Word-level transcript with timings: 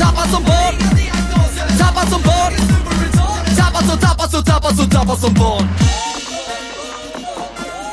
Tappad 0.00 0.30
som 0.30 0.42
barn 0.42 0.74
Tappad 1.78 2.08
som 2.08 2.22
barn 2.22 2.52
Tappad 3.56 3.84
som, 3.88 3.98
tappad 3.98 4.30
som, 4.30 4.44
tappad 4.44 4.76
som, 4.76 4.90
tappad 4.90 5.18
som 5.18 5.34
barn 5.34 5.68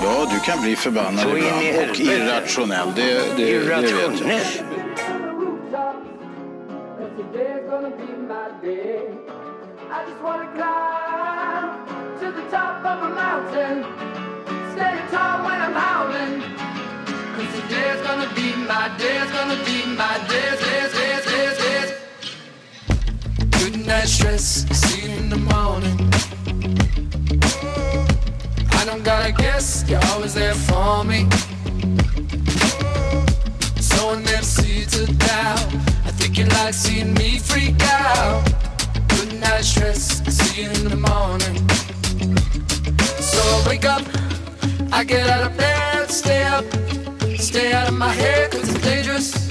Ja, 0.02 0.28
du 0.32 0.40
kan 0.40 0.62
bli 0.62 0.76
förbannad 0.76 1.20
Så 1.20 1.38
ibland 1.38 1.90
och 1.90 1.96
irrationell. 2.00 2.88
Det, 2.96 3.04
det, 3.04 3.20
det 3.38 3.60
vet 3.60 3.92
jag. 3.92 4.00
Irrationell. 4.00 4.46
Today's 7.18 7.70
gonna 7.70 7.90
be 7.90 8.08
my 8.34 8.50
day. 8.62 9.02
I 9.92 10.06
just 10.08 10.22
wanna 10.22 10.48
climb 10.58 11.68
to 12.20 12.32
the 12.32 12.46
top 12.50 12.86
of 12.92 12.98
a 13.04 13.10
mountain. 13.24 13.84
Stand 14.74 15.10
tall 15.12 15.44
when 15.46 15.60
I'm 15.62 15.74
howling. 15.74 16.42
Cause 17.36 17.52
today's 17.62 18.02
gonna 18.08 18.30
be 18.36 18.56
my 18.56 18.90
day. 18.98 19.18
It's 19.22 19.32
gonna 19.32 19.60
be 19.66 19.86
my 19.98 20.18
day. 20.30 20.50
Days. 20.64 20.99
Good 23.90 23.96
night 23.96 24.08
stress, 24.08 24.46
see 24.70 25.10
you 25.10 25.18
in 25.18 25.30
the 25.30 25.36
morning. 25.36 25.98
I 28.74 28.86
don't 28.86 29.04
gotta 29.04 29.32
guess, 29.32 29.84
you're 29.90 30.00
always 30.14 30.36
there 30.36 30.54
for 30.54 31.04
me. 31.04 31.28
Sowing 33.82 34.24
them 34.26 34.44
see 34.44 34.84
of 34.84 35.18
doubt. 35.18 35.66
I 36.06 36.12
think 36.12 36.38
you 36.38 36.46
like 36.46 36.76
seeing 36.76 37.16
me 37.16 37.40
freak 37.40 37.82
out. 37.82 38.46
Good 39.08 39.40
night 39.40 39.66
stress, 39.66 40.22
see 40.38 40.66
you 40.66 40.70
in 40.70 40.88
the 40.88 40.96
morning. 40.96 41.68
So 43.20 43.42
I 43.42 43.64
wake 43.70 43.86
up, 43.86 44.04
I 44.94 45.04
get 45.04 45.28
out 45.28 45.50
of 45.50 45.58
bed, 45.58 46.12
stay 46.12 46.44
up, 46.44 46.66
stay 47.40 47.74
out 47.74 47.88
of 47.88 47.96
my 47.96 48.14
head, 48.14 48.52
cause 48.52 48.70
it's 48.70 48.84
dangerous. 48.84 49.50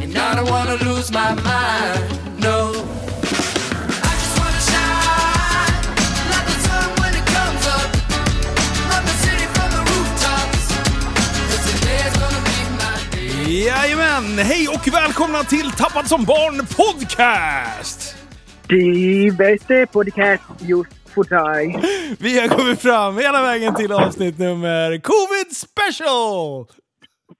And 0.00 0.16
I 0.16 0.36
don't 0.36 0.48
wanna 0.48 0.76
lose 0.76 1.10
my 1.10 1.34
mind, 1.34 2.40
no. 2.40 2.99
Jajamän! 13.50 14.24
Hej 14.38 14.68
och 14.68 14.94
välkomna 14.94 15.38
till 15.38 15.70
Tappad 15.70 16.06
som 16.06 16.24
barn 16.24 16.56
podcast! 16.76 18.16
Die 18.68 19.30
bästa 19.38 19.86
podcast 19.92 20.42
just 20.60 21.10
för 21.14 21.24
dig. 21.24 21.82
Vi 22.20 22.40
har 22.40 22.48
kommit 22.48 22.80
fram 22.80 23.16
hela 23.16 23.42
vägen 23.42 23.74
till 23.74 23.92
avsnitt 23.92 24.38
nummer 24.38 24.98
Covid 24.98 25.56
special! 25.56 26.66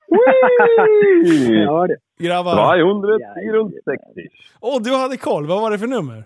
Ja, 1.67 1.87
det. 1.87 1.97
Grabbar, 2.19 2.79
200 2.79 3.19
Ja, 3.21 3.53
runt 3.53 3.75
60. 3.75 4.29
åh 4.61 4.83
du 4.83 4.97
hade 4.97 5.17
koll. 5.17 5.47
Vad 5.47 5.61
var 5.61 5.71
det 5.71 5.79
för 5.79 5.87
nummer? 5.87 6.17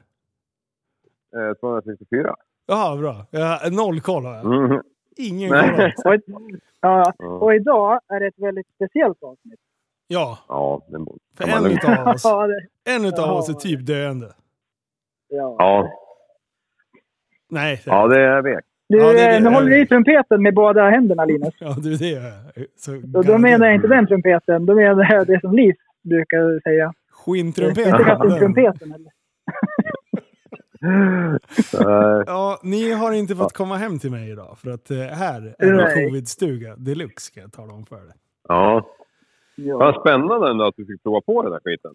Eh, 1.37 1.55
264. 1.61 2.35
Jaha, 2.67 2.97
bra. 2.97 3.27
Jag 3.31 3.41
har 3.41 3.71
noll 3.71 4.01
koll 4.01 4.25
har 4.25 4.35
jag. 4.35 4.45
Mm. 4.45 4.83
Ingen 5.17 5.51
koll 5.51 6.21
ja, 6.81 7.13
och 7.19 7.55
idag 7.55 8.01
är 8.09 8.21
det 8.21 8.27
ett 8.27 8.39
väldigt 8.39 8.67
speciellt 8.75 9.23
avsnitt. 9.23 9.61
Ja, 10.07 10.39
Ja, 10.49 10.83
det 10.89 10.99
för 11.37 11.49
en 11.59 11.67
utav 11.73 12.09
oss, 12.09 12.25
en 12.85 13.05
utav 13.05 13.31
oss 13.37 13.49
är 13.49 13.53
typ 13.55 13.87
döende. 13.87 14.33
ja. 15.29 15.57
Ja, 15.59 15.91
Nej, 17.51 17.77
det- 17.85 17.91
ja 17.91 18.07
det 18.09 18.21
är 18.21 18.43
vek. 18.43 18.65
Du, 18.89 18.99
Ja, 18.99 19.13
det 19.13 19.21
är 19.21 19.29
det. 19.31 19.37
eh, 19.37 19.43
nu 19.43 19.51
håller 19.51 19.71
du 19.71 19.81
i 19.83 19.87
trumpeten 19.87 20.43
med 20.43 20.55
båda 20.55 20.91
händerna 20.91 21.25
Linus. 21.25 21.55
ja 21.61 21.75
du 21.79 21.97
det 21.97 22.07
gör 22.07 22.23
jag. 22.25 22.67
Så 22.77 22.93
Och 23.19 23.25
då 23.25 23.39
menar 23.39 23.67
jag 23.67 23.75
inte 23.75 23.89
den 23.89 24.07
trumpeten, 24.07 24.67
då 24.67 24.75
menar 24.75 25.13
jag 25.13 25.27
det 25.27 25.41
som 25.41 25.53
Liv 25.57 25.75
brukar 26.03 26.61
säga. 26.63 26.93
Skinntrumpet. 27.11 27.87
Inte 27.87 28.05
Kaptentrumpeten. 28.05 28.93
eller? 28.93 29.11
Eh, 30.83 32.23
Ja, 32.27 32.61
ni 32.63 32.93
har 32.93 33.13
inte 33.13 33.37
fått 33.37 33.53
komma 33.53 33.77
hem 33.77 33.99
till 33.99 34.11
mig 34.11 34.31
idag 34.31 34.59
för 34.59 34.71
att 34.71 34.91
eh, 34.91 34.99
här 34.99 35.55
är 35.59 35.67
det 35.67 35.77
Nej. 35.77 36.05
covid-stuga 36.07 36.77
deluxe 36.77 37.27
ska 37.27 37.41
jag 37.41 37.53
tala 37.53 37.73
om 37.73 37.87
för 37.87 37.97
dig. 37.97 38.15
ja. 38.49 38.87
Ja. 39.57 39.79
Vad 39.79 40.01
spännande 40.01 40.51
ändå 40.51 40.65
att 40.65 40.75
du 40.77 40.87
fick 40.87 41.03
prova 41.03 41.21
på 41.21 41.43
den 41.43 41.53
där 41.53 41.61
skiten. 41.65 41.93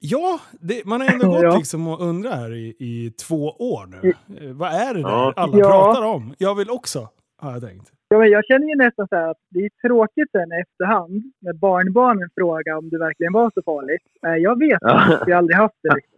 Ja, 0.00 0.40
det, 0.60 0.84
man 0.84 1.00
har 1.00 1.08
ändå 1.12 1.26
gått 1.34 1.42
Ja. 1.42 1.56
liksom 1.56 1.88
och 1.88 2.00
undrat 2.00 2.34
här 2.34 2.52
i, 2.54 2.74
i 2.78 3.10
två 3.28 3.44
år 3.58 3.86
nu. 4.02 4.08
Eh, 4.40 4.52
vad 4.56 4.68
är 4.72 4.94
det 4.94 5.02
där 5.02 5.08
Ja. 5.08 5.32
alla 5.36 5.58
Ja. 5.58 5.70
pratar 5.70 6.02
om? 6.06 6.34
Jag 6.38 6.54
vill 6.54 6.70
också, 6.70 7.08
har 7.38 7.52
jag 7.52 7.62
tänkt. 7.62 7.92
Ja, 8.08 8.18
men 8.18 8.30
jag 8.30 8.44
känner 8.44 8.66
ju 8.66 8.74
nästan 8.76 9.08
så 9.08 9.16
här 9.16 9.28
att 9.30 9.36
det 9.50 9.58
är 9.58 9.70
tråkigt 9.88 10.30
sen 10.32 10.52
efterhand 10.62 11.22
när 11.40 11.52
barnbarnen 11.52 12.28
frågar 12.34 12.76
om 12.76 12.88
det 12.90 12.98
verkligen 12.98 13.32
var 13.32 13.50
så 13.54 13.62
farligt. 13.62 14.02
Eh, 14.26 14.34
Jag 14.34 14.58
vet 14.58 14.78
Ja. 14.80 15.18
jag 15.26 15.34
har 15.34 15.38
aldrig 15.38 15.56
haft 15.56 15.76
det. 15.82 15.94
Liksom. 15.94 16.14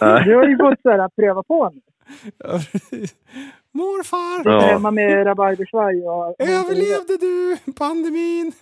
Du 0.24 0.36
har 0.36 0.48
ju 0.48 0.56
fått 0.58 0.82
så 0.82 0.90
här, 0.90 0.98
att 0.98 1.16
pröva 1.16 1.42
på 1.42 1.70
nu. 1.74 1.80
Morfar! 3.72 4.50
Ja. 4.50 4.60
Hemma 4.60 4.90
med 4.90 5.26
rabarbersvaj 5.26 6.02
och... 6.08 6.36
Överlevde 6.38 7.16
du 7.20 7.56
pandemin? 7.72 8.52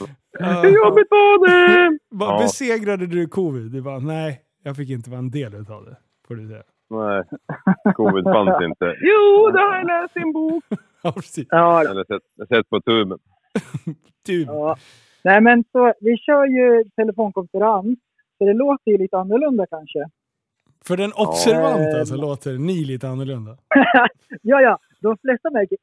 Ja. 0.00 0.06
Ja. 0.38 0.62
Hur 0.62 0.76
jobbigt 0.76 1.06
var 1.10 1.48
det? 1.48 1.98
Bara, 2.10 2.30
Ja. 2.30 2.42
Besegrade 2.42 3.06
du 3.06 3.28
covid? 3.28 3.72
Du 3.72 3.82
bara, 3.82 3.98
nej, 3.98 4.40
jag 4.62 4.76
fick 4.76 4.90
inte 4.90 5.10
vara 5.10 5.18
en 5.18 5.30
del 5.30 5.54
utav 5.54 5.84
det. 5.84 5.96
Får 6.28 6.34
du 6.34 6.48
säga. 6.48 6.62
Nej, 6.90 7.22
covid 7.94 8.24
fanns 8.24 8.62
inte. 8.64 8.94
Jo, 9.00 9.50
det 9.50 9.60
har 9.60 9.76
jag 9.76 9.86
läst 9.86 10.16
i 10.16 10.20
en 10.20 10.32
bok. 10.32 10.64
Ja, 11.02 11.12
precis. 11.12 11.46
Ja. 11.50 11.80
Eller 11.90 12.04
sett, 12.04 12.48
sett 12.48 12.68
på 12.70 12.80
tuben. 12.80 13.18
Du. 14.26 14.42
ja. 14.42 14.76
Nej, 15.24 15.40
men 15.40 15.64
så 15.72 15.92
vi 16.00 16.16
kör 16.16 16.44
ju 16.46 16.84
telefonkonferens. 16.96 17.98
Så 18.38 18.44
det 18.44 18.52
låter 18.52 18.90
ju 18.90 18.98
lite 18.98 19.18
annorlunda 19.18 19.66
kanske. 19.66 19.98
För 20.86 20.96
den 20.96 21.12
observanta 21.12 21.98
Ja. 21.98 22.04
så 22.04 22.16
låter 22.16 22.58
ni 22.58 22.84
lite 22.84 23.08
annorlunda. 23.08 23.56
Ja, 24.42 24.60
ja. 24.60 24.78
De 25.00 25.16
flesta 25.18 25.50
märker 25.50 25.78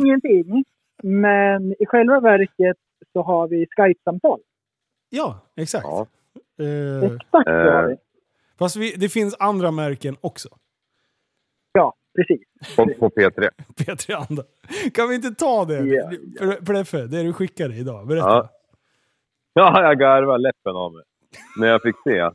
ingenting. 0.00 0.64
Men 1.02 1.72
i 1.82 1.86
själva 1.86 2.20
verket 2.20 2.76
så 3.14 3.22
har 3.22 3.48
vi 3.48 3.66
Skype-samtal. 3.76 4.40
Ja, 5.10 5.38
exakt. 5.56 5.84
Ja. 5.86 6.06
Eh, 6.64 7.04
Exakt 7.04 7.48
har 7.48 7.86
vi. 7.86 7.92
Eh, 7.92 7.98
fast 8.58 8.76
vi, 8.76 8.94
det 8.96 9.08
finns 9.08 9.36
andra 9.38 9.70
märken 9.70 10.16
också. 10.20 10.48
Ja, 11.72 11.94
precis. 12.16 12.76
på, 12.76 12.86
på 12.98 13.08
P3. 13.20 13.48
P3 13.76 14.26
Anda. 14.28 14.42
Kan 14.94 15.08
vi 15.08 15.14
inte 15.14 15.30
ta 15.30 15.64
det? 15.64 15.76
För, 16.38 16.64
Pleffe, 16.64 17.06
det 17.06 17.22
du 17.22 17.32
skickade 17.32 17.74
idag. 17.74 18.06
Berätta. 18.06 18.26
Ja. 18.28 18.50
Ja, 19.52 19.82
jag 19.82 19.98
garvade 19.98 20.42
läppen 20.42 20.76
av 20.76 20.92
mig. 20.92 21.02
När 21.58 21.66
jag 21.68 21.82
fick 21.82 21.96
se 22.04 22.30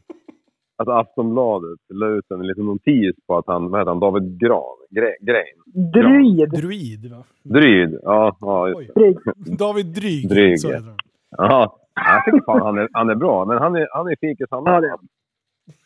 att 0.80 0.88
Aftonbladet 0.88 1.80
la 1.90 2.08
ut 2.08 2.32
en 2.32 2.48
liten 2.48 2.66
notis 2.66 3.16
på 3.28 3.38
att 3.38 3.48
han, 3.48 3.70
vad 3.72 3.82
heter 3.82 3.92
han, 3.92 4.00
David 4.00 4.40
Gran, 4.40 4.78
Gre, 4.90 5.16
Grein? 5.22 5.58
Druid. 5.94 6.50
Druid, 6.50 7.12
va? 7.12 7.24
Dryd. 7.44 8.00
Ja, 8.04 8.38
ja 8.42 8.70
just. 8.70 8.96
Dryg. 8.96 9.18
David 9.58 9.86
Dryg. 9.86 10.30
Dryg. 10.30 10.60
Så 10.60 10.68
heter 10.68 10.86
han. 10.86 10.98
Ja, 11.38 11.80
jag 11.96 12.26
tycker 12.26 12.46
fan 12.46 12.62
han 12.62 12.78
är, 12.78 12.88
han 12.94 13.10
är 13.10 13.16
bra. 13.16 13.46
Men 13.46 13.58
han 13.58 13.76
är, 13.76 13.88
han 13.92 14.08
är 14.08 14.16
fikis 14.22 14.48
han 14.52 14.64
Ja, 14.66 14.82
det. 14.82 14.98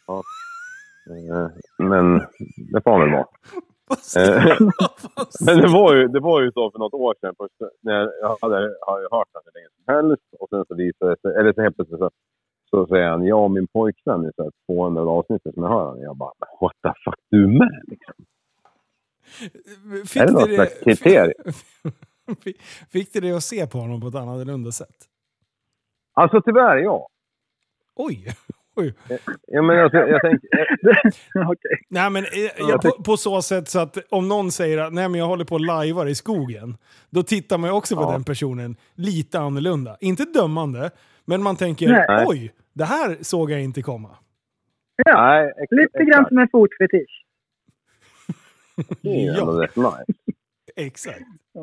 Ja. 0.07 0.23
Eh, 1.09 1.47
Men 1.77 2.19
det 2.73 2.81
får 2.83 2.91
han 2.91 3.01
väl 3.01 3.11
vara. 3.11 3.25
Eh, 4.17 4.57
Men 5.45 5.57
det 5.57 5.67
var, 5.67 5.95
ju, 5.95 6.07
det 6.07 6.19
var 6.19 6.41
ju 6.41 6.51
så 6.51 6.71
för 6.71 6.79
något 6.79 6.93
år 6.93 7.15
sedan. 7.21 7.33
Först 7.37 7.53
när 7.81 7.93
jag 8.21 8.37
hade, 8.41 8.55
har 8.87 8.99
ju 8.99 9.07
hört 9.11 9.29
honom 9.33 9.45
hur 9.45 9.53
länge 9.59 9.69
som 9.75 9.93
helst. 9.95 10.23
Och 10.39 10.49
sen 10.49 10.65
så 10.67 10.75
visade 10.75 11.11
det 11.11 11.21
sig, 11.21 11.39
eller 11.39 11.53
så 11.53 11.61
helt 11.61 11.75
plötsligt 11.75 11.99
så, 11.99 12.09
så 12.73 12.87
säger 12.87 13.07
han, 13.09 13.25
ja 13.25 13.47
min 13.47 13.67
pojkvän 13.67 14.25
i 14.25 14.31
så 14.35 14.43
här 14.43 14.51
200 14.67 15.01
avsnittet 15.03 15.53
som 15.53 15.63
jag 15.63 15.69
hör 15.69 15.85
honom. 15.85 16.01
Jag 16.01 16.17
bara, 16.17 16.31
what 16.61 16.73
the 16.83 16.89
fuck, 17.05 17.15
du 17.29 17.43
är 17.43 17.47
med 17.47 17.81
liksom? 17.87 18.13
Fick 20.07 20.21
Är 20.21 20.25
det 20.25 20.31
något 20.31 20.47
du 20.49 20.55
slags 20.55 20.79
kriterium? 20.79 21.53
Fick- 22.43 22.61
Fick 22.91 23.13
du 23.13 23.19
det 23.19 23.31
att 23.31 23.43
se 23.43 23.67
på 23.67 23.77
honom 23.77 24.01
på 24.01 24.07
ett 24.07 24.15
annorlunda 24.15 24.71
sätt? 24.71 24.95
Alltså 26.13 26.41
tyvärr, 26.41 26.77
ja. 26.77 27.07
Oj! 27.95 28.27
Oj. 28.75 28.93
ja 29.47 29.61
men 29.61 29.75
jag, 29.77 29.93
jag, 29.93 30.09
jag 30.09 30.21
tänker, 30.21 30.49
Okej. 31.51 31.81
Nej, 31.89 32.09
men 32.09 32.25
jag, 32.57 32.81
på, 32.81 33.03
på 33.03 33.17
så 33.17 33.41
sätt 33.41 33.67
så 33.69 33.79
att 33.79 33.97
om 34.09 34.27
någon 34.27 34.51
säger 34.51 34.77
att 34.77 34.93
Nej, 34.93 35.09
men 35.09 35.19
jag 35.19 35.27
håller 35.27 35.45
på 35.45 35.55
och 35.55 35.61
lajvar 35.61 36.05
i 36.05 36.15
skogen, 36.15 36.77
då 37.09 37.23
tittar 37.23 37.57
man 37.57 37.69
ju 37.69 37.75
också 37.75 37.95
på 37.95 38.01
Ja. 38.01 38.11
den 38.11 38.23
personen 38.23 38.75
lite 38.95 39.39
annorlunda. 39.39 39.97
Inte 39.99 40.25
dömande, 40.25 40.91
men 41.25 41.43
man 41.43 41.55
tänker 41.55 41.87
Nej. 41.89 42.25
oj, 42.27 42.51
det 42.73 42.83
här 42.83 43.17
såg 43.21 43.51
jag 43.51 43.63
inte 43.63 43.81
komma. 43.81 44.09
Ja, 45.05 45.13
Nej, 45.21 45.53
ex- 45.63 45.71
lite 45.71 45.97
grann 45.97 46.07
exakt. 46.09 46.29
som 46.29 46.37
en 46.37 46.47
fotfetisch. 46.51 47.25
Är 49.03 49.39
ändå 49.41 49.51
rätt 49.61 49.75
nice. 49.75 50.05
Exakt. 50.75 51.21
Ja. 51.53 51.61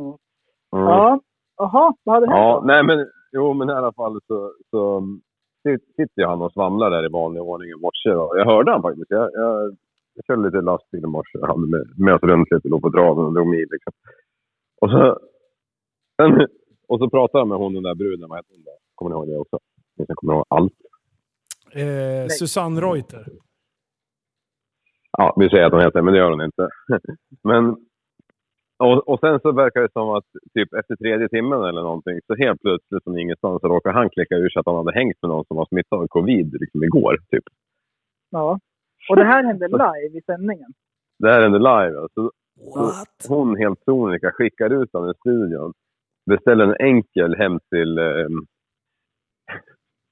Mm. 0.77 0.85
Ja. 0.89 1.21
Jaha, 1.57 1.95
vad 2.05 2.15
hade 2.15 2.27
hänt 2.27 2.37
Ja, 2.39 2.62
nej 2.67 2.85
men 2.85 3.07
jo 3.33 3.53
men 3.53 3.69
i 3.71 3.73
alla 3.73 3.93
fall 3.93 4.21
så, 4.27 4.55
så 4.71 4.97
um, 4.97 5.21
sit- 5.69 5.95
sitter 5.97 6.25
han 6.27 6.43
och 6.43 6.53
svamlar 6.53 6.91
där 6.91 7.07
i 7.07 7.09
vanlig 7.09 7.43
ordning 7.43 7.71
i 7.71 7.75
morse. 7.75 8.11
Och 8.11 8.39
jag 8.39 8.45
hörde 8.45 8.71
han 8.73 8.83
faktiskt. 8.83 9.11
Jag, 9.11 9.31
jag, 9.35 9.77
jag 10.15 10.25
körde 10.27 10.43
lite 10.43 10.61
lastbil 10.61 11.05
i 11.05 11.07
morse. 11.07 11.39
Jag 11.39 11.47
hade 11.47 11.67
med, 11.69 11.99
med 11.99 12.15
oss 12.15 12.23
runt 12.23 12.51
lite, 12.51 12.69
låg 12.69 12.83
på 12.83 12.91
traven 12.91 13.25
och 13.25 13.33
drog 13.35 13.47
mil 13.47 13.69
liksom. 13.71 13.93
Och 14.81 14.91
så, 14.91 15.19
sen, 16.23 16.47
och 16.89 16.99
så 16.99 17.11
pratade 17.11 17.41
jag 17.41 17.49
med 17.49 17.59
hon 17.59 17.75
den 17.75 17.83
där 17.83 17.95
bruden, 17.95 18.29
vad 18.29 18.39
heter 18.39 18.55
hon 18.55 18.65
då? 18.65 18.79
Kommer 18.95 19.11
ni 19.11 19.15
ihåg 19.17 19.29
det 19.29 19.37
också? 19.39 19.59
Jag 19.97 20.17
kommer 20.17 20.33
ihåg 20.35 20.45
allt. 20.49 20.73
Eh, 21.75 22.26
Susanne 22.28 22.81
Reuter. 22.81 23.25
Ja, 25.19 25.34
vi 25.37 25.49
säger 25.49 25.64
att 25.64 25.72
hon 25.72 25.82
heter 25.82 26.02
men 26.02 26.12
det 26.14 26.19
gör 26.19 26.31
hon 26.31 26.44
inte. 26.44 26.69
men, 27.43 27.76
och, 28.78 29.08
och 29.08 29.20
sen 29.20 29.40
så 29.40 29.52
verkar 29.52 29.81
det 29.81 29.93
som 29.93 30.08
att 30.08 30.25
typ 30.55 30.75
efter 30.75 30.96
tredje 30.96 31.28
timmen 31.28 31.62
eller 31.62 31.82
någonting 31.82 32.20
så 32.26 32.34
helt 32.34 32.61
plötsligt 32.61 33.05
från 33.05 33.19
ingenstans 33.19 33.61
så 33.61 33.69
råkar 33.69 33.93
han 33.93 34.11
klicka 34.11 34.34
ur 34.34 34.50
sig 34.50 34.61
att 34.61 34.67
han 34.67 34.76
hade 34.76 34.99
hängt 34.99 35.17
med 35.22 35.28
någon 35.28 35.44
som 35.44 35.56
var 35.56 35.67
smittad 35.67 35.99
av 35.99 36.06
covid 36.06 36.56
liksom 36.61 36.84
igår. 36.84 37.17
Typ. 37.31 37.44
Ja. 38.31 38.58
Och 39.11 39.16
det 39.16 39.25
här 39.25 39.44
hände 39.44 39.69
live 39.69 40.19
i 40.19 40.23
sändningen. 40.26 40.73
Det 41.19 41.31
här 41.31 41.43
hände 41.43 41.58
live. 41.58 42.00
Alltså, 42.00 42.31
What? 42.75 43.26
hon 43.28 43.56
helt 43.56 43.84
sonika 43.84 44.31
skickar 44.32 44.82
ut 44.82 44.93
honom 44.93 45.11
i 45.11 45.14
studion. 45.14 45.73
Beställer 46.26 46.64
en 46.64 46.87
enkel 46.87 47.37
hem 47.37 47.61
till... 47.70 47.99
ehm, 47.99 48.46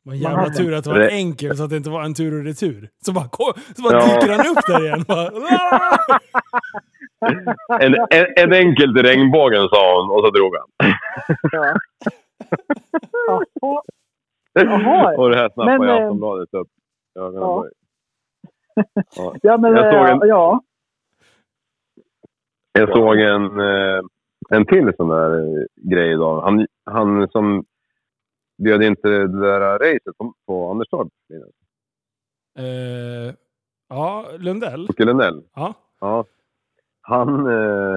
Vad 0.08 0.16
jävla 0.16 0.49
tur 0.50 0.75
att 0.75 0.84
det 0.84 0.90
var 0.90 0.99
Det- 0.99 1.10
enkel 1.10 1.56
så 1.56 1.64
att 1.64 1.70
det 1.70 1.76
inte 1.76 1.90
var 1.90 2.02
en 2.02 2.14
tur 2.14 2.38
och 2.38 2.44
retur. 2.44 2.88
Så 3.06 3.12
bara, 3.12 3.25
så 3.76 3.82
bara 3.82 3.93
Ja. 3.93 4.00
dyker 4.20 4.32
han 4.32 4.46
upp 4.46 4.66
där 4.66 4.84
igen. 4.84 5.05
Bara, 5.08 5.28
en, 7.81 7.94
en, 8.10 8.26
en 8.37 8.52
enkel 8.52 8.94
till 8.94 9.02
regnbågen 9.02 9.69
sa 9.69 10.00
hon 10.00 10.10
och 10.10 10.20
så 10.25 10.31
drog 10.31 10.52
han. 10.56 10.69
Ja. 11.52 11.75
Jaha. 14.52 15.16
Och 15.16 15.31
det 15.31 15.37
här 15.37 15.50
snappade 15.55 15.78
Men, 15.78 15.88
jag 15.88 15.99
eh, 16.00 16.05
Aftonbladet 16.06 16.54
upp. 16.54 16.69
ögonen 17.19 17.40
ja. 17.43 17.64
Ja. 19.16 19.34
Ja, 19.43 19.56
men 19.56 19.72
Jag 19.72 19.93
såg 19.94 20.04
eh, 20.04 20.11
en- 20.11 20.28
ja. 20.28 20.61
Jag 22.72 22.88
såg 22.88 23.20
en, 23.20 23.61
eh, 23.61 24.00
en 24.50 24.66
till 24.66 24.93
sån 24.96 25.08
där 25.08 25.66
grej 25.90 26.12
idag. 26.12 26.43
Han, 26.43 26.66
han 26.90 27.28
som 27.28 27.64
bjöd 28.58 28.82
in 28.82 28.96
till 28.96 29.10
det 29.10 29.40
där 29.40 29.60
racet 29.78 30.19
på, 30.19 30.34
på 30.46 30.70
Anderstorp. 30.70 31.08
eh, 32.58 33.34
ja, 33.88 34.26
Lundell. 34.38 34.87
Jocke 34.88 35.05
Lundell. 35.05 35.43
Ja. 35.55 35.75
Ja. 36.00 36.25
Han, 37.00 37.46
eh, 37.46 37.96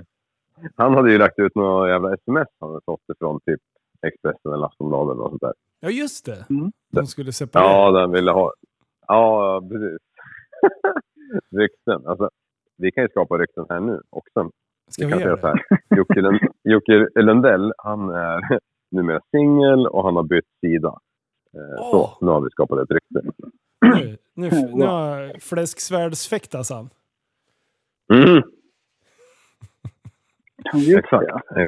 han 0.76 0.94
hade 0.94 1.12
ju 1.12 1.18
lagt 1.18 1.40
ut 1.40 1.56
några 1.56 1.90
jävla 1.90 2.14
sms 2.14 2.48
han 2.60 2.70
hade 2.70 2.82
fått 2.86 3.02
ifrån 3.16 3.40
typ 3.46 3.60
Expressen 4.08 4.54
eller 4.54 4.66
Aftonbladet 4.66 5.14
eller 5.16 5.30
sånt 5.30 5.42
där. 5.42 5.54
ja, 5.80 5.90
just 5.90 6.26
det. 6.26 6.46
Mm. 6.50 6.72
De 6.92 7.06
skulle 7.08 7.32
separera. 7.32 7.68
Ja, 7.68 7.92
den 7.92 8.12
ville 8.12 8.32
ha... 8.32 8.54
Ja, 9.08 9.62
precis. 9.70 9.98
rykten. 11.52 12.08
Alltså, 12.08 12.30
vi 12.78 12.92
kan 12.92 13.04
ju 13.04 13.10
skapa 13.10 13.38
rykten 13.38 13.66
här 13.70 13.80
nu 13.80 14.02
också. 14.10 14.50
Ska 14.92 15.06
vi 15.06 15.06
vi 15.06 15.12
kan 15.12 15.22
göra 15.22 15.38
säga 15.42 15.42
så 15.42 15.48
det? 15.70 15.78
här. 15.90 15.98
Jocke, 15.98 16.22
Lund, 16.22 16.40
Jocke 16.64 17.08
Lundell, 17.16 17.74
han 17.78 18.10
är 18.10 18.60
numera 18.92 19.22
singel 19.32 19.88
och 19.88 20.04
han 20.04 20.16
har 20.16 20.24
bytt 20.24 20.46
sida. 20.62 21.00
Eh, 21.54 21.82
Åh. 21.82 21.92
Så, 21.92 22.26
nu 22.26 22.32
har 22.32 22.42
vi 22.42 22.50
skapat 22.50 22.80
ett 22.80 22.92
rykte. 22.92 23.32
Nu, 23.82 24.18
nu, 24.34 24.50
nu 24.74 24.86
har 24.86 25.40
fläsksvärdsfäktas 25.40 26.70
han. 26.70 26.90
Mm, 28.14 28.44
exakt. 30.98 31.26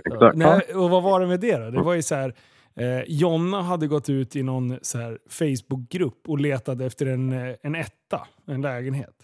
exakt. 0.08 0.38
Nej, 0.38 0.62
och 0.75 0.90
vad 0.90 1.04
var 1.04 1.20
det 1.20 1.28
med 1.28 1.40
det 1.40 1.58
då? 1.58 1.70
Det 1.70 1.81
var 1.81 1.94
ju 1.94 2.02
så 2.02 2.16
här. 2.16 2.34
Eh, 2.75 3.02
Jonna 3.08 3.62
hade 3.62 3.88
gått 3.88 4.10
ut 4.10 4.36
i 4.36 4.44
någon 4.44 4.80
så 4.81 4.98
här 4.98 5.20
Facebookgrupp 5.30 6.30
och 6.30 6.40
letade 6.40 6.86
efter 6.86 7.06
en, 7.06 7.34
eh, 7.34 7.56
en 7.62 7.75
etta, 7.75 8.28
en 8.46 8.62
lägenhet. 8.62 9.16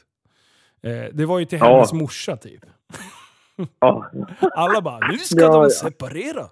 Eh, 0.82 1.06
det 1.14 1.26
var 1.26 1.40
ju 1.40 1.46
till 1.46 1.60
Ja. 1.60 1.66
hennes 1.76 1.94
morsa 1.94 2.38
typ. 2.38 2.66
Ja, 3.80 4.12
Alla 4.56 4.82
bara, 4.82 5.08
nu 5.12 5.18
ska 5.18 5.42
Ja, 5.42 5.52
de 5.54 5.64
ja. 5.64 5.70
separera. 5.70 6.46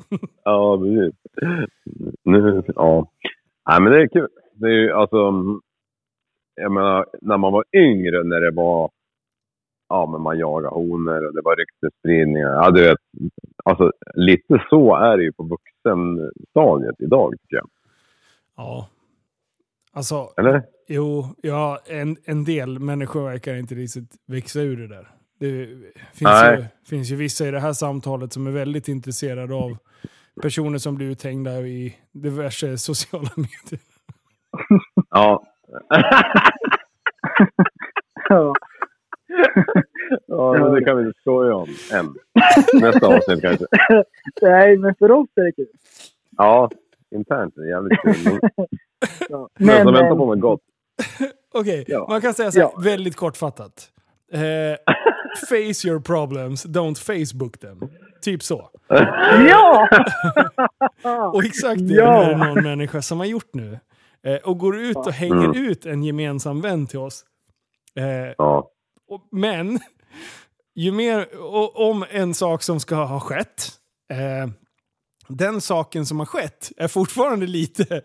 ja, 0.44 0.78
precis. 0.78 1.14
Nu, 2.24 2.62
ja. 2.76 3.10
Nej, 3.68 3.80
men 3.80 3.92
det 3.92 4.02
är 4.02 4.08
kul. 4.08 4.28
Det 4.54 4.66
är 4.66 4.70
ju 4.70 4.92
alltså... 4.92 5.32
Jag 6.54 6.72
menar, 6.72 7.06
när 7.20 7.36
man 7.36 7.52
var 7.52 7.64
yngre, 7.72 8.22
när 8.22 8.40
det 8.40 8.50
var... 8.50 8.90
Ja, 9.88 10.06
men 10.12 10.20
man 10.20 10.38
jagade 10.38 10.74
honor 10.74 11.26
och 11.26 11.34
det 11.34 11.40
var 11.44 11.56
ryktesspridningar. 11.56 12.48
Ja, 12.48 12.70
du 12.70 12.82
vet. 12.82 12.98
Alltså, 13.64 13.92
lite 14.14 14.64
så 14.70 14.96
är 14.96 15.16
det 15.16 15.22
ju 15.22 15.32
på 15.32 15.42
vuxenstadiet 15.42 17.00
idag, 17.00 17.32
tycker 17.32 17.56
jag. 17.56 17.68
Ja. 18.56 18.88
Alltså, 19.92 20.32
Eller? 20.36 20.62
jo, 20.88 21.24
ja, 21.42 21.78
en, 21.86 22.16
en 22.24 22.44
del 22.44 22.78
människor 22.78 23.24
verkar 23.24 23.54
inte 23.54 23.74
riktigt 23.74 24.16
växa 24.26 24.60
ur 24.60 24.76
det 24.76 24.88
där. 24.88 25.08
Det 25.42 25.66
finns 26.14 26.42
ju, 26.58 26.64
finns 26.88 27.10
ju 27.10 27.16
vissa 27.16 27.46
i 27.46 27.50
det 27.50 27.60
här 27.60 27.72
samtalet 27.72 28.32
som 28.32 28.46
är 28.46 28.50
väldigt 28.50 28.88
intresserade 28.88 29.54
av 29.54 29.76
personer 30.42 30.78
som 30.78 30.94
blir 30.94 31.06
uthängda 31.10 31.60
i 31.60 31.96
diverse 32.12 32.78
sociala 32.78 33.28
medier. 33.36 33.80
Ja. 35.10 35.44
Ja. 38.28 38.52
ja, 40.26 40.52
men 40.52 40.72
det 40.74 40.84
kan 40.84 40.96
vi 40.96 41.02
inte 41.06 41.18
skoja 41.20 41.54
om 41.54 41.68
än. 41.92 42.14
Nästa 42.80 43.06
avsnitt 43.06 43.40
kanske. 43.42 43.66
Nej, 44.42 44.76
men 44.78 44.94
för 44.94 45.10
oss 45.10 45.28
är 45.36 45.42
det 45.42 45.52
kul. 45.52 45.66
Ja, 46.36 46.70
internt 47.14 47.56
är 47.56 47.62
det 47.62 47.68
jävligt 47.68 48.00
kul. 48.02 48.40
Ja. 49.28 49.48
Men, 49.58 49.66
Men, 49.66 49.82
som 49.84 49.92
väntar 49.94 50.08
på 50.16 50.26
något 50.26 50.40
gott. 50.40 50.60
Okej, 51.54 51.84
Ja. 51.88 52.06
man 52.08 52.20
kan 52.20 52.34
säga 52.34 52.52
så 52.52 52.58
här, 52.60 52.66
Ja. 52.74 52.80
väldigt 52.82 53.16
kortfattat. 53.16 53.88
Eh, 54.32 54.40
face 55.50 55.88
your 55.88 56.00
problems, 56.00 56.66
don't 56.66 56.94
Facebook 56.98 57.58
them. 57.58 57.80
Typ 58.22 58.42
så. 58.42 58.70
Ja! 59.48 59.88
Och 61.32 61.44
exakt 61.44 61.88
det 61.88 61.94
Ja. 61.94 62.22
är 62.22 62.30
det 62.30 62.36
någon 62.46 62.62
människa 62.64 63.02
som 63.02 63.18
har 63.18 63.26
gjort 63.26 63.54
nu. 63.54 63.78
Eh, 64.26 64.36
och 64.36 64.58
går 64.58 64.76
ut 64.80 64.96
och 64.96 65.12
hänger 65.12 65.56
ut 65.56 65.86
en 65.86 66.02
gemensam 66.04 66.60
vän 66.60 66.86
till 66.86 66.98
oss. 66.98 67.24
Eh, 67.96 68.04
Ja. 68.38 68.70
och, 69.08 69.28
men, 69.32 69.78
ju 70.74 70.92
mer, 70.92 71.36
och, 71.40 71.90
om 71.90 72.04
en 72.10 72.34
sak 72.34 72.62
som 72.62 72.80
ska 72.80 72.94
ha 72.94 73.20
skett, 73.20 73.68
eh, 74.12 74.50
den 75.28 75.60
saken 75.60 76.06
som 76.06 76.18
har 76.18 76.26
skett 76.26 76.72
är 76.76 76.88
fortfarande 76.88 77.46
lite... 77.46 78.02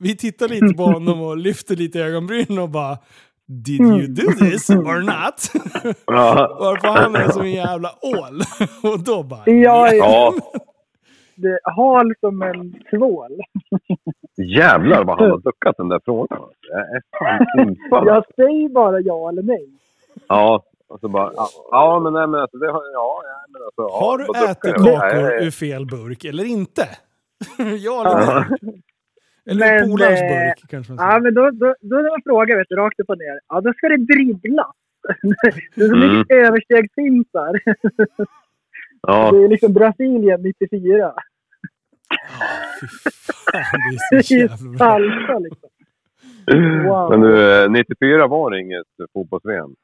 Vi 0.00 0.16
tittar 0.16 0.48
lite 0.48 0.74
på 0.76 0.84
honom 0.92 1.20
och 1.20 1.36
lyfter 1.36 1.76
lite 1.76 2.00
ögonbrynen 2.00 2.58
och 2.58 2.68
bara 2.70 2.98
Did 3.46 3.80
you 3.80 4.06
do 4.06 4.32
this 4.32 4.70
or 4.70 5.02
not? 5.02 5.52
Ja. 6.06 6.56
Varför 6.60 6.88
han 6.88 7.14
är 7.16 7.28
som 7.28 7.42
en 7.42 7.52
jävla 7.52 7.90
ål. 8.02 8.40
och 8.92 9.04
då 9.04 9.22
bara... 9.22 9.42
Ja, 9.46 9.92
ja. 9.92 10.34
Det, 11.36 11.58
hal 11.64 12.14
som 12.20 12.42
en 12.42 12.74
tvål. 12.90 13.40
Jävlar 14.36 15.04
vad 15.04 15.18
han 15.20 15.30
har 15.30 15.38
duckat 15.38 15.76
den 15.76 15.88
där 15.88 16.00
frågan. 16.04 16.40
Jag 16.70 16.80
är 16.80 17.02
fan 17.18 17.68
infall. 17.68 18.06
Jag 18.06 18.24
säger 18.36 18.68
bara 18.68 19.00
ja 19.00 19.28
eller 19.28 19.42
nej. 19.42 19.68
Ja. 20.28 20.62
Och 20.88 21.00
så 21.00 21.08
bara, 21.08 21.32
ja, 21.36 21.48
ja 21.70 22.00
men 22.00 22.12
nej 22.12 22.26
men 22.26 22.40
alltså 22.40 22.56
det 22.58 22.66
har, 22.72 22.82
ja, 22.92 23.22
ja 23.24 23.44
men 23.52 23.62
alltså. 23.62 23.82
ja, 23.82 24.00
Har 24.06 24.18
du 24.18 24.24
ätit 24.50 24.86
jag? 24.86 25.00
Kakor 25.00 25.42
ur 25.46 25.50
fel 25.50 25.86
burk 25.86 26.24
eller 26.24 26.44
inte? 26.44 26.88
ja 27.58 28.00
eller 28.00 28.20
Ja. 28.32 28.44
nej? 28.60 28.82
Eller 29.50 29.80
Men, 29.80 29.90
polarns 29.90 30.20
eh, 30.20 30.28
burk 30.28 30.70
kanske 30.70 30.92
man 30.92 31.04
Ja, 31.06 31.10
säger. 31.10 31.20
men 31.20 31.34
då, 31.34 31.42
då, 31.50 31.74
då 31.80 31.96
är 31.98 32.02
det 32.02 32.14
en 32.14 32.22
fråga, 32.24 32.56
vet 32.56 32.66
du, 32.68 32.76
rakt 32.76 33.00
upp 33.00 33.08
och 33.10 33.18
ner. 33.18 33.40
Ja, 33.48 33.60
då 33.60 33.72
ska 33.72 33.88
det 33.88 33.96
dribblas. 33.96 34.76
det 35.74 35.84
är 35.84 35.88
så 35.88 35.94
Mm. 35.96 36.18
mycket 36.18 36.36
överstegsfintar. 36.36 37.52
Ja. 39.06 39.30
Det 39.32 39.44
är 39.44 39.48
liksom 39.48 39.72
Brasilien 39.72 40.42
94. 40.42 41.14
Fy 42.80 42.86
fan, 42.86 43.80
det 44.10 44.16
är 44.16 44.22
så 44.22 44.34
jävla 44.34 44.56
bra. 44.70 44.78
salsa 44.78 45.38
liksom. 45.38 45.68
Wow. 46.86 47.10
Men 47.10 47.20
du, 47.20 47.62
eh, 47.64 47.70
94 47.70 48.26
var 48.26 48.50
det 48.50 48.60
inget 48.60 48.86
fotbolls-VM? 49.12 49.74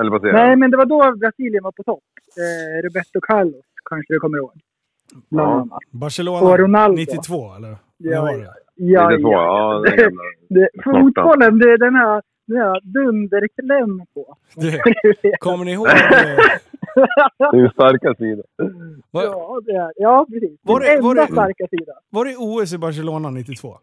Eller 0.00 0.10
vad 0.10 0.20
säger 0.20 0.34
Nej, 0.34 0.48
jag? 0.48 0.58
men 0.58 0.70
det 0.70 0.76
var 0.76 0.84
då 0.86 1.16
Brasilien 1.16 1.62
var 1.64 1.72
på 1.72 1.82
topp. 1.82 2.02
Eh, 2.38 2.82
Roberto 2.86 3.20
Carlos, 3.20 3.64
kanske 3.90 4.12
du 4.14 4.18
kommer 4.20 4.38
ihåg. 4.38 4.52
Ja. 5.28 5.80
Barcelona 5.90 6.46
Och 6.46 6.58
Ronaldo. 6.58 6.96
92 6.96 7.54
eller? 7.56 7.76
Ja, 7.96 8.22
Vad 8.22 8.30
var 8.76 8.86
det? 8.86 8.92
Ja, 8.92 9.10
92, 9.10 9.32
ja. 9.32 9.82
den. 9.96 10.12
Det, 10.48 10.68
Snortan. 10.82 11.02
fotbollen, 11.02 11.58
det 11.58 11.70
är 11.72 11.78
den 11.78 11.94
här, 11.94 12.22
den 12.46 12.56
här 12.58 12.80
dunderkläm 12.84 14.06
på. 14.14 14.36
Du, 14.56 14.80
kommer 15.38 15.64
ni 15.64 15.72
ihåg? 15.72 15.86
eh, 15.88 15.94
Det 17.52 17.56
är 17.56 17.62
ju 17.62 17.68
starka 17.68 18.14
sidor. 18.14 18.44
Var, 19.10 19.22
ja, 19.24 19.60
det 19.66 19.72
är, 19.72 19.92
ja, 19.96 20.26
precis. 20.30 20.58
Var 20.62 20.80
det- 20.80 21.00
var 21.00 21.14
det- 21.14 21.26
starka 21.32 21.66
sida. 21.70 21.92
var 22.10 22.24
det 22.24 22.36
OS 22.38 22.72
i 22.72 22.78
Barcelona 22.78 23.30
92? 23.30 23.78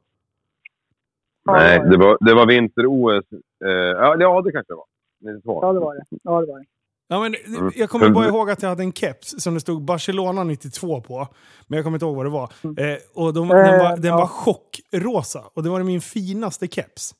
Nej, 1.45 1.79
det 1.79 1.97
var, 1.97 2.17
det 2.25 2.33
var 2.33 2.45
vinter-OS. 2.45 3.25
Eh, 3.65 3.69
ja, 3.71 4.15
ja, 4.19 4.41
det 4.41 4.51
kanske 4.51 4.73
det 4.73 4.77
var. 4.77 4.85
92. 5.33 5.59
Ja, 5.61 5.73
det 5.73 5.79
var 5.79 5.95
det. 5.95 6.01
Ja, 6.23 6.41
det 6.41 6.47
var 6.51 6.59
det. 6.59 6.65
Ja, 7.11 7.19
men, 7.19 7.35
Mm. 7.47 7.71
Jag 7.75 7.89
kommer 7.89 8.09
bara 8.09 8.27
ihåg 8.27 8.49
att 8.49 8.61
jag 8.61 8.69
hade 8.69 8.83
en 8.83 8.93
keps 8.93 9.35
som 9.37 9.53
det 9.53 9.59
stod 9.59 9.83
Barcelona 9.83 10.43
92 10.43 11.01
på. 11.01 11.27
Men 11.67 11.77
jag 11.77 11.83
kommer 11.85 11.95
inte 11.95 12.05
ihåg 12.05 12.15
vad 12.15 12.25
det 12.25 12.29
var. 12.29 12.49
Eh, 12.63 12.97
och 13.13 13.33
de, 13.33 13.47
den 13.47 13.79
var, 13.79 13.97
den 13.97 14.13
var 14.13 14.27
chockrosa. 14.27 15.43
Och 15.53 15.63
det 15.63 15.69
var 15.69 15.83
min 15.83 16.01
finaste 16.01 16.67
keps. 16.67 17.15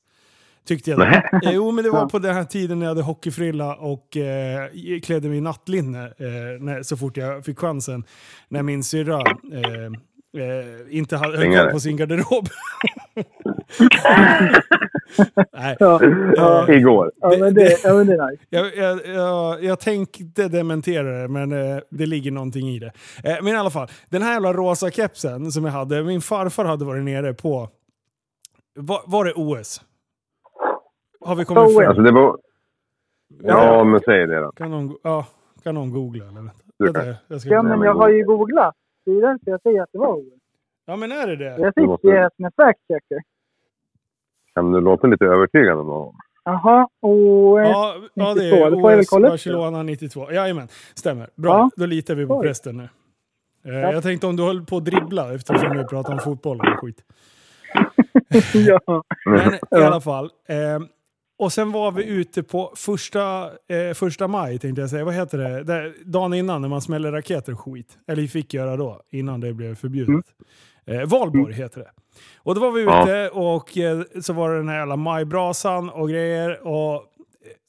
Tyckte 0.68 0.90
jag. 0.90 1.00
Nähä. 1.00 1.30
Eh, 1.44 1.52
jo, 1.52 1.72
men 1.72 1.84
det 1.84 1.90
var 1.90 2.06
på 2.06 2.20
den 2.20 2.36
här 2.36 2.44
tiden 2.44 2.80
när 2.80 2.86
jag 2.86 2.92
hade 2.92 3.02
hockeyfrilla 3.02 3.76
och 3.76 4.18
eh, 4.18 4.70
klädde 5.04 5.30
mig 5.30 5.38
i 5.38 5.42
nattlinne 5.42 6.04
eh, 6.06 6.60
när, 6.60 6.84
så 6.84 6.98
fort 6.98 7.18
jag 7.18 7.46
fick 7.46 7.60
chansen. 7.60 8.04
När 8.48 8.64
min 8.64 8.84
syrra 8.84 9.20
eh, 9.54 10.44
eh, 10.44 10.98
inte 10.98 11.18
hade 11.18 11.38
höll 11.38 11.72
på 11.72 11.80
sin 11.80 11.98
garderob. 11.98 12.50
Nej. 15.54 15.78
Ja, 15.80 16.00
ja. 16.36 16.70
Igår. 16.70 17.12
ja, 17.16 17.34
men 17.40 17.54
det, 17.54 17.84
ja, 17.84 17.94
men 17.94 18.08
det 18.08 18.14
är 18.14 18.32
nice. 18.32 18.44
Jag, 18.50 18.76
jag, 18.76 19.00
jag, 19.06 19.64
jag 19.64 19.80
tänkte 19.80 20.48
dementera 20.48 21.22
det, 21.22 21.28
men 21.28 21.52
eh, 21.52 21.80
det 21.90 22.06
ligger 22.06 22.32
någonting 22.32 22.70
i 22.70 22.80
det. 22.80 22.92
Eh, 23.24 23.38
men 23.44 23.54
i 23.54 23.58
alla 23.58 23.70
fall, 23.70 23.88
den 24.10 24.22
här 24.22 24.34
jävla 24.34 24.54
rosa 24.54 24.90
kepsen 24.92 25.52
som 25.52 25.66
jag 25.66 25.72
hade, 25.72 26.04
min 26.04 26.22
farfar 26.22 26.66
hade 26.66 26.86
varit 26.86 27.04
nere 27.04 27.34
på... 27.34 27.70
Var, 28.76 29.02
var 29.06 29.26
det 29.26 29.34
OS? 29.36 29.82
Har 31.26 31.36
vi 31.36 31.46
kommit 31.46 31.78
fram? 31.78 31.88
Alltså 31.88 32.02
det 32.02 32.12
var... 32.12 32.38
Ja, 33.44 33.84
men 33.84 34.00
säg 34.00 34.28
det 34.28 34.40
då. 34.40 34.52
Kan 34.52 34.72
någon, 34.72 34.98
ja, 35.04 35.26
kan 35.64 35.76
någon 35.76 35.92
googla? 35.92 36.26
Eller? 36.26 36.52
Du 36.78 37.16
jag 37.28 37.42
ska, 37.42 37.50
Ja, 37.50 37.64
men 37.64 37.82
jag 37.82 37.94
har 37.94 38.10
ju 38.10 38.24
googlat. 38.24 38.76
Det 39.06 39.12
är 39.12 39.22
därför 39.22 39.52
jag 39.52 39.62
säger 39.62 39.84
att 39.84 39.90
det 39.92 39.98
var 39.98 40.14
OS. 40.14 40.39
Ja, 40.90 40.96
men 40.96 41.12
är 41.12 41.28
det 41.28 41.36
det? 41.36 41.46
Jag 41.60 41.74
fick 41.76 42.04
ju 42.04 42.18
ett 42.18 42.34
med 42.38 42.54
fact-checker. 42.56 43.20
Kan 44.54 44.72
du 44.72 44.82
låta 44.82 45.08
lite 45.08 45.26
övertygande 45.26 45.84
någon? 45.84 46.16
Jaha, 46.44 46.88
OS. 47.02 47.60
Ja, 47.68 47.96
ja, 48.14 48.34
det 48.34 48.42
92, 48.42 48.66
är 48.66 48.72
det 48.72 48.78
får 48.82 48.92
jag 48.92 48.98
väl 48.98 49.00
OS 49.00 49.10
kolla. 49.10 49.30
Barcelona 49.30 49.84
92. 49.84 50.32
Jajamän, 50.32 50.68
stämmer. 50.96 51.30
Bra, 51.36 51.52
Ja. 51.52 51.70
då 51.76 51.86
litar 51.86 52.16
vi 52.16 52.26
på 52.26 52.42
prästen 52.42 52.78
nu. 52.78 52.90
Eh, 53.74 53.80
Jag 53.80 54.04
tänkte 54.04 54.28
om 54.28 54.36
du 54.36 54.44
höll 54.44 54.66
på 54.66 54.78
att 54.78 54.86
dribbla 54.86 55.34
eftersom 55.36 55.78
vi 55.78 55.84
pratar 55.84 56.14
om 56.14 56.20
fotboll 56.20 56.60
och 56.60 56.80
skit. 56.82 57.04
ja. 58.54 59.04
Men 59.26 59.54
i 59.54 59.58
Ja. 59.70 59.88
alla 59.88 60.02
fall. 60.02 60.26
Eh, 60.48 60.80
och 61.40 61.52
sen 61.54 61.72
var 61.72 61.92
vi 61.92 62.06
ute 62.10 62.44
på 62.44 62.74
första, 62.76 63.44
eh, 63.68 63.94
första 63.96 64.28
maj, 64.28 64.60
tänkte 64.60 64.82
jag 64.82 64.90
säga. 64.90 65.06
Vad 65.06 65.14
heter 65.14 65.38
det? 65.38 65.64
Där, 65.64 65.94
dagen 66.06 66.34
innan 66.34 66.62
när 66.62 66.70
man 66.70 66.82
smäller 66.82 67.12
raketer 67.12 67.54
och 67.54 67.60
skit. 67.60 67.98
Eller 68.08 68.22
vi 68.22 68.28
fick 68.28 68.54
göra 68.54 68.78
då, 68.78 69.02
innan 69.10 69.40
det 69.42 69.54
blev 69.54 69.76
förbjudet. 69.76 70.26
Eh, 70.90 71.06
Valborg 71.06 71.54
heter 71.54 71.80
det. 71.80 71.92
Och 72.38 72.56
då 72.56 72.62
var 72.62 72.72
vi 72.72 72.82
ute 72.82 73.30
och 73.30 73.78
eh, 73.78 74.02
så 74.22 74.34
var 74.34 74.50
det 74.52 74.58
den 74.58 74.70
här 74.70 74.78
jävla 74.78 74.96
majbrasan 74.96 75.90
och 75.90 76.10
grejer. 76.10 76.68
Och 76.68 77.04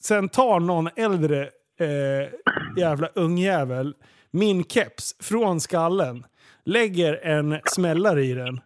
sen 0.02 0.28
tar 0.28 0.60
någon 0.60 0.88
äldre 0.96 1.42
eh, 1.80 2.28
jävla 2.76 3.08
ungjävel 3.14 3.94
min 4.30 4.64
keps 4.64 5.16
från 5.20 5.60
skallen, 5.60 6.24
lägger 6.64 7.26
en 7.26 7.60
smällare 7.64 8.24
i 8.24 8.34
den 8.34 8.60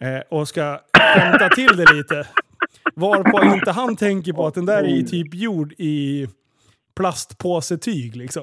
eh, 0.00 0.20
och 0.30 0.48
ska 0.48 0.80
skämta 0.98 1.48
till 1.48 1.76
det 1.76 1.92
lite. 1.92 2.28
Varpå 2.94 3.54
inte 3.54 3.70
han 3.70 3.96
tänker 3.96 4.32
på 4.32 4.46
att 4.46 4.54
den 4.54 4.66
där 4.66 4.84
är 4.84 5.02
typ 5.02 5.34
gjord 5.34 5.72
i 5.78 6.28
plastpåsetyg 6.96 8.16
liksom. 8.16 8.42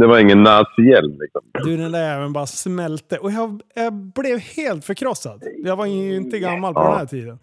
Det 0.00 0.06
var 0.06 0.18
ingen 0.18 0.42
nazihjälm 0.42 1.18
liksom. 1.20 1.42
Du, 1.64 1.76
den 1.76 1.92
där 1.92 2.10
jäveln 2.12 2.32
bara 2.32 2.46
smälte. 2.46 3.18
Och 3.18 3.30
jag, 3.30 3.60
jag 3.74 3.92
blev 3.92 4.38
helt 4.38 4.84
förkrossad. 4.84 5.42
Jag 5.64 5.76
var 5.76 5.86
ju 5.86 6.16
inte 6.16 6.38
gammal 6.38 6.74
på 6.74 6.80
Ja. 6.80 6.88
den 6.90 6.98
här 6.98 7.06
tiden. 7.06 7.38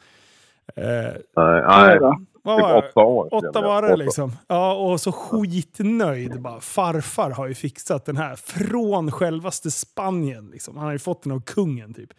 Eh, 0.75 0.83
Nej, 1.35 1.63
nej. 1.67 1.99
vad 1.99 2.17
Typ 2.17 2.27
var 2.43 2.69
jag? 2.69 2.77
åtta 2.83 2.99
år. 2.99 3.33
Åtta 3.33 3.61
var 3.61 3.81
det 3.81 3.95
liksom. 3.95 4.31
Ja, 4.47 4.73
och 4.73 5.01
så 5.01 5.11
skitnöjd. 5.11 6.41
Bara, 6.41 6.59
farfar 6.59 7.29
har 7.31 7.47
ju 7.47 7.53
fixat 7.53 8.05
den 8.05 8.17
här 8.17 8.35
från 8.35 9.11
självaste 9.11 9.71
Spanien. 9.71 10.49
Liksom. 10.51 10.77
Han 10.77 10.85
har 10.85 10.91
ju 10.93 10.99
fått 10.99 11.23
den 11.23 11.31
av 11.31 11.41
kungen 11.41 11.93
typ. 11.93 12.09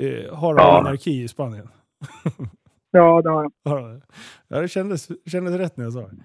Eh, 0.00 0.34
har 0.34 0.54
de 0.54 0.60
Ja. 0.62 0.80
monarki 0.82 1.22
i 1.22 1.28
Spanien? 1.28 1.68
ja, 2.90 3.22
det 3.22 3.30
har 3.30 3.42
jag. 3.64 3.84
Det? 3.90 4.00
Ja, 4.48 4.60
det 4.60 4.68
kändes, 4.68 5.08
kändes 5.26 5.54
rätt 5.54 5.76
när 5.76 5.84
jag 5.84 5.92
sa 5.92 6.00
det. 6.00 6.16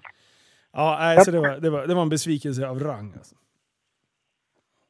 Ja, 0.74 0.96
nej, 1.00 1.24
så 1.24 1.30
det 1.30 1.40
var, 1.40 1.48
det, 1.60 1.70
var, 1.70 1.86
det 1.86 1.94
var 1.94 2.02
en 2.02 2.08
besvikelse 2.08 2.68
av 2.68 2.80
rang. 2.80 3.12
Alltså. 3.16 3.34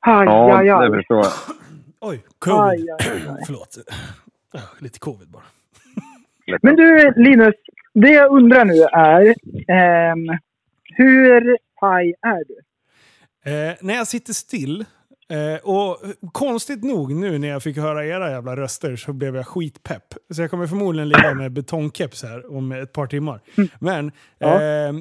Aj, 0.01 0.25
Ja, 0.27 0.59
aj, 0.59 0.71
aj. 0.71 0.91
det 0.91 0.97
förstår 0.97 1.19
jag. 1.19 1.33
Oj, 2.01 2.25
covid. 2.39 2.61
Aj, 2.61 2.91
aj, 2.91 3.23
aj. 3.29 3.43
Förlåt. 3.47 3.79
Lite 4.79 4.99
covid 4.99 5.29
bara. 5.29 5.43
Men 6.63 6.77
du 6.77 7.13
Linus, 7.17 7.55
det 7.95 8.09
jag 8.11 8.33
undrar 8.33 8.65
nu 8.65 8.83
är 8.83 9.35
ehm, 9.69 10.39
hur 10.97 11.59
paj 11.81 12.15
är 12.23 12.45
du? 12.49 12.59
Eh, 13.51 13.75
när 13.81 13.95
jag 13.95 14.07
sitter 14.07 14.33
still, 14.33 14.85
eh, 15.29 15.65
och 15.71 15.99
konstigt 16.33 16.85
nog 16.85 17.15
nu 17.15 17.39
när 17.39 17.49
jag 17.49 17.63
fick 17.63 17.77
höra 17.77 18.07
era 18.07 18.31
jävla 18.31 18.57
röster 18.57 18.97
så 18.97 19.13
blev 19.13 19.37
jag 19.37 19.47
skitpepp. 19.47 20.15
Så 20.31 20.43
jag 20.43 20.51
kommer 20.51 20.67
förmodligen 20.67 21.09
ligga 21.09 21.35
med 21.35 21.53
betongkeps 21.53 22.23
här 22.23 22.57
om 22.57 22.73
ett 22.73 22.93
par 22.93 23.07
timmar. 23.07 23.41
Men 23.79 24.13
Ja. 24.39 24.55
eh, 24.63 24.93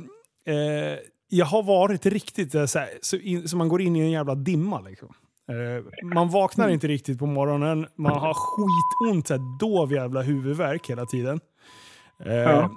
eh, 0.48 1.00
jag 1.30 1.46
har 1.46 1.64
varit 1.64 2.06
riktigt 2.06 2.56
eh, 2.56 2.66
så, 2.66 2.80
här, 2.80 2.90
så, 3.02 3.18
in, 3.18 3.48
så 3.48 3.58
man 3.58 3.70
går 3.70 3.82
in 3.82 3.96
i 3.96 4.00
en 4.00 4.12
jävla 4.12 4.36
dimma 4.36 4.80
liksom. 4.82 5.14
Eh, 5.50 6.06
man 6.16 6.30
vaknar 6.30 6.70
inte 6.70 6.88
riktigt 6.88 7.20
på 7.20 7.26
morgonen, 7.26 7.88
man 7.96 8.12
har 8.20 8.34
skitont, 8.34 9.28
så 9.28 9.34
här, 9.34 9.60
dov 9.60 9.92
jävla 9.94 10.22
huvudvärk 10.22 10.90
hela 10.90 11.06
tiden. 11.06 11.40
Eh, 12.26 12.34
Ja. 12.34 12.70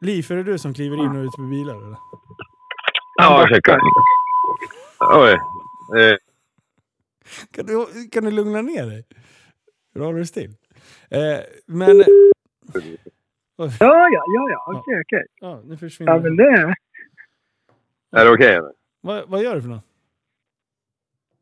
Liv, 0.00 0.26
är 0.32 0.36
det 0.36 0.42
du 0.42 0.58
som 0.58 0.74
kliver 0.74 0.96
in 0.96 1.16
och 1.16 1.24
ut 1.24 1.38
med 1.38 1.50
bilar 1.50 1.74
eller? 1.74 1.96
Ja, 3.18 3.46
checka. 3.48 3.80
Oj. 5.00 5.32
Eh, 6.00 6.16
Kan 7.50 7.66
du, 7.66 7.86
kan 8.12 8.24
du 8.24 8.30
lugna 8.30 8.62
ner 8.62 8.86
dig? 8.86 9.04
Hur 9.94 10.00
håller 10.04 10.18
du 10.18 10.26
still? 10.26 10.54
Eh, 11.10 11.38
men... 11.66 12.04
Ja, 13.58 13.70
ja, 13.80 14.22
ja, 14.26 14.50
ja. 14.50 14.78
okej, 14.80 15.00
okej. 15.00 15.24
Ja, 15.40 15.60
nu 15.64 15.76
försvinner 15.76 16.12
Ja, 16.12 16.20
men 16.20 16.36
det... 16.36 16.74
är 18.16 18.24
det 18.24 18.30
okej 18.30 18.54
eller? 18.54 18.72
vad, 19.00 19.28
vad 19.28 19.42
gör 19.42 19.54
du 19.54 19.62
för 19.62 19.68
något? 19.68 19.84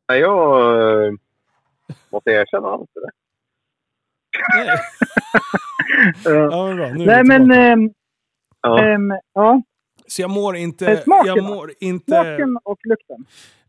Nej, 0.08 0.20
jag 0.20 1.06
eh, 1.06 1.12
måste 2.11 2.30
erkänna 2.30 2.68
allt 2.68 2.90
det 2.94 3.00
där. 3.00 3.11
Nej. 4.54 4.78
Ja. 6.25 6.30
Ja, 6.50 6.66
men 6.66 6.76
bra. 6.76 6.88
Nu 6.88 7.06
Nej, 7.06 7.25
men... 7.25 7.50
ehm, 7.50 7.90
Ja. 8.62 8.85
ehm, 8.85 9.12
ja, 9.35 9.62
Så 10.06 10.23
jag 10.23 10.30
mår 10.30 10.56
inte... 10.56 10.96
smaken 11.02 11.26
jag 11.35 11.44
mår 11.44 11.73
inte... 11.80 12.06
smaken 12.14 12.58
och 12.64 12.78
lukten. 12.85 13.26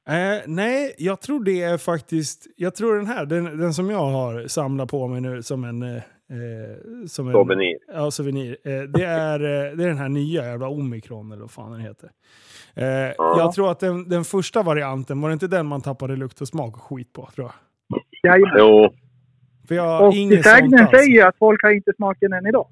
Eh, 0.07 0.41
nej, 0.45 0.95
jag 0.97 1.21
tror 1.21 1.43
det 1.43 1.61
är 1.63 1.77
faktiskt... 1.77 2.47
Jag 2.55 2.75
tror 2.75 2.95
den 2.95 3.07
här, 3.07 3.25
den, 3.25 3.57
den 3.57 3.73
som 3.73 3.89
jag 3.89 4.05
har 4.05 4.47
samlat 4.47 4.89
på 4.89 5.07
mig 5.07 5.21
nu 5.21 5.43
som 5.43 5.63
en... 5.63 5.81
Eh, 5.83 6.01
eh, 6.29 7.05
som 7.07 7.27
en 7.27 7.33
Souvenir. 7.33 7.77
Ja, 7.93 8.11
souvenir. 8.11 8.57
Eh, 8.63 8.81
det, 8.81 9.03
är, 9.05 9.39
eh, 9.39 9.75
det 9.77 9.83
är 9.83 9.87
den 9.87 9.97
här 9.97 10.09
nya 10.09 10.45
jävla 10.45 10.67
omikron 10.67 11.31
eller 11.31 11.41
vad 11.41 11.51
fan 11.51 11.71
den 11.71 11.81
heter. 11.81 12.09
Eh, 12.75 12.85
Jag 13.17 13.53
tror 13.53 13.71
att 13.71 13.79
den, 13.79 14.09
den 14.09 14.23
första 14.23 14.63
varianten, 14.63 15.21
var 15.21 15.29
det 15.29 15.33
inte 15.33 15.47
den 15.47 15.65
man 15.65 15.81
tappade 15.81 16.15
lukt 16.15 16.41
och 16.41 16.47
smak 16.47 16.75
och 16.75 16.83
skit 16.83 17.13
på? 17.13 17.29
Tror 17.35 17.51
jag. 17.51 18.01
Jajamän. 18.33 18.55
Jo. 18.59 18.93
För 19.67 19.75
jag 19.75 20.07
Och 20.07 20.13
inget 20.13 20.43
sägnen 20.43 20.87
säger 20.87 21.13
ju 21.13 21.21
att 21.21 21.37
folk 21.37 21.63
har 21.63 21.71
inte 21.71 21.93
smaken 21.95 22.33
än 22.33 22.47
idag. 22.47 22.67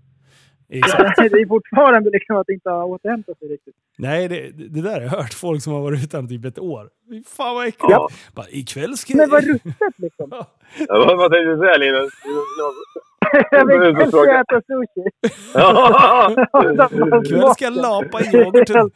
Exakt. 0.70 1.18
det 1.18 1.26
är 1.42 1.48
fortfarande 1.48 2.10
liksom 2.10 2.36
att 2.36 2.48
det 2.48 2.54
inte 2.54 2.70
har 2.70 2.84
återhämtat 2.84 3.38
sig 3.40 3.48
riktigt. 3.48 3.76
Nej, 3.98 4.28
det, 4.28 4.52
det 4.52 4.82
där 4.82 4.94
har 4.94 5.02
jag 5.02 5.10
hört 5.10 5.34
folk 5.34 5.64
som 5.64 5.74
har 5.74 5.82
varit 5.82 6.04
utan 6.04 6.28
typ 6.28 6.46
ett 6.46 6.60
år. 6.60 6.90
Fan 7.28 7.56
vad 7.56 7.68
äckligt. 7.68 7.86
Ja. 7.90 8.10
Bara, 8.34 8.46
ikväll 8.50 8.98
ska 8.98 9.18
Men 9.18 9.30
vad 9.30 9.44
ruttet 9.44 9.94
liksom. 9.98 10.30
Ja, 10.32 10.46
vad, 10.88 11.18
vad 11.18 11.32
tänkte 11.32 11.52
du 11.52 11.58
säga 11.58 11.78
Linus? 11.78 12.10
Jag 13.52 13.66
vill 13.66 14.12
fråga. 14.12 14.40
äta 14.42 14.62
sushi. 14.62 15.10
Ja. 15.54 16.32
Ikväll 17.26 17.54
ska 17.54 17.66
jag 17.66 17.76
lapa 17.76 18.22
i 18.22 18.38
yoghurten. 18.38 18.92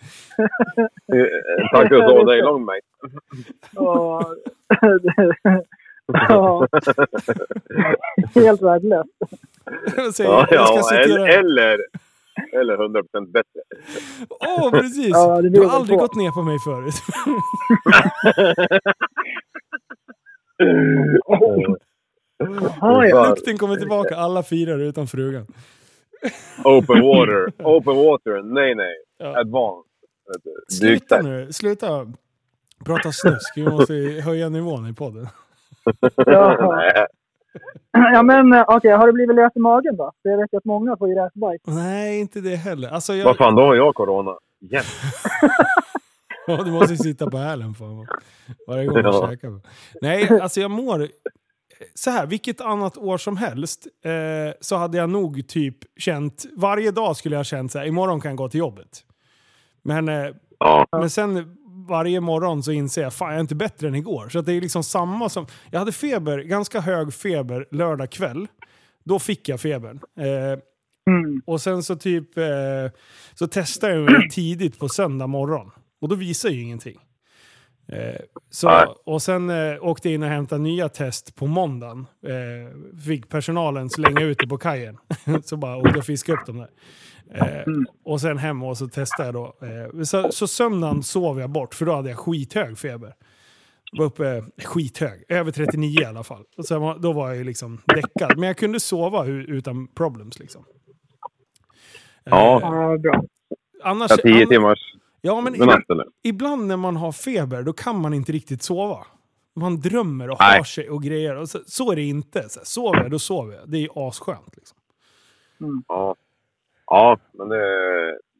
Tacos 1.71 2.01
all 2.01 2.25
day 2.25 2.41
long 2.41 2.65
mate. 2.65 2.81
Ja. 3.71 4.35
Ja. 6.07 6.67
Helt 8.35 8.61
värdelöst. 8.61 9.09
Ja, 10.19 10.47
ja, 10.49 10.89
eller, 11.27 11.79
eller 12.53 12.77
100% 12.77 13.31
bättre. 13.31 13.61
Åh, 14.29 14.71
precis! 14.71 15.09
Ja, 15.09 15.41
det 15.41 15.49
du 15.49 15.65
har 15.65 15.75
aldrig 15.75 15.99
på. 15.99 16.05
gått 16.05 16.15
ner 16.15 16.31
på 16.31 16.41
mig 16.41 16.59
förut. 16.59 16.95
Ja. 22.81 23.29
Lukten 23.29 23.57
kommer 23.57 23.75
tillbaka, 23.75 24.15
alla 24.15 24.43
firar 24.43 24.79
utan 24.79 25.07
frugan. 25.07 25.47
Open 26.63 27.01
water. 27.01 27.53
Open 27.63 27.95
water. 27.95 28.41
Nej, 28.43 28.75
nej. 28.75 28.93
Ja. 29.17 29.39
Advanced. 29.39 29.85
Sluta 30.71 31.21
nu, 31.21 31.53
sluta 31.53 31.87
prata 32.85 33.11
snusk. 33.11 33.53
Vi 33.57 33.63
måste 33.63 33.93
höja 34.25 34.49
nivån 34.49 34.87
i 34.89 34.93
podden. 34.93 35.27
Ja. 36.15 37.07
Ja 37.91 38.23
men 38.23 38.53
eh, 38.53 38.63
okej, 38.67 38.91
har 38.91 39.07
det 39.07 39.13
blivit 39.13 39.35
lös 39.35 39.55
i 39.55 39.59
magen 39.59 39.95
då? 39.97 40.11
För 40.21 40.29
jag 40.29 40.37
vet 40.37 40.53
ju 40.53 40.57
att 40.57 40.65
många 40.65 40.97
får 40.97 41.09
ju 41.09 41.15
rätbajs. 41.15 41.61
Nej, 41.65 42.19
inte 42.19 42.41
det 42.41 42.55
heller. 42.55 42.89
Alltså 42.89 43.13
jag, 43.13 43.25
Vad 43.25 43.37
fan, 43.37 43.55
då 43.55 43.61
har 43.61 43.75
jag 43.75 43.95
corona. 43.95 44.35
Igen. 44.61 44.83
Ja, 46.47 46.63
du 46.63 46.71
måste 46.71 46.93
ju 46.93 46.97
sitta 46.97 47.29
på 47.29 47.37
hälen. 47.37 47.75
Varje 48.67 48.85
gång 48.85 48.95
du 48.95 49.01
Ja. 49.01 49.29
käkar. 49.29 49.51
Nej, 50.01 50.39
alltså 50.41 50.59
jag 50.61 50.71
mår... 50.71 51.07
Så 51.93 52.09
här, 52.11 52.25
vilket 52.25 52.61
annat 52.61 52.97
år 52.97 53.17
som 53.17 53.37
helst 53.37 53.87
eh, 54.05 54.11
så 54.61 54.75
hade 54.75 54.97
jag 54.97 55.09
nog 55.09 55.47
typ 55.47 55.77
känt... 55.97 56.45
Varje 56.57 56.91
dag 56.91 57.17
skulle 57.17 57.35
jag 57.35 57.45
känt 57.45 57.71
så 57.71 57.79
här, 57.79 57.85
imorgon 57.85 58.21
kan 58.21 58.31
jag 58.31 58.37
gå 58.37 58.49
till 58.49 58.59
jobbet. 58.59 59.03
Men, 59.83 60.09
eh, 60.09 60.25
Ja. 60.59 60.85
men 60.91 61.09
sen 61.09 61.55
varje 61.87 62.19
morgon 62.21 62.63
så 62.63 62.71
inser 62.71 63.01
jag, 63.01 63.13
fan 63.13 63.27
jag 63.29 63.35
är 63.35 63.41
inte 63.41 63.55
bättre 63.55 63.87
än 63.87 63.95
igår. 63.95 64.29
Så 64.29 64.39
att 64.39 64.45
det 64.45 64.53
är 64.53 64.61
liksom 64.61 64.83
samma 64.83 65.29
som... 65.29 65.45
Jag 65.71 65.79
hade 65.79 65.91
feber, 65.91 66.39
ganska 66.39 66.79
hög 66.79 67.13
feber 67.13 67.67
lördag 67.71 68.11
kväll. 68.11 68.47
Då 69.03 69.19
fick 69.19 69.49
jag 69.49 69.59
febern. 69.61 69.99
Eh, 70.19 70.59
Mm. 71.09 71.41
och 71.45 71.61
sen 71.61 71.83
så 71.83 71.95
typ 71.95 72.37
eh, 72.37 72.45
så 73.33 73.47
testade 73.47 73.93
jag 73.93 74.11
mig 74.11 74.29
tidigt 74.29 74.79
på 74.79 74.89
söndag 74.89 75.27
morgon. 75.27 75.71
Och 76.01 76.09
då 76.09 76.15
visar 76.15 76.49
ju 76.49 76.61
ingenting. 76.61 76.99
Eh, 77.91 78.15
så, 78.49 78.95
och 79.05 79.21
sen 79.21 79.49
eh, 79.49 79.77
åkte 79.85 80.09
jag 80.09 80.13
in 80.13 80.23
och 80.23 80.29
hämtade 80.29 80.61
nya 80.61 80.89
test 80.89 81.35
på 81.35 81.47
måndagen. 81.47 82.07
Eh, 82.27 82.99
fick 83.05 83.29
personalen 83.29 83.89
slänga 83.89 84.21
ut 84.21 84.37
det 84.39 84.47
på 84.47 84.57
kajen. 84.57 84.97
så 85.43 85.57
bara 85.57 85.77
åkte 85.77 85.89
jag 85.89 85.97
och 85.97 86.05
fiskade 86.05 86.37
upp 86.41 86.45
dem 86.45 86.57
där. 86.57 86.69
Eh, 87.33 87.63
och 88.05 88.21
sen 88.21 88.37
hem 88.37 88.63
och 88.63 88.77
så 88.77 88.87
testade 88.87 89.27
jag 89.27 89.33
då. 89.33 89.57
Eh, 89.67 90.03
så, 90.03 90.31
så 90.31 90.47
söndagen 90.47 91.03
sov 91.03 91.39
jag 91.39 91.49
bort 91.49 91.73
för 91.75 91.85
då 91.85 91.93
hade 91.95 92.09
jag 92.09 92.19
skithög 92.19 92.77
feber. 92.77 93.13
Var 93.97 94.05
uppe, 94.05 94.27
eh, 94.29 94.43
skithög, 94.65 95.23
över 95.29 95.51
39 95.51 96.01
i 96.01 96.05
alla 96.05 96.23
fall. 96.23 96.43
Och 96.57 96.65
sen, 96.65 97.01
då 97.01 97.13
var 97.13 97.27
jag 97.27 97.37
ju 97.37 97.43
liksom 97.43 97.81
däckad. 97.85 98.37
Men 98.37 98.47
jag 98.47 98.57
kunde 98.57 98.79
sova 98.79 99.23
hu- 99.25 99.45
utan 99.45 99.87
problems 99.87 100.39
liksom. 100.39 100.65
Ja. 102.23 102.59
Ja, 102.61 102.97
bra. 102.97 103.23
Annars, 103.83 104.11
Ja, 104.11 104.17
tio 104.17 104.47
timmars 104.47 104.79
Ja, 105.21 105.41
men 105.41 105.55
ibland, 105.55 105.83
ibland 106.23 106.67
när 106.67 106.77
man 106.77 106.95
har 106.95 107.11
feber, 107.11 107.63
då 107.63 107.73
kan 107.73 108.01
man 108.01 108.13
inte 108.13 108.31
riktigt 108.31 108.63
sova. 108.63 109.05
Man 109.55 109.79
drömmer 109.79 110.29
och 110.29 110.37
Nej. 110.39 110.57
har 110.57 110.63
sig 110.63 110.89
och 110.89 111.03
grejer. 111.03 111.35
Och 111.35 111.49
så, 111.49 111.59
så 111.65 111.91
är 111.91 111.95
det 111.95 112.01
inte. 112.03 112.49
Så 112.49 112.59
här, 112.59 112.65
sover 112.65 113.01
jag, 113.01 113.11
då 113.11 113.19
sover 113.19 113.55
jag. 113.55 113.69
Det 113.69 113.77
är 113.77 114.07
asskönt. 114.07 114.57
Liksom. 114.57 114.77
Ja. 115.87 116.15
Ja, 116.85 117.17
men 117.31 117.49
det, 117.49 117.57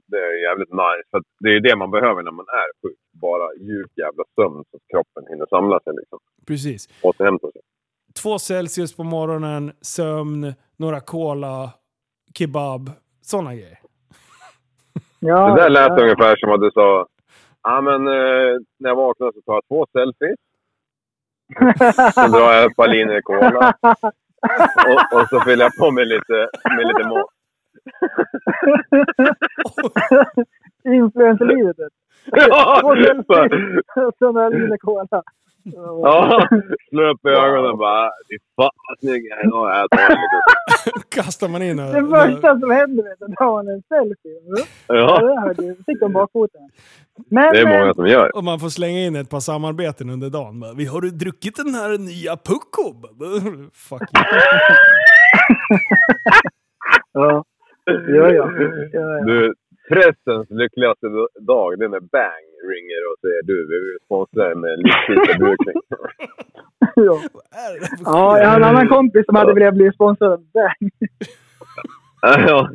det 0.07 0.17
är 0.17 0.50
jävligt 0.50 0.69
nice. 0.69 1.07
För 1.12 1.24
det 1.39 1.50
är 1.50 1.59
det 1.59 1.75
man 1.75 1.91
behöver 1.91 2.24
när 2.24 2.31
man 2.31 2.45
är 2.48 2.88
sjuk. 2.88 2.98
Bara 3.12 3.53
djup 3.53 3.91
jävla 3.98 4.24
sömn 4.36 4.63
så 4.71 4.77
att 4.77 4.83
kroppen 4.91 5.24
hinner 5.29 5.45
samla 5.50 5.79
sig 5.79 5.93
liksom. 6.00 6.19
Precis. 6.48 6.89
Återhämta 7.01 7.51
sig. 7.51 7.62
Två 8.21 8.39
Celsius 8.39 8.95
på 8.95 9.03
morgonen, 9.03 9.71
sömn, 9.81 10.53
några 10.77 11.00
cola, 11.01 11.74
kebab. 12.38 12.91
Sådana 13.21 13.55
grejer. 13.55 13.79
Ja, 15.19 15.49
det 15.49 15.61
där 15.61 15.69
lät 15.69 15.97
ja. 15.97 16.03
ungefär 16.03 16.35
som 16.35 16.51
att 16.51 16.61
du 16.61 16.71
sa 16.71 17.07
Ja 17.63 17.81
men 17.81 18.07
eh, 18.07 18.57
när 18.79 18.89
jag 18.89 18.95
vaknar 18.95 19.31
så 19.31 19.41
tar 19.41 19.53
jag 19.53 19.67
två 19.67 19.85
selfies. 19.91 20.39
Sen 22.13 22.31
drar 22.31 22.53
jag 22.53 22.65
ett 22.65 22.75
par 22.75 22.88
linjer 22.88 23.21
cola. 23.21 23.73
Och, 24.88 25.19
och 25.19 25.27
så 25.29 25.39
fyller 25.39 25.65
jag 25.65 25.75
på 25.75 25.91
med 25.91 26.07
lite, 26.07 26.49
med 26.77 26.88
lite 26.88 27.09
mat. 27.09 27.29
Influencerlivet. 30.95 31.93
Ja, 32.25 32.79
Två 32.81 32.95
selfies 32.95 33.83
och 33.95 34.13
så 34.19 34.31
några 34.31 34.49
liter 34.49 34.77
cola. 34.77 35.23
Ja, 35.63 36.48
slå 36.89 37.12
upp 37.12 37.25
ögonen 37.25 37.78
bara 37.78 38.12
Fy 38.30 38.38
fan 38.56 38.70
vad 38.88 39.00
snygg 39.00 39.25
jag 39.25 39.75
är. 39.75 39.88
Kastar 41.10 41.48
man 41.48 41.62
in 41.62 41.78
Det 41.78 42.08
första 42.10 42.60
som 42.60 42.72
händer 42.72 43.04
vet 43.04 43.19
du, 43.19 43.26
då 43.28 43.43
har 43.43 43.52
man 43.52 43.67
en 43.67 43.82
selfie. 43.88 44.39
Ja, 44.88 44.95
Ja, 44.95 45.19
det 45.22 45.41
hörde 45.41 45.62
du. 45.62 45.76
Fick 45.86 46.00
de 46.00 46.13
bakfoten. 46.13 46.62
Men, 47.30 47.54
det 47.54 47.60
är 47.60 47.65
många 47.65 47.88
eh, 47.88 47.93
som 47.93 48.08
gör. 48.08 48.36
och 48.36 48.43
man 48.43 48.60
får 48.60 48.69
slänga 48.69 49.00
in 49.00 49.15
ett 49.15 49.30
par 49.30 49.39
samarbeten 49.39 50.10
under 50.10 50.30
dagen. 50.30 50.63
Vi 50.78 50.86
har 50.86 51.02
du 51.02 51.10
druckit 51.10 51.56
den 51.56 51.74
här 51.74 51.98
nya 51.98 52.38
Pucko? 52.38 52.93
Fuck 53.74 54.02
you. 54.02 54.24
Ja, 57.12 57.43
ja, 57.86 58.30
ja. 58.34 58.52
ja, 58.91 59.00
ja. 59.00 59.24
Du, 59.26 59.54
pressens 59.89 60.49
lyckligaste 60.49 61.08
dag, 61.39 61.80
det 61.80 61.86
är 61.86 61.89
när 61.89 61.99
Bang 62.15 62.45
ringer 62.71 63.02
och 63.10 63.17
säger 63.21 63.41
du, 63.43 63.56
vi 63.71 63.78
vill 63.86 63.99
sponsra 64.06 64.52
en 64.52 64.63
eh, 64.63 64.78
livstidsförbrukning. 64.84 65.75
ja. 66.95 67.17
Ja, 68.06 68.39
jag 68.39 68.47
har 68.49 68.56
en 68.56 68.63
annan 68.63 68.88
kompis 68.88 69.25
som 69.25 69.36
hade 69.36 69.54
velat 69.54 69.73
bli 69.73 69.91
sponsrad 69.91 70.32
av 70.32 70.43
Bang. 70.54 70.91
ja. 72.21 72.69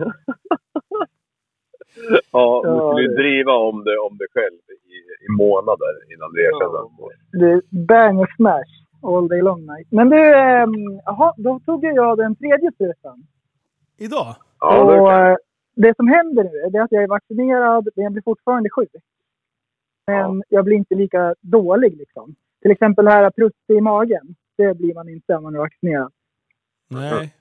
Ja, 2.33 2.63
du 2.65 2.69
Ja, 2.69 2.93
skulle 2.93 3.09
ju 3.09 3.15
driva 3.15 3.53
om 3.53 3.85
det, 3.85 3.99
om 3.99 4.19
det 4.19 4.27
själv 4.35 4.59
i, 4.97 4.97
i 5.27 5.29
månader 5.39 5.93
innan 6.15 6.33
du 6.33 6.39
erkände. 6.49 6.79
Det 7.33 7.51
är 7.53 7.87
Bang 7.87 8.21
och 8.21 8.29
Smash 8.37 8.73
all 9.03 9.29
day 9.29 9.43
long 9.43 9.61
night. 9.61 9.89
Men 9.91 10.11
du, 10.11 10.35
ehm, 10.35 10.73
jaha, 11.05 11.33
då 11.37 11.61
tog 11.67 11.85
jag 11.85 12.19
den 12.19 12.37
tredje 12.37 12.73
sprutan. 12.73 13.27
Idag? 13.99 14.37
Ja, 14.61 14.83
och 14.83 15.39
det 15.75 15.97
som 15.97 16.09
händer 16.09 16.45
nu 16.45 16.79
är 16.79 16.83
att 16.83 16.93
jag 16.93 17.03
är 17.03 17.09
vaccinerad, 17.09 17.89
men 17.97 18.03
jag 18.03 18.13
blir 18.13 18.23
fortfarande 18.23 18.71
sjuk. 18.71 18.91
Men 20.07 20.43
jag 20.49 20.65
blir 20.65 20.77
inte 20.77 20.95
lika 20.95 21.35
dålig 21.41 21.97
liksom. 21.97 22.35
Till 22.63 22.71
exempel 22.71 23.05
det 23.05 23.11
här 23.11 23.31
prutt 23.31 23.71
i 23.73 23.81
magen. 23.81 24.35
Det 24.57 24.75
blir 24.75 24.95
man 24.95 25.09
inte 25.09 25.35
om 25.35 25.43
man 25.43 25.55
är 25.55 25.59
vaccinerad. 25.59 26.13
Nej. 26.91 27.35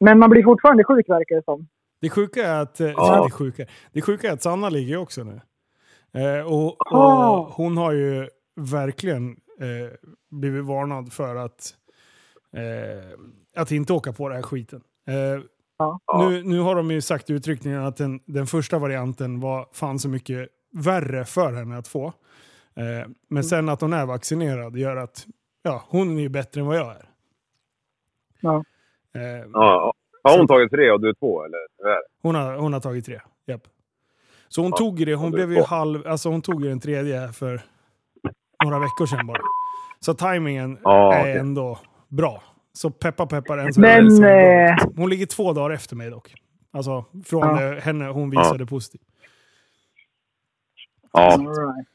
Men 0.00 0.18
man 0.18 0.30
blir 0.30 0.42
fortfarande 0.42 0.84
sjuk 0.84 1.08
verkar 1.08 1.36
det 1.36 1.44
som. 1.44 1.68
Det 2.00 2.10
sjuka 2.10 2.46
är 2.46 2.62
att, 2.62 2.80
eh, 2.80 2.88
Ja. 2.88 3.24
det, 3.24 3.30
sjuka, 3.30 3.66
det 3.92 4.02
sjuka 4.02 4.28
är 4.28 4.32
att 4.32 4.42
Sanna 4.42 4.68
ligger 4.68 4.96
också 4.96 5.24
nu. 5.24 5.40
Eh, 6.20 6.46
och, 6.52 6.92
och 6.92 7.46
hon 7.46 7.76
har 7.76 7.92
ju 7.92 8.28
verkligen 8.56 9.30
eh, 9.60 9.92
blivit 10.30 10.64
varnad 10.64 11.12
för 11.12 11.36
att, 11.36 11.74
eh, 12.56 13.18
att 13.56 13.70
inte 13.70 13.92
åka 13.92 14.12
på 14.12 14.28
den 14.28 14.36
här 14.36 14.42
skiten. 14.42 14.80
Ja. 15.78 16.00
nu, 16.18 16.42
nu 16.42 16.60
har 16.60 16.74
de 16.74 16.90
ju 16.90 17.00
sagt 17.00 17.30
i 17.30 17.32
utryckningen 17.32 17.84
att 17.84 17.96
den, 17.96 18.20
den 18.26 18.46
första 18.46 18.78
varianten 18.78 19.40
var 19.40 19.66
fan 19.72 19.98
så 19.98 20.08
mycket 20.08 20.48
värre 20.72 21.24
för 21.24 21.52
henne 21.52 21.78
att 21.78 21.88
få. 21.88 22.06
Eh, 22.76 23.08
men 23.28 23.44
sen 23.44 23.68
att 23.68 23.80
hon 23.80 23.92
är 23.92 24.06
vaccinerad 24.06 24.76
gör 24.76 24.96
att 24.96 25.26
ja, 25.62 25.84
hon 25.88 26.16
är 26.18 26.22
ju 26.22 26.28
bättre 26.28 26.60
än 26.60 26.66
vad 26.66 26.76
jag 26.76 26.90
är. 26.90 27.08
Ja. 28.40 28.64
Eh, 29.14 29.22
ja. 29.52 29.92
Har 30.22 30.38
hon 30.38 30.46
tagit 30.46 30.70
tre 30.70 30.90
och 30.90 31.00
du 31.00 31.14
två 31.14 31.44
eller? 31.44 31.58
Hon 32.22 32.34
har, 32.34 32.54
hon 32.54 32.72
har 32.72 32.80
tagit 32.80 33.04
tre. 33.06 33.20
Japp. 33.46 33.62
Så 34.48 34.62
hon 34.62 34.70
Ja, 34.70 34.76
tog 34.76 35.06
det. 35.06 35.14
Hon 35.14 35.30
blev 35.30 35.52
ju 35.52 35.62
halv... 35.62 36.06
Alltså 36.06 36.28
hon 36.28 36.42
tog 36.42 36.62
ju 36.62 36.68
den 36.68 36.80
tredje 36.80 37.32
för 37.32 37.62
några 38.64 38.78
veckor 38.78 39.06
sedan 39.06 39.26
bara. 39.26 39.40
Så 40.00 40.14
tajmingen 40.14 40.78
Ja, 40.82 41.14
är 41.14 41.20
okej. 41.20 41.36
ändå 41.38 41.78
bra. 42.08 42.42
Så 42.78 42.90
peppa 42.90 43.26
peppar 43.26 43.58
än 43.58 43.72
så 43.74 43.80
Men, 43.80 44.24
eh. 44.24 44.76
Hon 44.96 45.10
ligger 45.10 45.26
två 45.26 45.52
dagar 45.52 45.74
efter 45.74 45.96
mig 45.96 46.10
dock. 46.10 46.34
Alltså 46.72 47.04
från 47.24 47.40
Ja. 47.40 47.60
det, 47.60 47.80
henne 47.80 48.04
hon 48.08 48.30
visade 48.30 48.66
positivt. 48.66 49.02
Ja. 51.12 51.36
Right. 51.38 51.86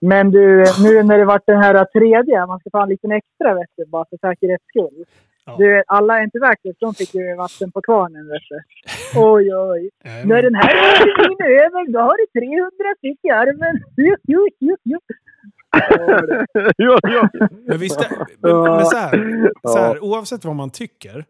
Men 0.00 0.30
du, 0.30 0.64
nu 0.82 1.02
när 1.02 1.18
det 1.18 1.24
vart 1.24 1.46
den 1.46 1.62
här 1.62 1.84
tredje, 1.84 2.46
man 2.46 2.60
ska 2.60 2.70
ta 2.70 2.82
en 2.82 2.88
liten 2.88 3.12
extra 3.12 3.54
vet 3.54 3.70
du, 3.76 3.86
bara 3.86 4.04
för 4.10 4.16
säkerhets 4.16 4.64
skull. 4.68 5.04
Ja. 5.46 5.56
Du, 5.58 5.82
alla 5.86 6.14
antivaxxers, 6.14 6.76
de 6.80 6.94
fick 6.94 7.14
ju 7.14 7.34
vatten 7.36 7.72
på 7.72 7.80
kvarnen 7.80 8.28
vet 8.28 8.42
du. 8.50 8.60
Oj, 9.20 9.54
oj. 9.56 9.90
Eh, 10.04 10.26
När 10.26 10.42
den 10.42 10.54
här 10.54 10.68
är 10.70 11.64
över, 11.64 11.92
då 11.92 11.98
har 12.00 12.16
du 12.20 12.40
300 12.40 12.70
stick 12.98 13.18
i 13.24 13.30
armen. 13.30 13.82
Jo, 15.76 16.20
jo, 16.78 16.98
ja, 17.02 17.28
ja. 17.32 17.48
Men 17.66 17.78
visst 17.78 18.00
men, 18.38 18.62
men 18.62 18.84
så 18.84 18.96
här, 18.96 19.50
så 19.68 19.78
här, 19.78 20.04
oavsett 20.04 20.44
vad 20.44 20.56
man 20.56 20.70
tycker. 20.70 21.24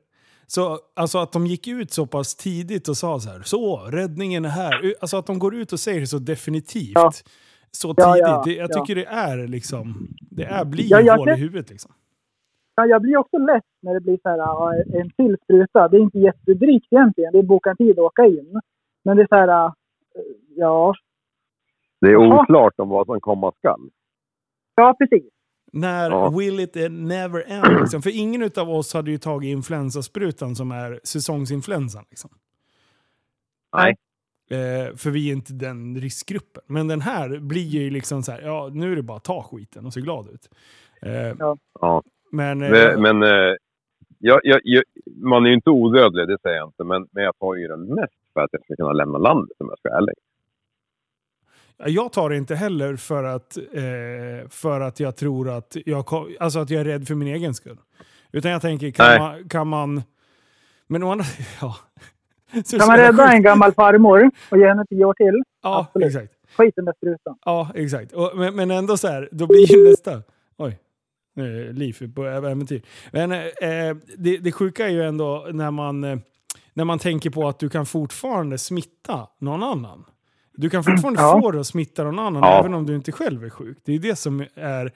Så, 0.47 0.79
alltså 0.97 1.19
att 1.19 1.33
de 1.33 1.47
gick 1.47 1.67
ut 1.67 1.93
så 1.93 2.07
pass 2.07 2.37
tidigt 2.37 2.89
och 2.89 2.97
sa 2.97 3.21
så 3.21 3.31
här, 3.31 3.43
så 3.43 3.77
räddningen 3.77 4.45
är 4.45 4.49
här. 4.49 4.95
Alltså 5.01 5.17
att 5.17 5.27
de 5.27 5.39
går 5.39 5.55
ut 5.55 5.73
och 5.73 5.81
säger 5.81 6.01
det 6.01 6.07
så 6.07 6.19
definitivt. 6.19 6.93
Ja. 6.95 7.11
Så 7.71 7.95
Ja, 7.97 8.13
tidigt. 8.15 8.29
ja, 8.29 8.43
det, 8.45 8.55
jag 8.55 8.71
ja. 8.71 8.75
tycker 8.75 8.95
det 8.95 9.07
är 9.07 9.47
liksom, 9.47 10.09
det 10.31 10.45
är, 10.45 10.65
blir 10.65 10.85
Ja, 11.07 11.17
hål 11.17 11.29
i 11.29 11.35
huvudet 11.35 11.71
liksom. 11.71 11.93
Ja, 12.75 12.87
jag 12.87 13.03
blir 13.03 13.17
också 13.17 13.39
less 13.39 13.65
när 13.83 13.95
det 13.95 14.01
blir 14.01 14.19
så 14.23 14.29
här, 14.29 14.39
ja, 14.39 14.75
en 14.75 15.11
till 15.11 15.37
spruta. 15.45 15.89
Det 15.89 15.97
är 15.97 16.01
inte 16.01 16.19
jättedrygt 16.19 16.87
egentligen. 16.91 17.33
Det 17.33 17.39
är 17.39 17.43
boka 17.43 17.71
en 17.71 17.77
tid 17.77 17.91
att 17.91 17.99
åka 17.99 18.27
in. 18.27 18.61
Men 19.05 19.17
det 19.17 19.23
är 19.23 19.27
så 19.27 19.35
här, 19.35 19.49
ja, 19.49 19.75
ja, 20.57 20.95
Det 22.01 22.07
är 22.07 22.17
oklart 22.17 22.75
om 22.77 22.89
vad 22.89 23.07
som 23.07 23.21
komma 23.21 23.53
skall. 23.59 23.91
Ja 24.79 24.95
precis. 24.99 25.25
När 25.73 26.11
Ja. 26.11 26.29
will 26.39 26.61
it 26.61 26.75
never 26.91 27.45
end? 27.47 27.81
Liksom. 27.81 28.03
För 28.03 28.17
ingen 28.21 28.51
av 28.57 28.71
oss 28.71 28.95
hade 28.95 29.11
ju 29.11 29.19
tagit 29.19 29.49
influensasprutan 29.49 30.57
som 30.57 30.71
är 30.73 31.01
säsongsinfluensan. 31.05 32.05
Liksom. 32.11 32.31
Nej. 33.77 33.97
Eh, 34.51 34.97
för 34.97 35.11
vi 35.11 35.29
är 35.29 35.33
inte 35.33 35.53
den 35.53 35.97
riskgruppen. 36.01 36.63
Men 36.67 36.89
den 36.89 37.01
här 37.01 37.39
blir 37.39 37.63
ju 37.67 37.91
liksom 37.91 38.23
så 38.23 38.33
här, 38.33 38.41
ja 38.43 38.71
nu 38.73 38.93
är 38.93 38.97
det 38.97 39.03
bara 39.03 39.17
att 39.17 39.25
ta 39.25 39.43
skiten 39.43 39.87
och 39.87 39.93
se 39.93 40.01
glad 40.01 40.29
ut. 40.29 40.49
Eh, 41.03 41.13
Ja. 41.39 41.57
Ja. 41.81 42.03
Men, 42.33 42.63
eh, 42.63 42.71
Men, 42.71 43.03
men 43.03 43.23
eh, 43.23 43.55
jag, 44.19 44.41
jag, 44.43 44.61
jag, 44.65 44.85
man 45.17 45.45
är 45.45 45.49
ju 45.49 45.55
inte 45.55 45.71
odödlig, 45.71 46.29
det 46.29 46.39
säger 46.43 46.57
jag 46.57 46.69
inte. 46.69 46.85
Men, 46.85 47.09
men 47.13 47.25
jag 47.25 47.39
tar 47.39 47.55
ju 47.55 47.69
den 47.69 47.81
mest 47.95 48.15
för 48.35 48.41
att 48.41 48.49
jag 48.53 48.65
ska 48.65 48.77
kunna 48.77 48.93
lämna 48.93 49.19
landet 49.19 49.57
om 49.59 49.67
jag 49.69 49.79
ska 49.79 49.89
vara 49.89 49.99
ärlig. 49.99 50.15
Jag 51.87 52.13
tar 52.13 52.31
det 52.31 52.37
inte 52.37 52.55
heller 52.55 52.97
för 52.97 53.25
att, 53.25 53.57
eh, 53.57 54.49
för 54.51 54.81
att 54.81 55.01
jag 55.01 55.17
tror 55.17 55.51
att 55.51 55.77
jag, 55.87 56.05
alltså 56.41 56.59
att 56.59 56.71
jag 56.71 56.81
är 56.81 56.85
rädd 56.85 57.09
för 57.09 57.15
min 57.15 57.29
egen 57.29 57.55
skull. 57.55 57.79
Utan 58.33 58.51
jag 58.51 58.63
tänker, 58.63 58.91
kan, 58.91 59.07
Nej. 59.07 59.19
man, 59.19 59.49
kan 59.49 59.69
man... 59.69 60.03
Men 60.87 61.03
å 61.03 61.11
andra 61.11 61.25
ja. 61.61 61.77
Så 62.65 62.79
Kan 62.79 62.89
man 62.89 62.97
rädda 62.97 63.33
en 63.33 63.43
gammal 63.43 63.73
farmor 63.73 64.31
och 64.51 64.59
ge 64.59 64.69
henne 64.69 64.85
tio 64.89 65.05
år 65.05 65.15
till? 65.15 65.43
Ja, 65.63 65.87
Absolut. 65.89 66.07
exakt. 66.07 66.33
Skiten 66.57 66.85
med 66.85 66.95
sprutan. 66.97 67.37
Ja, 67.45 67.71
exakt. 67.75 68.13
Och, 68.13 68.33
men, 68.35 68.57
men 68.57 68.71
ändå 68.71 68.97
så 68.97 69.09
här, 69.09 69.29
då 69.33 69.47
blir 69.47 69.73
ju 69.73 69.91
nästa... 69.91 70.23
Oj. 70.57 70.79
Eh, 71.39 71.73
liv 71.73 72.13
på 72.15 72.25
äventyr. 72.25 72.83
Men 73.13 73.33
eh, 73.33 73.97
det, 74.17 74.39
det 74.39 74.53
sjuka 74.53 74.87
är 74.87 74.91
ju 74.91 75.03
ändå 75.03 75.47
när 75.53 75.71
man, 75.71 76.05
eh, 76.05 76.19
när 76.73 76.85
man 76.85 76.99
tänker 76.99 77.31
på 77.31 77.49
att 77.49 77.59
du 77.59 77.69
kan 77.69 77.87
fortfarande 77.87 78.59
smitta 78.59 79.29
någon 79.39 79.63
annan. 79.63 80.05
Du 80.61 80.71
kan 80.71 80.85
fortfarande 80.85 81.21
Ja. 81.21 81.41
få 81.43 81.51
det 81.51 81.61
att 81.61 81.67
smitta 81.67 82.05
någon 82.05 82.19
annan 82.19 82.43
Ja. 82.43 82.59
även 82.61 82.75
om 82.75 82.87
du 82.87 82.95
inte 82.95 83.13
själv 83.13 83.45
är 83.45 83.51
sjuk. 83.51 83.79
Det 83.85 83.93
är 83.93 83.99
det 83.99 84.17
som 84.17 84.45
är... 84.55 84.93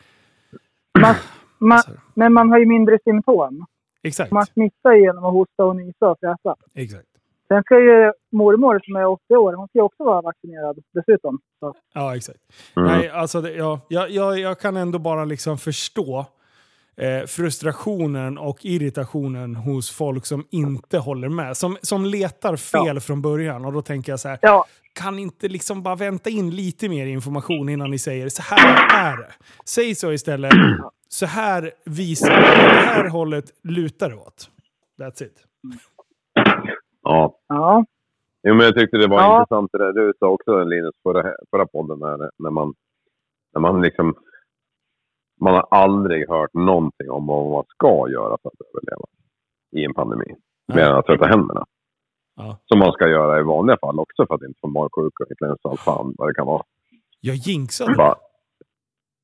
Man, 1.01 1.15
man, 1.59 1.83
men 2.15 2.33
man 2.33 2.51
har 2.51 2.59
ju 2.59 2.67
mindre 2.67 2.99
symptom. 3.05 3.67
exakt. 4.03 4.33
Man 4.33 4.47
smittar 4.47 4.95
genom 4.95 5.25
att 5.25 5.33
hosta 5.33 5.65
och 5.65 5.77
nysa 5.77 6.11
och 6.11 6.19
fräsa. 6.21 6.57
exakt. 6.75 7.07
Sen 7.49 7.63
ska 7.63 7.75
ju 7.81 8.13
mormor 8.33 8.81
som 8.85 8.97
är 8.97 9.07
80 9.07 9.37
år, 9.37 9.53
hon 9.53 9.69
ska 9.69 9.79
ju 9.79 9.83
också 9.83 10.05
vara 10.05 10.21
vaccinerad 10.21 10.79
dessutom. 10.95 11.39
Så. 11.61 11.75
Ja, 11.95 12.17
exakt. 12.17 12.39
Mm. 12.77 12.89
Nej, 12.89 13.11
alltså 13.11 13.41
det, 13.41 13.53
ja, 13.53 13.81
jag, 13.89 14.11
jag, 14.11 14.39
jag 14.39 14.61
kan 14.61 14.77
ändå 14.77 14.99
bara 14.99 15.25
liksom 15.25 15.59
förstå 15.59 16.27
eh, 17.03 17.27
frustrationen 17.27 18.39
och 18.39 18.59
irritationen 18.65 19.57
hos 19.57 19.91
folk 19.91 20.27
som 20.27 20.47
inte 20.51 20.99
håller 20.99 21.29
med. 21.29 21.57
Som, 21.57 21.77
som 21.83 22.05
letar 22.05 22.57
fel 22.57 23.01
från 23.01 23.23
början. 23.23 23.65
Och 23.65 23.73
då 23.73 23.83
tänker 23.83 24.13
jag 24.13 24.21
så 24.21 24.29
här, 24.29 24.39
Ja, 24.43 24.65
kan 24.95 25.19
inte 25.19 25.49
liksom 25.49 25.83
bara 25.83 25.95
vänta 25.95 26.31
in 26.31 26.51
lite 26.51 26.89
mer 26.89 27.07
information 27.07 27.69
innan 27.69 27.91
ni 27.91 27.99
säger 27.99 28.29
så 28.29 28.43
här 28.43 29.13
är 29.13 29.17
det. 29.17 29.33
Säg 29.67 29.95
så 29.95 30.13
istället, 30.13 30.53
så 31.09 31.27
här 31.27 31.71
visar 31.85 32.31
det, 32.31 32.37
det 32.37 32.87
här 32.87 33.09
hållet 33.09 33.45
lutar 33.63 34.11
det 34.11 34.17
åt. 34.17 34.51
That's 35.01 35.23
it. 35.25 35.35
Ja. 37.03 37.39
ja. 37.49 37.85
Jo, 38.49 38.55
men 38.55 38.67
jag 38.67 38.75
tyckte 38.75 38.97
det 38.97 39.07
var 39.07 39.21
Ja. 39.21 39.41
intressant 39.41 39.71
det 39.73 39.79
där 39.79 39.93
du 39.93 40.13
sa 40.19 40.27
också 40.27 40.65
Linus 40.65 40.95
förra, 41.03 41.35
förra 41.51 41.67
podden 41.67 41.99
när, 41.99 42.31
när 42.39 42.51
man 42.51 42.75
när 43.55 43.61
man 43.61 43.83
liksom 43.83 44.15
man 45.45 45.55
har 45.55 45.67
aldrig 45.71 46.29
hört 46.29 46.55
någonting 46.55 47.11
om 47.11 47.27
vad 47.27 47.51
man 47.51 47.65
ska 47.69 48.09
göra 48.11 48.37
för 48.43 48.49
att 48.49 48.61
överleva 48.69 49.07
i 49.77 49.85
en 49.85 49.95
pandemi. 49.95 50.35
Mer 50.75 50.83
än 50.83 50.97
att 50.97 51.07
tvätta 51.07 51.27
händerna. 51.27 51.65
Ja. 52.37 52.59
Som 52.67 52.79
man 52.79 52.93
ska 52.93 53.09
göra 53.09 53.41
i 53.41 53.43
vanliga 53.43 53.77
fall 53.81 53.99
också 54.01 54.27
för 54.27 54.35
att 54.35 54.43
inte 54.43 54.59
få 54.61 54.69
magsjuka, 54.69 55.25
influensa, 55.31 55.69
allt 55.69 55.81
fan 55.81 56.15
vad 56.19 56.29
det 56.29 56.35
kan 56.35 56.47
vara. 56.47 56.63
Jag 57.21 57.35
jinxade. 57.37 57.95
Bara, 57.95 58.17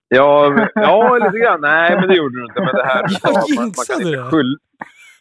ja, 0.09 0.57
ja, 0.75 1.19
lite 1.19 1.39
grann. 1.39 1.61
Nej, 1.61 1.97
men 1.97 2.09
det 2.09 2.15
gjorde 2.17 2.39
du 2.41 2.45
inte. 2.45 2.61
Men 2.61 2.75
det 2.75 2.85
här... 2.85 3.03
Jag 3.23 3.33
man, 3.33 3.33
man 3.35 3.43
kan 3.43 3.65
jinxade 3.65 4.03
inte 4.03 4.17
det. 4.17 4.31
skylla, 4.31 4.59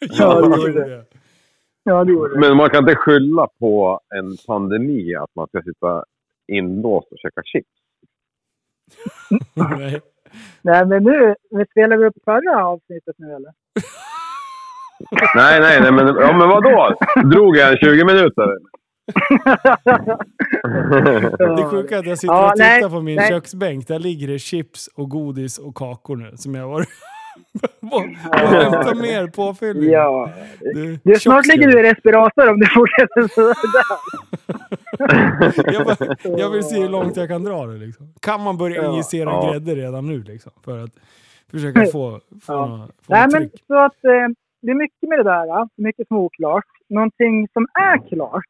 Ja, 0.00 0.40
det 0.40 0.48
det 0.56 0.56
gjorde 0.72 0.88
jag. 0.90 1.04
ja, 1.82 2.04
det 2.04 2.12
gjorde 2.12 2.34
det. 2.34 2.40
men 2.40 2.56
man 2.56 2.70
kan 2.70 2.82
inte 2.82 2.96
skylla 2.96 3.48
på 3.60 4.00
en 4.14 4.36
pandemi 4.46 5.14
att 5.14 5.34
man 5.34 5.48
ska 5.48 5.62
sitta 5.62 6.04
inlåst 6.52 7.12
och 7.12 7.18
käka 7.18 7.42
chips. 7.44 7.68
Nej. 9.54 10.00
Nej, 10.62 10.86
men 10.86 11.04
nu 11.04 11.34
vi 11.50 11.64
spelar 11.66 11.96
vi 11.96 12.06
upp 12.06 12.16
förra 12.24 12.66
avsnittet 12.66 13.14
nu 13.18 13.26
eller? 13.26 13.52
Nej, 15.34 15.60
nej, 15.60 15.80
nej, 15.80 15.92
men, 15.92 16.06
ja, 16.06 16.32
men 16.32 16.48
vadå? 16.48 16.94
Drog 17.24 17.56
jag 17.56 17.72
en 17.72 17.78
20 17.78 18.04
minuter? 18.04 18.48
Det 21.56 21.64
sjuka 21.70 21.94
är 21.94 21.98
att 21.98 22.06
jag 22.06 22.18
sitter 22.18 22.34
Ja, 22.34 22.46
och 22.46 22.52
tittar 22.52 22.80
nej, 22.80 22.90
på 22.90 23.00
min 23.00 23.16
nej. 23.16 23.28
köksbänk. 23.28 23.88
Där 23.88 23.98
ligger 23.98 24.28
det 24.28 24.38
chips 24.38 24.88
och 24.96 25.08
godis 25.08 25.58
och 25.58 25.74
kakor 25.74 26.16
nu. 26.16 26.32
Som 26.36 26.54
jag 26.54 26.68
var... 26.68 26.78
Jag 26.78 26.86
hämtar 28.32 28.94
mer 29.02 29.26
påfyllning. 29.26 29.90
Ja. 29.90 30.30
Du, 30.60 30.98
Du, 31.04 31.14
snart 31.14 31.46
ligger 31.46 31.66
du 31.68 31.80
i 31.80 31.82
respirator 31.82 32.48
om 32.50 32.60
du 32.60 32.66
fortsätter 32.66 33.28
sådär. 33.34 33.54
jag, 35.72 35.86
bara, 35.86 36.16
jag 36.38 36.50
vill 36.50 36.62
se 36.64 36.80
hur 36.80 36.88
långt 36.88 37.16
jag 37.16 37.28
kan 37.28 37.44
dra 37.44 37.66
det. 37.66 37.78
Liksom. 37.78 38.14
Kan 38.20 38.40
man 38.42 38.58
börja 38.58 38.82
Ja. 38.82 38.92
injicera 38.92 39.30
Ja. 39.30 39.50
grädde 39.52 39.74
redan 39.74 40.06
nu? 40.06 40.22
Liksom, 40.22 40.52
för 40.64 40.78
att 40.84 40.90
försöka 41.50 41.80
få, 41.86 41.90
få, 42.42 42.52
Ja. 42.52 42.66
några- 42.66 42.86
få 42.86 42.92
Nej, 43.06 43.26
men 43.32 43.50
så 43.66 43.74
att 43.78 44.04
eh, 44.04 44.28
det 44.62 44.70
är 44.70 44.74
mycket 44.74 45.08
med 45.08 45.18
det 45.18 45.24
där. 45.24 45.68
Mycket 45.76 46.08
som 46.08 46.16
är 46.16 46.20
oklart. 46.20 46.64
Någonting 46.88 47.48
som 47.52 47.66
är 47.80 48.08
klart, 48.08 48.44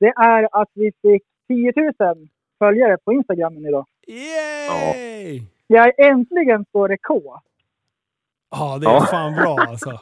det 0.00 0.06
är 0.16 0.48
att 0.62 0.68
vi 0.74 0.92
fick 1.02 1.22
10 1.48 1.72
000 2.16 2.28
följare 2.58 2.96
på 3.04 3.12
Instagram 3.12 3.66
idag. 3.66 3.86
Yay! 4.06 5.42
Jag 5.66 5.86
är 5.86 6.04
äntligen 6.10 6.64
på 6.72 6.88
rekord. 6.88 7.40
Ja, 8.50 8.78
det 8.80 8.86
är 8.86 8.90
Ja. 8.90 9.00
fan 9.00 9.34
bra 9.34 9.56
alltså. 9.68 10.00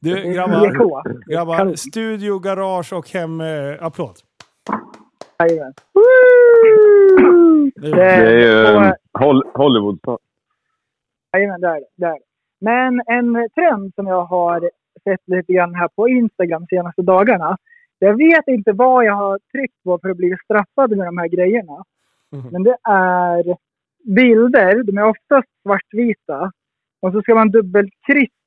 Du 0.00 0.14
grabbar, 0.34 0.66
10K. 0.68 1.02
grabbar 1.26 1.74
studio, 1.76 2.38
garage 2.38 2.92
och 2.92 3.08
hem... 3.10 3.40
Eh, 3.40 3.76
applåd. 3.84 4.16
Jajamän. 5.38 5.72
Det 7.76 8.02
är 8.02 8.36
ju 8.38 8.92
Hol- 9.18 9.50
Hollywood. 9.54 9.98
Jajamän, 11.36 11.60
det 11.60 11.66
är 11.68 11.80
det. 11.96 12.18
Men 12.60 13.02
en 13.06 13.48
trend 13.54 13.94
som 13.94 14.06
jag 14.06 14.24
har 14.24 14.70
sett 15.04 15.20
lite 15.26 15.52
grann 15.52 15.74
här 15.74 15.88
på 15.88 16.08
Instagram 16.08 16.66
de 16.70 16.76
senaste 16.76 17.02
dagarna. 17.02 17.56
Jag 17.98 18.16
vet 18.16 18.48
inte 18.48 18.72
vad 18.72 19.04
jag 19.04 19.14
har 19.14 19.38
tryckt 19.52 19.82
på 19.84 19.98
för 20.02 20.08
att 20.10 20.16
bli 20.16 20.36
straffad 20.44 20.96
med 20.96 21.06
de 21.06 21.18
här 21.18 21.28
grejerna. 21.28 21.84
Mhm. 22.32 22.48
Men 22.52 22.62
det 22.62 22.76
är 22.88 23.56
bilder, 24.14 24.82
de 24.82 24.98
är 24.98 25.04
oftast 25.04 25.48
svartvita. 25.62 26.52
Och 27.02 27.12
så 27.12 27.22
ska 27.22 27.34
man 27.34 27.50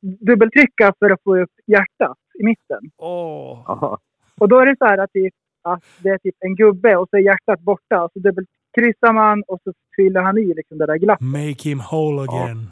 dubbeltrycka 0.02 0.94
för 1.00 1.10
att 1.10 1.24
få 1.24 1.38
upp 1.38 1.52
hjärtat 1.68 2.18
i 2.40 2.44
mitten. 2.44 2.82
Aha. 2.98 4.00
Och 4.40 4.50
då 4.50 4.60
är 4.60 4.66
det 4.66 4.76
så 4.78 4.86
här 4.86 4.98
att, 4.98 5.12
typ, 5.12 5.34
att 5.64 5.84
det 6.04 6.10
är 6.10 6.18
typ 6.18 6.36
en 6.40 6.56
gubbe 6.56 6.96
och 6.96 7.10
så 7.10 7.18
är 7.18 7.22
hjärtat 7.22 7.60
borta. 7.60 8.04
Och 8.04 8.12
så 8.14 8.20
dubbelkryssar 8.20 9.14
man 9.14 9.44
och 9.48 9.60
så 9.64 9.74
fyller 9.96 10.22
han 10.22 10.38
i 10.38 10.54
liksom 10.54 10.78
det 10.78 10.86
där 10.86 10.98
glappet. 10.98 11.28
Make 11.28 11.70
him 11.70 11.82
whole 11.92 12.22
again. 12.22 12.72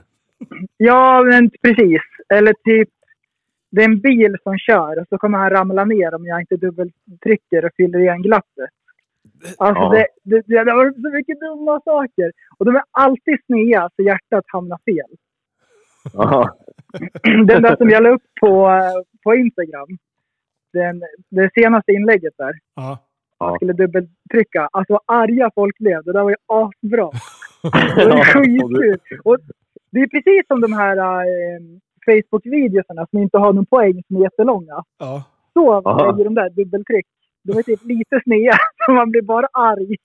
Ja, 0.77 1.23
men 1.23 1.49
precis. 1.63 2.01
Eller 2.33 2.53
typ, 2.53 2.89
det 3.71 3.81
är 3.81 3.85
en 3.85 3.99
bil 3.99 4.37
som 4.43 4.57
kör 4.57 4.99
och 4.99 5.07
så 5.09 5.17
kommer 5.17 5.37
han 5.37 5.49
ramla 5.49 5.85
ner 5.85 6.13
om 6.15 6.25
jag 6.25 6.39
inte 6.41 6.57
dubbeltrycker 6.57 7.65
och 7.65 7.71
fyller 7.77 7.99
igen 7.99 8.21
glappet. 8.21 8.69
Alltså 9.57 9.83
Ja. 9.83 9.89
det, 9.89 10.07
det, 10.23 10.41
det 10.65 10.71
har 10.71 10.77
varit 10.77 11.01
så 11.01 11.09
mycket 11.09 11.39
dumma 11.39 11.79
saker. 11.85 12.31
Och 12.57 12.65
de 12.65 12.75
är 12.75 12.83
alltid 12.91 13.37
snea 13.45 13.89
så 13.95 14.01
hjärtat 14.03 14.43
hamnar 14.47 14.79
fel. 14.85 15.11
Den 17.47 17.61
där 17.61 17.75
som 17.75 17.89
jag 17.89 18.03
la 18.03 18.09
upp 18.09 18.23
på, 18.41 18.69
på 19.23 19.35
Instagram. 19.35 19.97
Den, 20.73 21.03
det 21.29 21.49
senaste 21.53 21.91
inlägget 21.91 22.33
där. 22.37 22.53
Ja. 22.75 22.97
Man 23.39 23.55
skulle 23.55 23.73
dubbeltrycka. 23.73 24.69
Alltså 24.71 24.93
vad 24.93 25.01
arga 25.21 25.51
folk 25.55 25.77
blev. 25.77 26.03
Det 26.03 26.13
där 26.13 26.23
var 26.23 26.29
ju 26.29 26.35
asbra. 26.47 27.09
Det 27.95 28.09
var 28.09 28.23
skitkul. 28.23 29.19
Och 29.23 29.37
det 29.91 29.99
är 29.99 30.07
precis 30.07 30.47
som 30.47 30.61
de 30.61 30.73
här 30.73 30.97
eh, 30.97 31.59
Facebook-videosarna 32.05 33.07
som 33.09 33.19
inte 33.19 33.37
har 33.37 33.53
någon 33.53 33.65
poäng 33.65 34.03
som 34.07 34.15
är 34.17 34.21
jättelånga. 34.21 34.83
ja. 34.99 35.23
Så 35.53 35.81
lägger 35.81 36.23
de 36.23 36.35
där 36.35 36.49
dubbeltryck. 36.49 37.05
De 37.43 37.57
är 37.57 37.63
typ 37.63 37.83
lite 37.83 38.21
snea, 38.23 38.57
så 38.85 38.91
man 38.91 39.11
blir 39.11 39.21
bara 39.21 39.47
arg. 39.53 39.95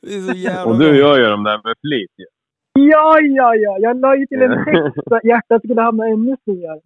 Det 0.00 0.14
är 0.14 0.20
så 0.20 0.34
jävla 0.34 0.64
Och 0.64 0.78
du 0.78 0.98
gör 0.98 1.18
ju 1.18 1.24
de 1.24 1.44
där 1.44 1.60
med 1.64 1.74
flit. 1.80 2.28
Ja, 2.90 3.20
ja, 3.20 3.54
ja. 3.54 3.76
Jag 3.78 4.00
la 4.00 4.16
ju 4.16 4.26
till 4.26 4.42
en 4.42 4.64
text 4.64 5.08
så 5.08 5.14
att 5.14 5.24
hjärtat 5.24 5.62
skulle 5.62 5.80
hamna 5.80 6.06
ännu 6.06 6.36
sneare. 6.44 6.80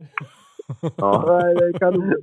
Ja. 0.96 1.42
Ja, 1.80 1.90
det. 1.90 2.16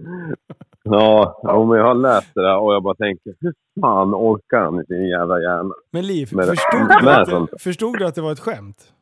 Ja, 0.83 1.65
men 1.69 1.77
jag 1.77 1.85
har 1.85 1.95
läst 1.95 2.31
det 2.35 2.41
där 2.41 2.57
och 2.57 2.73
jag 2.73 2.83
bara 2.83 2.95
tänker, 2.95 3.33
hur 3.39 3.53
fan 3.81 4.15
orkar 4.15 4.59
han 4.59 4.81
i 4.81 4.85
sin 4.85 5.07
jävla 5.07 5.39
hjärna? 5.41 5.73
Men 5.91 6.07
Liv, 6.07 6.25
förstod, 6.25 6.87
du 7.01 7.09
att 7.09 7.29
det, 7.29 7.59
förstod 7.59 7.97
du 7.99 8.05
att 8.05 8.15
det 8.15 8.21
var 8.21 8.31
ett 8.31 8.39
skämt? 8.39 8.93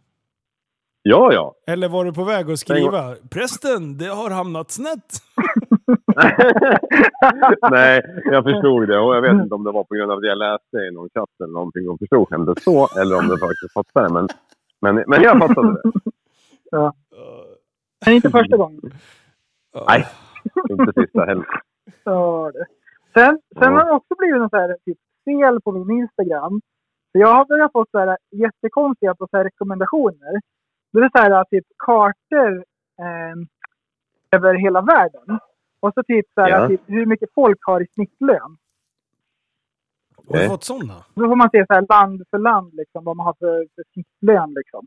Ja, 1.01 1.33
ja. 1.33 1.53
Eller 1.67 1.89
var 1.89 2.05
du 2.05 2.13
på 2.13 2.23
väg 2.23 2.51
att 2.51 2.59
skriva 2.59 3.15
“Prästen, 3.31 3.97
det 3.97 4.05
har 4.05 4.29
hamnat 4.29 4.71
snett”? 4.71 5.11
Nej, 7.71 8.01
jag 8.23 8.43
förstod 8.43 8.87
det 8.87 8.99
och 8.99 9.15
jag 9.15 9.21
vet 9.21 9.31
inte 9.31 9.55
om 9.55 9.63
det 9.63 9.71
var 9.71 9.83
på 9.83 9.95
grund 9.95 10.11
av 10.11 10.17
att 10.17 10.23
jag 10.23 10.37
läste 10.37 10.77
i 10.77 10.91
någon 10.91 11.09
chatt 11.09 11.29
eller 11.43 11.53
någonting 11.53 11.89
och 11.89 11.99
förstod 11.99 12.27
skämtet 12.29 12.63
så 12.63 12.87
eller 13.01 13.17
om 13.17 13.27
det 13.27 13.37
faktiskt 13.37 13.73
fattade 13.73 14.13
men, 14.13 14.27
men, 14.81 15.03
men 15.07 15.21
jag 15.21 15.39
fattade 15.39 15.81
det. 15.83 15.91
Men 18.05 18.13
inte 18.15 18.29
första 18.29 18.57
gången. 18.57 18.81
Nej, 19.89 20.05
inte 20.69 20.93
sista 21.01 21.25
heller. 21.25 21.45
Ja, 22.03 22.51
det. 22.53 22.65
Sen, 23.13 23.39
sen 23.53 23.73
Ja. 23.73 23.79
har 23.79 23.85
det 23.85 23.91
också 23.91 24.15
blivit 24.17 24.41
något 24.41 24.49
så 24.51 24.57
här, 24.57 24.77
typ, 24.85 24.97
fel 25.25 25.61
på 25.61 25.71
min 25.71 25.97
Instagram. 25.97 26.61
Så 27.11 27.17
jag 27.19 27.27
har 27.35 27.45
börjat 27.45 27.71
få 27.71 27.85
så 27.91 27.99
här, 27.99 28.17
jättekonstiga 28.31 29.15
på 29.15 29.27
så 29.31 29.37
här, 29.37 29.43
rekommendationer. 29.43 30.41
Det 30.93 30.99
är 30.99 31.09
så 31.09 31.17
här, 31.23 31.43
typ 31.43 31.65
kartor. 31.77 32.57
Eh, 32.99 33.35
över 34.31 34.53
hela 34.53 34.81
världen. 34.81 35.39
Och 35.79 35.93
så 35.93 36.03
typ, 36.03 36.25
så 36.33 36.41
här, 36.41 36.49
Ja. 36.49 36.67
typ 36.67 36.81
hur 36.85 37.05
mycket 37.05 37.29
folk 37.35 37.57
har 37.61 37.81
i 37.81 37.87
snittlön. 37.93 38.57
Har 40.27 40.33
du 40.33 40.39
Okej. 40.39 40.49
fått 40.49 40.63
sådana? 40.63 40.93
Då 41.15 41.27
får 41.29 41.35
man 41.35 41.49
se 41.49 41.65
så 41.67 41.73
här 41.73 41.85
land 41.89 42.23
för 42.29 42.37
land 42.37 42.73
liksom, 42.73 43.03
vad 43.03 43.17
man 43.17 43.25
har 43.25 43.33
för, 43.39 43.57
för 43.75 43.83
snittlön. 43.93 44.53
Liksom. 44.59 44.85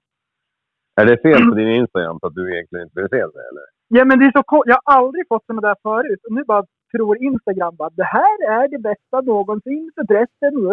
Är 1.00 1.04
det 1.06 1.18
fel 1.22 1.48
på 1.48 1.54
din 1.54 1.68
Instagram 1.68 2.20
för 2.20 2.26
att 2.26 2.34
du 2.34 2.54
egentligen 2.54 2.84
inte 2.86 3.00
vill 3.00 3.08
se 3.10 3.16
det 3.16 3.42
eller? 3.50 3.64
Ja, 3.88 4.04
men 4.04 4.18
det 4.18 4.24
är 4.24 4.32
så 4.32 4.62
Jag 4.66 4.78
har 4.84 4.94
aldrig 4.98 5.28
fått 5.28 5.46
sådana 5.46 5.68
där 5.68 5.76
förut. 5.82 6.20
Och 6.26 6.32
nu 6.34 6.44
bara 6.44 6.64
tror 6.92 7.22
Instagram 7.22 7.76
bara 7.76 7.90
det 7.90 8.04
här 8.04 8.42
är 8.60 8.68
det 8.68 8.78
bästa 8.78 9.20
någonsin 9.20 9.90
för 9.94 10.04
pressen. 10.04 10.54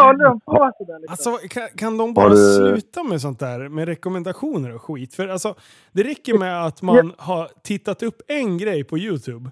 Håller 0.00 0.24
de 0.24 0.40
på 0.40 0.72
sådär 0.78 0.98
liksom? 1.00 1.32
Alltså, 1.32 1.48
kan, 1.48 1.68
kan 1.76 1.98
de 1.98 2.14
bara 2.14 2.28
du- 2.28 2.54
sluta 2.56 3.02
med 3.02 3.20
sånt 3.20 3.38
där 3.40 3.68
med 3.68 3.88
rekommendationer 3.88 4.74
och 4.74 4.82
skit? 4.82 5.14
För 5.14 5.28
alltså, 5.28 5.54
det 5.92 6.02
räcker 6.02 6.38
med 6.38 6.66
att 6.66 6.82
man 6.82 7.12
har 7.18 7.48
tittat 7.62 8.02
upp 8.02 8.22
en 8.28 8.58
grej 8.58 8.84
på 8.84 8.98
YouTube. 8.98 9.50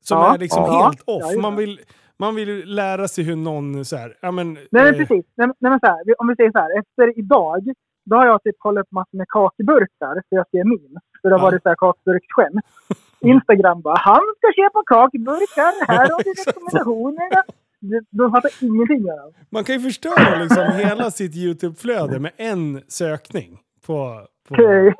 Som 0.00 0.18
Ja. 0.18 0.34
är 0.34 0.38
liksom 0.38 0.62
Ja. 0.62 0.84
helt 0.84 1.02
off. 1.06 1.36
Man 1.42 1.56
vill, 1.56 1.80
man 2.18 2.34
vill 2.34 2.74
lära 2.74 3.08
sig 3.08 3.24
hur 3.24 3.36
någon 3.36 3.84
så 3.84 3.96
här, 3.96 4.14
ja 4.22 4.30
men... 4.30 4.54
Nej, 4.54 4.66
men 4.70 4.86
eh, 4.86 4.98
precis. 4.98 5.26
Nej, 5.36 5.46
men- 5.46 5.54
nej, 5.58 5.70
men 5.70 5.80
så 5.80 5.86
här, 5.86 6.02
vi- 6.06 6.14
om 6.18 6.28
vi 6.28 6.36
säger 6.36 6.50
så 6.52 6.58
här. 6.58 6.78
Efter 6.80 7.18
idag, 7.18 7.72
då 8.04 8.16
har 8.16 8.26
jag 8.26 8.42
typ 8.42 8.54
kollat 8.58 8.82
upp 8.82 8.92
massor 8.92 9.18
med 9.18 9.28
kakburkar 9.28 10.14
för 10.28 10.36
jag 10.36 10.46
skrev 10.46 10.66
min. 10.66 10.94
För 11.22 11.28
det 11.28 11.34
har 11.34 11.40
Ja. 11.40 11.44
varit 11.50 11.62
så 11.62 11.68
här 11.68 11.76
kakburksskämt. 11.76 12.64
Instagram 13.20 13.80
bara, 13.82 13.96
han 13.98 14.22
ska 14.38 14.46
köpa 14.62 14.80
kakburkar, 14.86 15.86
här 15.88 16.08
har 16.10 16.22
du 16.24 16.30
rekommendationerna. 16.46 17.42
De- 17.80 18.04
De 18.10 18.30
fattar 18.32 18.50
ingenting 18.60 19.10
av. 19.12 19.32
Man 19.50 19.64
kan 19.64 19.74
ju 19.74 19.80
förstöra 19.80 20.38
liksom 20.42 20.64
hela 20.72 21.10
sitt 21.10 21.34
YouTube-flöde 21.36 22.18
med 22.20 22.32
en 22.36 22.82
sökning. 22.88 23.58
På, 23.86 24.20
på... 24.48 24.54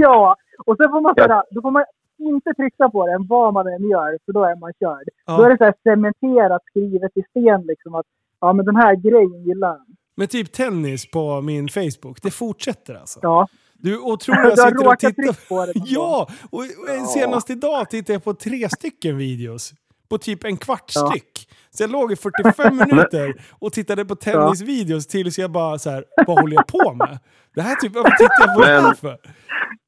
Ja. 0.00 0.36
och 0.66 0.76
sen 0.76 0.90
får 0.90 1.00
man, 1.00 1.14
Ja. 1.16 1.24
såhär, 1.26 1.42
då 1.50 1.62
får 1.62 1.70
man 1.70 1.84
inte 2.28 2.54
trycka 2.54 2.88
på 2.88 3.06
den 3.06 3.26
vad 3.26 3.54
man 3.54 3.66
än 3.66 3.90
gör, 3.90 4.18
för 4.24 4.32
då 4.32 4.44
är 4.44 4.56
man 4.56 4.72
körd. 4.80 5.08
Ja. 5.26 5.36
Då 5.36 5.42
är 5.44 5.50
det 5.50 5.58
så 5.58 5.64
här 5.64 5.74
cementerat, 5.82 6.62
skrivet 6.70 7.16
i 7.16 7.22
sten 7.30 7.62
liksom 7.66 7.94
att 7.94 8.06
ja, 8.40 8.52
men 8.52 8.64
den 8.66 8.76
här 8.76 8.94
grejen 8.96 9.44
gillar 9.44 9.68
han. 9.68 9.86
Med 10.16 10.30
typ 10.30 10.52
tennis 10.52 11.10
på 11.10 11.40
min 11.40 11.68
Facebook. 11.68 12.22
Det 12.22 12.30
fortsätter 12.30 12.94
alltså. 12.94 13.18
Ja. 13.22 13.48
Du, 13.74 13.98
och 14.10 14.20
tror 14.20 14.34
Du 14.34 14.40
jag 14.42 14.48
har 14.48 14.56
sitter 14.56 14.78
och 14.78 14.84
råkat 14.84 15.00
tittar... 15.00 15.22
trycka 15.22 15.38
på 15.48 15.66
det. 15.66 15.72
Ja! 15.86 16.28
Och 16.50 16.58
och 17.00 17.08
senast 17.08 17.50
idag 17.50 17.90
tittade 17.90 18.12
jag 18.12 18.24
på 18.24 18.34
tre 18.34 18.68
stycken 18.68 19.16
videos. 19.16 19.72
På 20.08 20.18
typ 20.18 20.44
en 20.44 20.56
kvart 20.56 20.92
Ja. 20.94 21.06
styck. 21.10 21.48
Så 21.70 21.82
jag 21.82 21.90
låg 21.90 22.12
i 22.12 22.16
45 22.16 22.76
minuter 22.90 23.34
och 23.58 23.72
tittade 23.72 24.04
på 24.04 24.14
tennisvideos 24.16 25.06
tills 25.06 25.38
jag 25.38 25.50
bara 25.50 25.78
så 25.78 25.90
här, 25.90 26.04
vad 26.26 26.40
håller 26.40 26.54
jag 26.56 26.66
på 26.66 26.94
med? 26.94 27.18
Det 27.54 27.62
här 27.62 27.74
typ, 27.76 27.94
varför 27.94 28.10
tittar 28.10 28.46
jag 28.46 28.54
på 28.54 28.60
det 28.60 28.66
här 28.66 28.82
Men- 28.82 28.94
för? 28.96 29.18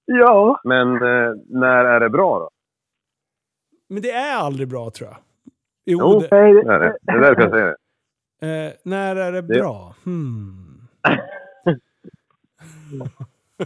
Ja. 0.04 0.60
Men 0.64 0.92
eh, 0.94 1.32
när 1.48 1.84
är 1.84 2.00
det 2.00 2.10
bra 2.10 2.38
då? 2.38 2.50
Men 3.88 4.02
det 4.02 4.10
är 4.10 4.36
aldrig 4.36 4.68
bra 4.68 4.90
tror 4.90 5.08
jag. 5.10 5.18
Jo, 5.84 5.98
Jo. 6.02 6.20
det, 6.20 6.28
Nej, 6.30 6.54
Det 6.54 6.72
är 6.72 6.78
det. 6.80 6.96
Det 7.02 7.12
är 7.12 7.20
därför 7.20 7.42
jag 7.42 7.50
säger 7.50 7.76
det. 8.40 8.66
eh, 8.66 8.72
när 8.82 9.16
är 9.16 9.32
det 9.32 9.42
Det- 9.42 9.54
bra? 9.54 9.94
Hmm. 10.04 10.88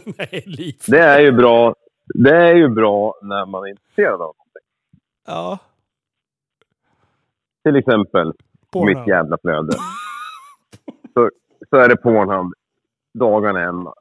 Nej, 0.04 0.42
liv. 0.46 0.74
Det 0.88 0.98
är 0.98 1.20
ju 1.20 1.32
bra. 1.32 1.74
Det 2.14 2.36
är 2.36 2.54
ju 2.54 2.68
bra 2.68 3.14
när 3.22 3.46
man 3.46 3.64
är 3.64 3.68
intresserad 3.68 4.14
av 4.14 4.18
någonting. 4.20 4.68
Ja. 5.26 5.58
Till 7.64 7.76
exempel 7.76 8.32
Pornhub. 8.72 8.96
mitt 8.98 9.08
jävla 9.08 9.38
flöde. 9.38 9.72
Så, 11.14 11.30
så 11.70 11.76
är 11.76 11.88
det 11.88 11.96
Pornhub 11.96 12.52
dagarna 13.14 13.60
ända. 13.60 13.94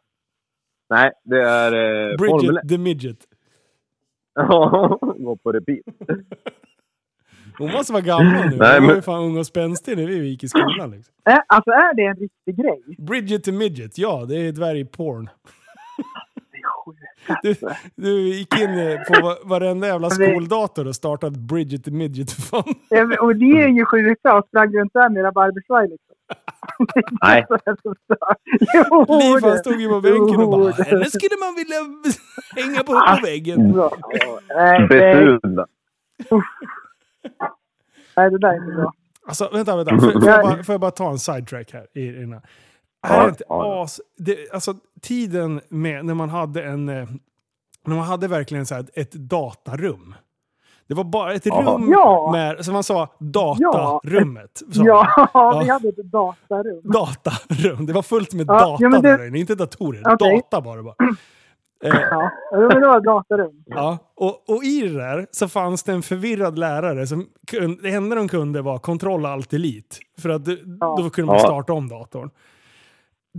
Nej, 0.90 1.12
det 1.24 1.42
är 1.42 1.72
eh, 2.12 2.18
Formel 2.18 2.36
1. 2.36 2.42
Bridget 2.64 2.70
the 2.70 2.78
Midget. 2.78 3.18
Ja, 4.40 4.98
gå 5.18 5.36
på 5.38 5.52
repeat. 5.52 5.80
Hon 7.58 7.72
måste 7.72 7.94
vara 7.94 8.04
gammal 8.04 8.34
nu. 8.34 8.40
Nej, 8.40 8.50
Hon 8.50 8.58
var 8.60 8.82
men- 8.82 8.96
ju 8.96 9.02
fan 9.02 9.24
ung 9.24 9.38
och 9.38 9.46
spänstig 9.46 9.98
när 9.98 10.06
vi 10.06 10.28
gick 10.28 10.44
i 10.44 10.48
skolan. 10.48 10.92
Liksom. 10.92 11.14
Ä- 11.30 11.44
Alltså 11.48 11.72
är 11.72 11.96
det 11.96 12.04
en 12.06 12.16
riktig 12.16 12.56
grej? 12.66 12.96
Bridget 12.98 13.44
the 13.44 13.52
Midget, 13.52 13.98
ja 13.98 14.26
det 14.30 14.36
är 14.36 14.52
dvärgporn. 14.52 15.30
Det 17.44 17.50
är 17.50 17.54
sjukt. 17.56 17.76
Du, 17.96 18.04
du 18.04 18.30
gick 18.36 18.60
in 18.60 19.00
på 19.08 19.22
va- 19.28 19.38
varenda 19.44 19.88
jävla 19.88 20.10
skoldator 20.20 20.88
och 20.88 20.96
startade 20.96 21.40
Bridget 21.40 21.84
the 21.84 21.92
Midget 21.92 22.32
fan. 22.32 22.64
Ja, 22.90 23.22
Och 23.22 23.36
det 23.36 23.46
är 23.46 23.68
ju 23.68 23.86
sjukt 23.86 24.26
och 24.26 24.48
sprang 24.48 24.74
runt 24.78 24.94
där 24.94 25.10
med 25.10 25.24
rabarbersvaj 25.24 25.88
liksom. 25.88 26.04
Nej. 27.22 27.46
Jo, 28.74 29.06
Liv 29.20 29.44
han 29.44 29.58
stod 29.58 29.82
ju 29.82 29.90
på 29.90 30.02
bänken 30.02 30.42
och 30.42 30.50
bara 30.52 30.72
henne 30.72 31.06
skulle 31.06 31.38
man 31.40 31.56
vilja 31.56 31.78
hänga 32.56 32.84
på 32.84 32.92
på 32.94 33.26
väggen. 33.26 33.72
Nej, 34.56 34.80
nej, 34.80 34.88
Besudla. 34.88 35.66
nej, 38.18 38.30
det 38.32 38.38
där 38.40 38.50
är 38.50 38.56
inte 38.56 38.76
bra. 38.76 38.94
Alltså 39.28 39.50
vänta, 39.54 39.76
vänta. 39.76 40.00
Får, 40.00 40.12
får, 40.12 40.30
jag, 40.30 40.42
bara, 40.46 40.64
får 40.64 40.74
jag 40.74 40.82
bara 40.82 40.92
ta 40.92 41.10
en 41.12 41.20
sidetrack 41.20 41.74
här? 41.74 41.88
I, 41.94 42.02
i 42.08 42.12
den 42.12 42.34
här? 42.34 42.42
Är 43.08 43.24
det 43.24 43.30
inte 43.30 43.44
ja. 43.50 43.84
as... 43.84 44.02
Det, 44.18 44.52
alltså 44.54 44.74
tiden 45.02 45.62
med 45.70 46.06
när 46.06 46.14
man 46.14 46.30
hade 46.30 46.64
en... 46.64 46.90
eh, 46.90 47.08
När 47.86 47.96
man 47.96 48.06
hade 48.06 48.28
verkligen 48.28 48.66
så 48.66 48.76
här 48.76 48.86
ett 48.94 49.12
datarum. 49.12 50.16
Det 50.88 50.94
var 50.94 51.04
bara 51.04 51.34
ett 51.34 51.46
Ja. 51.46 51.56
rum 51.68 51.90
Ja. 51.92 52.30
med, 52.32 52.66
som 52.66 52.74
man 52.74 52.84
sa, 52.84 53.08
datarummet. 53.20 54.62
man. 54.76 54.86
Ja, 54.86 55.30
Ja. 55.34 55.60
vi 55.64 55.70
hade 55.70 55.90
ett 55.90 56.12
datarum. 56.12 56.82
Datarum. 56.84 57.86
Det 57.86 57.94
var 57.94 58.02
fullt 58.02 58.34
med 58.34 58.46
Ja, 58.48 58.54
data 58.60 58.78
ja, 58.84 58.90
det- 58.90 59.02
där 59.18 59.28
inne, 59.28 59.40
inte 59.40 59.56
datorer. 59.56 60.02
Okej. 60.14 60.42
Data 60.52 60.62
bara. 60.62 60.84
bara. 60.84 60.96
Eh, 61.84 61.96
Ja, 62.12 62.32
men 62.52 62.82
det 62.82 62.88
var 62.88 62.98
ett 62.98 63.04
datarum. 63.04 63.64
ja. 63.66 63.98
och, 64.16 64.50
och 64.50 64.64
i 64.64 64.82
det 64.88 64.94
där 64.98 65.28
så 65.32 65.48
fanns 65.48 65.84
det 65.84 65.92
en 65.92 66.02
förvirrad 66.02 66.60
lärare 66.60 67.08
som 67.08 67.26
det 67.82 67.90
enda 67.90 68.16
de 68.16 68.28
kunde 68.28 68.62
var 68.62 68.78
kontroll 68.80 69.26
alt 69.26 69.50
delete. 69.50 69.96
För 70.22 70.30
att 70.30 70.46
det- 70.46 70.60
då 70.80 71.10
kunde 71.10 71.28
man 71.28 71.36
Ja. 71.36 71.40
starta 71.48 71.74
om 71.74 71.90
datorn. 71.90 72.30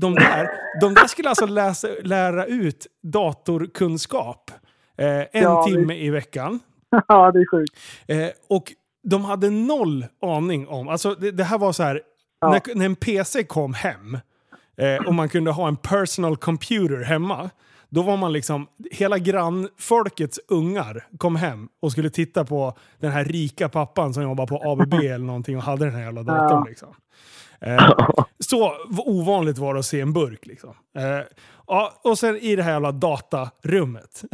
De 0.01 0.15
där, 0.15 0.49
de 0.81 0.95
där 0.95 1.07
skulle 1.07 1.29
alltså 1.29 1.47
läsa, 1.47 1.89
lära 2.05 2.47
ut 2.47 2.87
datorkunskap 3.03 4.51
eh, 4.99 5.07
en 5.19 5.27
Ja, 5.33 5.65
timme 5.65 5.95
i 5.95 6.11
veckan. 6.11 6.61
Ja, 7.09 7.33
det 7.33 7.39
är 7.39 7.51
sjukt. 7.51 7.77
Eh, 8.07 8.29
och 8.49 8.73
de 9.03 9.25
hade 9.25 9.51
noll 9.51 10.07
aning 10.23 10.69
om, 10.69 10.89
alltså 10.89 11.15
det, 11.15 11.31
det 11.31 11.45
här 11.45 11.59
var 11.59 11.73
så 11.73 11.83
här, 11.83 12.03
Ja. 12.41 12.51
när, 12.51 12.75
när 12.75 12.85
en 12.87 12.97
PC 12.97 13.45
kom 13.45 13.75
hem 13.75 14.19
eh, 14.77 15.07
och 15.07 15.15
man 15.15 15.29
kunde 15.29 15.51
ha 15.51 15.69
en 15.69 15.77
personal 15.77 16.37
computer 16.37 17.05
hemma. 17.05 17.51
Då 17.91 18.03
var 18.03 18.17
man 18.17 18.33
liksom, 18.33 18.67
hela 18.91 19.19
grannfolkets 19.19 20.41
ungar 20.49 21.07
kom 21.19 21.37
hem 21.37 21.69
och 21.83 21.93
skulle 21.93 22.11
titta 22.11 22.45
på 22.45 22.77
den 23.01 23.13
här 23.13 23.25
rika 23.25 23.69
pappan 23.69 24.15
som 24.15 24.23
jobbade 24.23 24.49
på 24.49 24.63
ABB 24.73 24.95
eller 25.05 25.19
någonting 25.27 25.57
och 25.57 25.63
hade 25.63 25.85
den 25.85 25.95
här 25.95 26.03
jävla 26.03 26.23
datorn. 26.23 26.49
Ja. 26.51 26.65
Liksom. 26.69 26.89
Eh, 27.61 27.91
så 28.39 28.73
ovanligt 29.07 29.59
var 29.59 29.75
det 29.75 29.81
att 29.81 29.87
se 29.87 30.01
en 30.01 30.13
burk. 30.13 30.47
Liksom. 30.47 30.71
Eh, 30.99 31.27
ja, 31.67 31.93
och 32.05 32.19
sen 32.19 32.37
i 32.37 32.57
det 32.57 32.63
här 32.63 32.73
jävla 32.73 32.93
datarummet. 32.93 34.25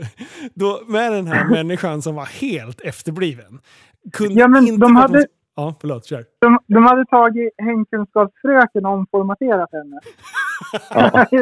Då, 0.54 0.80
med 0.86 1.12
den 1.12 1.26
här 1.26 1.44
människan 1.50 2.02
som 2.02 2.14
var 2.14 2.24
helt 2.40 2.80
efterbliven. 2.80 3.60
Kunde 4.12 4.34
Ja, 4.40 4.48
men 4.48 4.66
inte 4.68 4.80
de 4.80 4.96
hade- 4.96 5.26
Ja, 5.56 5.74
förlåt. 5.80 6.04
Kör. 6.06 6.24
De, 6.40 6.58
de 6.66 6.84
hade 6.84 7.04
tagit 7.06 7.54
hemkunskapsfröken 7.58 8.86
och 8.86 8.92
omformaterat 8.92 9.70
henne. 9.72 10.00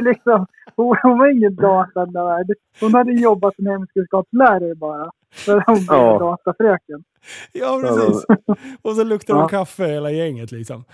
Liksom, 0.11 0.47
hon, 0.77 0.97
hon 1.03 1.19
var 1.19 1.37
ingen 1.37 1.55
datanörd. 1.57 2.47
Hon 2.81 2.95
hade 2.95 3.13
jobbat 3.13 3.55
som 3.57 3.67
hemkunskapslärare 3.67 4.75
bara. 4.75 5.11
För 5.33 5.63
hon 5.67 5.75
blev 5.75 5.87
Ja. 5.99 6.19
datafröken. 6.19 7.05
Ja, 7.53 7.81
precis. 7.83 8.25
Och 8.83 8.97
så 8.97 9.05
luktar 9.05 9.35
de 9.35 9.41
Ja. 9.41 9.49
kaffe 9.49 9.87
hela 9.87 10.11
gänget 10.11 10.53
liksom. 10.53 10.85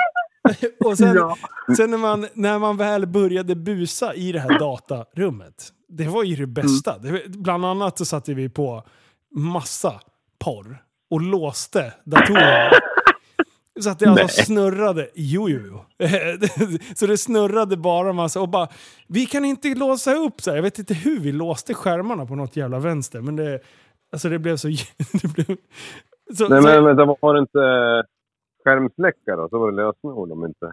och 0.84 0.98
sen, 0.98 1.14
Ja. 1.16 1.36
sen 1.76 1.90
när, 1.90 1.98
man, 1.98 2.26
när 2.34 2.58
man 2.58 2.76
väl 2.76 3.06
började 3.06 3.54
busa 3.56 4.14
i 4.14 4.32
det 4.32 4.40
här 4.40 4.58
datarummet. 4.58 5.68
Det 5.88 6.04
var 6.08 6.22
ju 6.22 6.36
det 6.36 6.46
bästa. 6.46 6.98
Det, 6.98 7.28
bland 7.28 7.64
annat 7.66 7.98
så 7.98 8.04
satte 8.04 8.34
vi 8.34 8.48
på 8.48 8.82
massa 9.36 10.00
porr 10.44 10.82
och 11.10 11.20
låste 11.20 11.92
datorerna. 12.04 12.70
Så 13.80 13.90
att 13.90 13.98
det 13.98 14.10
alltså 14.10 14.42
snurrade. 14.44 15.10
Jo, 15.14 15.48
jo, 15.48 15.60
jo. 15.66 16.06
så 16.96 17.06
det 17.06 17.18
snurrade 17.18 17.76
bara 17.76 18.12
massa 18.12 18.40
och 18.40 18.48
bara... 18.48 18.68
Vi 19.08 19.26
kan 19.26 19.44
inte 19.44 19.74
låsa 19.74 20.14
upp 20.14 20.40
så 20.40 20.50
här. 20.50 20.56
Jag 20.56 20.62
vet 20.62 20.78
inte 20.78 20.94
hur 20.94 21.20
vi 21.20 21.32
låste 21.32 21.74
skärmarna 21.74 22.26
på 22.26 22.34
något 22.34 22.56
jävla 22.56 22.78
vänster. 22.78 23.20
Men 23.20 23.36
det, 23.36 23.60
alltså 24.12 24.28
det 24.28 24.38
blev 24.38 24.56
så... 24.56 24.68
det 25.22 25.34
blev, 25.34 25.56
så, 26.34 26.48
Nej, 26.48 26.62
men 26.62 26.84
vänta, 26.84 27.04
var 27.20 27.34
det 27.34 27.40
inte 27.40 27.58
skärmsläckare? 28.64 29.48
Så 29.48 29.58
var 29.58 29.70
det 29.70 29.76
lösenord 29.76 30.32
om 30.32 30.44
inte. 30.44 30.72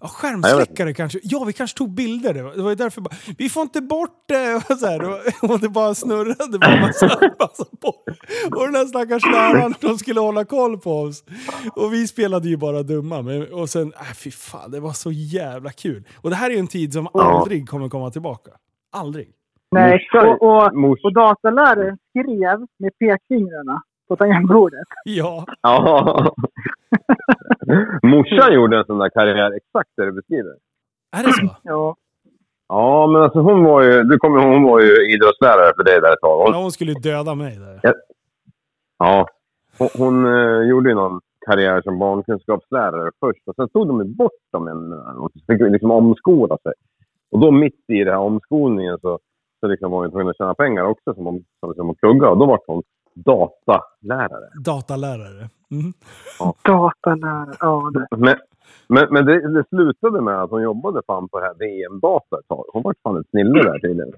Ja, 0.00 0.08
skärmsläckare 0.08 0.94
kanske. 0.94 1.18
Ja, 1.22 1.44
vi 1.44 1.52
kanske 1.52 1.78
tog 1.78 1.90
bilder. 1.90 2.34
Det 2.34 2.62
var, 2.62 2.70
ju 2.70 2.74
därför 2.74 3.00
bara, 3.00 3.14
vi 3.38 3.48
får 3.48 3.62
inte 3.62 3.80
bort 3.80 4.24
det. 4.28 4.54
Och, 4.54 4.78
så 4.78 4.86
här, 4.86 5.08
och, 5.08 5.50
och 5.50 5.60
det 5.60 5.68
bara 5.68 5.94
snurrade 5.94 6.58
bara 6.58 6.80
massa, 6.80 7.06
massa 7.38 7.64
på. 7.80 7.88
Och 8.56 8.64
den 8.64 8.72
där 8.72 8.84
stackars 8.84 9.26
läraren, 9.26 9.74
de 9.80 9.98
skulle 9.98 10.20
hålla 10.20 10.44
koll 10.44 10.78
på 10.78 11.00
oss. 11.00 11.24
Och 11.76 11.92
vi 11.92 12.08
spelade 12.08 12.48
ju 12.48 12.56
bara 12.56 12.82
dumma. 12.82 13.22
Men, 13.22 13.52
och 13.52 13.68
sen, 13.68 13.92
äh, 13.92 14.14
fy 14.24 14.30
fan, 14.30 14.70
det 14.70 14.80
var 14.80 14.92
så 14.92 15.12
jävla 15.12 15.70
kul. 15.70 16.04
Och 16.22 16.30
det 16.30 16.36
här 16.36 16.50
är 16.50 16.54
ju 16.54 16.60
en 16.60 16.66
tid 16.66 16.92
som 16.92 17.08
aldrig 17.14 17.68
kommer 17.68 17.88
komma 17.88 18.10
tillbaka. 18.10 18.50
Aldrig. 18.92 19.28
Nej, 19.72 20.08
och, 20.14 20.42
och, 20.42 21.04
och 21.04 21.14
dataläraren 21.14 21.98
skrev 22.10 22.66
med 22.78 22.98
pekfingrarna 22.98 23.82
på 24.10 24.16
tangentbordet. 24.16 24.88
Ja. 25.04 25.44
Ja. 25.62 26.34
Morsan 28.02 28.54
gjorde 28.54 28.78
en 28.78 28.84
sån 28.84 28.98
där 28.98 29.08
karriär 29.08 29.52
exakt 29.56 29.90
det 29.96 30.04
du 30.04 30.12
beskriver. 30.12 30.54
Är 31.16 31.22
det 31.22 31.32
så? 31.32 31.56
Ja. 31.62 31.96
Ja, 32.68 33.06
men 33.06 33.22
alltså 33.22 33.40
hon 33.40 33.64
var 33.64 33.82
ju... 33.82 34.02
Du 34.02 34.18
kommer 34.18 34.42
ihåg, 34.42 34.52
hon 34.52 34.62
var 34.62 34.80
ju 34.80 35.14
idrottslärare 35.14 35.72
för 35.76 35.84
dig 35.84 36.00
där 36.00 36.12
ett 36.12 36.20
tag. 36.20 36.38
Hon, 36.44 36.52
Ja, 36.52 36.62
hon 36.62 36.72
skulle 36.72 36.92
döda 36.92 37.34
mig 37.34 37.58
där. 37.58 37.92
Ja. 38.98 39.26
Hon, 39.78 39.88
hon 39.98 40.26
eh, 40.26 40.68
gjorde 40.68 40.88
ju 40.88 40.94
någon 40.94 41.20
karriär 41.46 41.82
som 41.82 41.98
barnkunskapslärare 41.98 43.10
först 43.20 43.48
och 43.48 43.54
sen 43.54 43.68
tog 43.68 43.86
de 43.88 43.98
ju 43.98 44.14
bort 44.14 44.42
dem 44.52 44.68
en 44.68 44.92
och 44.92 45.30
fick 45.46 45.60
liksom 45.60 45.90
omskola 45.90 46.58
sig. 46.62 46.72
Och 47.30 47.40
då 47.40 47.50
mitt 47.50 47.84
i 47.88 48.04
den 48.04 48.14
här 48.14 48.20
omskolningen 48.20 48.98
så, 49.00 49.18
så 49.60 49.66
liksom 49.66 49.90
var 49.90 49.98
hon 49.98 50.10
tvungen 50.10 50.28
att 50.30 50.36
tjäna 50.36 50.54
pengar 50.54 50.84
också 50.84 51.14
som 51.14 51.24
hon, 51.26 51.44
som, 51.60 51.74
som 51.74 51.86
hon 51.86 51.96
pluggade 51.96 52.32
och 52.32 52.38
då 52.38 52.46
var 52.46 52.58
hon 52.66 52.82
datalärare. 53.14 54.48
Datalärare. 54.64 55.48
Mm. 55.70 55.92
Datalärare, 56.64 57.54
ja 57.60 57.90
det. 57.94 58.16
Men, 58.16 58.36
men, 58.88 59.06
men 59.10 59.26
det, 59.26 59.54
det 59.54 59.64
slutade 59.68 60.20
med 60.20 60.42
att 60.42 60.50
hon 60.50 60.62
jobbade 60.62 61.02
fan 61.06 61.28
på 61.28 61.40
det 61.40 61.46
här 61.46 61.54
VM-data 61.54 62.38
ett 62.40 62.48
tag. 62.48 62.64
Hon 62.72 62.82
var 62.82 62.94
fan 63.02 63.20
ett 63.20 63.30
snille 63.30 63.62
där 63.62 63.78
tydligen. 63.78 64.12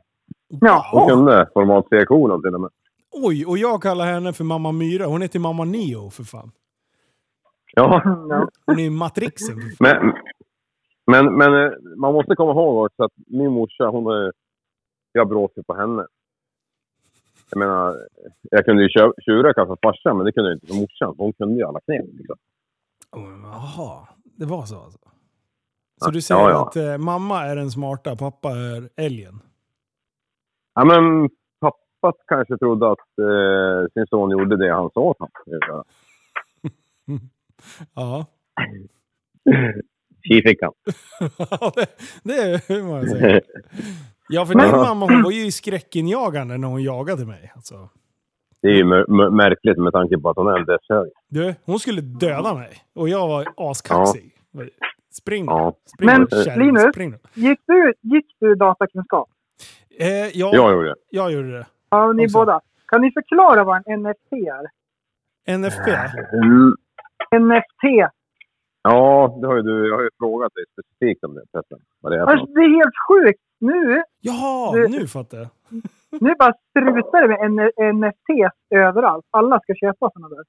Hon 0.50 0.58
Jaha. 0.60 1.08
kunde 1.08 1.48
format 1.54 1.86
C-kolon 1.90 2.42
till 2.42 2.54
och 2.54 2.60
med. 2.60 2.70
Oj, 3.12 3.46
och 3.46 3.58
jag 3.58 3.82
kallar 3.82 4.04
henne 4.04 4.32
för 4.32 4.44
mamma 4.44 4.72
Myra. 4.72 5.06
Hon 5.06 5.22
heter 5.22 5.38
mamma 5.38 5.64
Neo 5.64 6.10
för 6.10 6.24
fan. 6.24 6.50
Ja, 7.74 8.02
Ja. 8.04 8.48
Hon 8.66 8.78
är 8.78 8.82
ju 8.82 8.90
Matrixen. 8.90 9.56
men, 9.80 10.12
men, 11.06 11.34
men 11.36 11.64
eh, 11.64 11.72
man 11.96 12.14
måste 12.14 12.34
komma 12.34 12.50
ihåg 12.52 12.84
också 12.86 13.02
att 13.02 13.12
min 13.26 13.52
morsa, 13.52 13.84
hon 13.86 14.06
är... 14.06 14.32
Jag 15.12 15.28
bråkade 15.28 15.64
på 15.64 15.74
henne. 15.74 16.06
Jag 17.52 17.58
menar, 17.58 17.96
jag 18.42 18.64
kunde 18.64 18.82
ju 18.82 18.88
tjurröka 19.24 19.66
för 19.66 19.78
farsan, 19.82 20.16
men 20.16 20.26
det 20.26 20.32
kunde 20.32 20.50
jag 20.50 20.56
inte 20.56 20.66
för 20.66 20.74
morsan. 20.74 21.14
Hon 21.18 21.32
kunde 21.32 21.54
ju 21.60 21.64
alla 21.66 21.80
knep. 21.80 22.06
Liksom. 22.12 22.36
Jaha, 23.42 24.08
det 24.22 24.44
var 24.46 24.64
så 24.64 24.78
alltså. 24.80 24.98
Så 26.04 26.10
du 26.10 26.22
säger 26.22 26.40
Ja, 26.40 26.50
ja. 26.50 26.68
att 26.68 26.76
eh, 26.76 26.98
mamma 26.98 27.42
är 27.44 27.56
den 27.56 27.70
smarta, 27.70 28.16
pappa 28.16 28.50
är 28.50 28.88
älgen? 28.96 29.40
Ja, 30.74 30.84
men 30.84 31.28
pappa 31.60 32.18
kanske 32.26 32.58
trodde 32.58 32.90
att 32.92 33.18
eh, 33.18 33.92
sin 33.94 34.06
son 34.06 34.30
gjorde 34.30 34.56
det 34.56 34.74
han 34.74 34.90
sa 34.94 35.00
åt 35.00 35.18
honom. 35.18 35.84
Ja. 37.94 38.26
Tji 40.28 40.42
fick 40.42 40.62
han. 40.62 40.72
Det, 42.24 42.68
det 42.68 42.74
är 42.74 42.82
vad 42.88 42.98
jag 42.98 43.08
säger. 43.10 43.42
Ja, 44.34 44.46
för 44.46 44.54
din 44.54 44.70
mamma 44.70 45.06
hon 45.06 45.22
var 45.22 45.30
ju 45.30 45.50
skräckinjagande 45.50 46.58
när 46.58 46.68
hon 46.68 46.82
jagade 46.82 47.26
mig. 47.26 47.52
Alltså. 47.54 47.88
Det 48.62 48.68
är 48.68 48.72
ju 48.74 48.84
mär- 48.84 49.06
mär- 49.06 49.30
märkligt 49.30 49.78
med 49.78 49.92
tanke 49.92 50.18
på 50.18 50.30
att 50.30 50.36
hon 50.36 50.46
är 50.46 50.58
en 50.58 50.64
dödshög. 50.64 51.10
Du, 51.28 51.54
hon 51.64 51.78
skulle 51.78 52.00
döda 52.00 52.54
mig. 52.54 52.70
Och 52.94 53.08
jag 53.08 53.28
var 53.28 53.46
askaxig. 53.56 54.32
Spring 55.12 55.46
då. 55.46 55.52
Ja. 55.52 55.74
Spring 55.94 56.06
Men, 56.06 56.26
kärring. 56.44 56.66
Linus? 56.66 56.82
Spring. 56.92 57.14
Gick 57.34 57.60
du, 57.66 57.94
gick 58.00 58.26
du 58.40 58.54
datakunskap? 58.54 59.28
Eh, 59.98 60.06
ja, 60.08 60.50
Jag 60.54 60.72
gjorde 60.72 60.88
det. 60.88 60.94
jag 61.10 61.32
gjorde 61.32 61.52
det. 61.58 61.66
Ja, 61.90 62.12
ni 62.12 62.26
Också. 62.26 62.38
båda. 62.38 62.60
Kan 62.86 63.00
ni 63.00 63.10
förklara 63.12 63.64
vad 63.64 63.82
en 63.86 64.00
NFT 64.02 64.32
är? 64.32 64.66
NFP? 65.58 65.90
Mm. 66.32 66.74
NFT. 67.48 67.84
Ja, 68.82 69.38
det 69.40 69.46
har 69.46 69.56
ju 69.56 69.62
du. 69.62 69.88
Jag 69.88 69.96
har 69.96 70.02
ju 70.02 70.10
frågat 70.18 70.54
dig 70.54 70.64
specifikt 70.72 71.24
om 71.24 71.34
det. 71.34 71.42
Vad 72.00 72.12
det 72.12 72.18
är 72.18 72.26
Alltså, 72.26 72.46
det 72.46 72.60
är 72.60 72.76
helt 72.76 72.94
sjukt. 73.08 73.40
Nu, 73.62 74.02
Jaha, 74.20 74.72
Du- 74.72 74.88
nu 74.88 75.06
fattar 75.06 75.38
jag. 75.38 75.48
nu 76.20 76.34
bara 76.38 76.52
sprutar 76.70 77.28
det 77.28 77.48
med 77.48 77.94
NFT 77.94 78.50
överallt. 78.70 79.24
Alla 79.30 79.60
ska 79.60 79.74
köpa 79.74 80.10
sådana 80.10 80.28
där. 80.28 80.44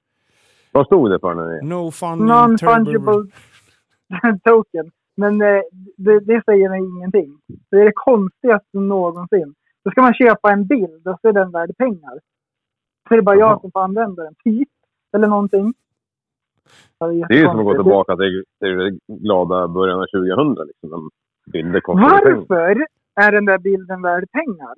Vad 0.71 0.85
stod 0.85 1.11
det 1.11 1.19
för 1.19 1.33
ni... 1.33 1.67
No 1.69 1.91
Non-fungible 2.25 3.31
token. 4.43 4.91
Men 5.15 5.41
eh, 5.41 5.61
det, 5.97 6.19
det 6.19 6.43
säger 6.45 6.69
mig 6.69 6.79
ingenting. 6.79 7.37
Det 7.71 7.77
är 7.77 7.85
det 7.85 7.91
konstigaste 7.95 8.77
någonsin. 8.77 9.53
Då 9.85 9.91
ska 9.91 10.01
man 10.01 10.13
köpa 10.13 10.51
en 10.51 10.65
bild 10.67 11.07
och 11.07 11.17
så 11.21 11.27
är 11.27 11.33
den 11.33 11.51
värd 11.51 11.77
pengar. 11.77 12.19
Så 13.07 13.13
är 13.13 13.15
det 13.15 13.21
bara 13.23 13.35
jag 13.35 13.61
som 13.61 13.71
får 13.71 13.79
använda 13.81 14.23
den. 14.23 14.35
Typ. 14.43 14.69
Eller 15.15 15.27
någonting. 15.27 15.73
Det 16.99 17.05
är 17.05 17.37
ju 17.39 17.45
som 17.45 17.59
att 17.59 17.65
gå 17.65 17.73
tillbaka 17.73 18.15
till, 18.15 18.43
till 18.59 18.77
det 18.77 18.97
glada 19.07 19.67
början 19.67 19.99
av 19.99 20.05
2000. 20.05 20.67
Liksom, 20.67 21.09
bilder 21.51 21.79
kostade 21.79 22.21
pengar. 22.47 22.85
Är 23.15 23.31
den 23.31 23.45
där 23.45 23.57
bilden 23.57 24.01
värd 24.01 24.25
pengar? 24.31 24.75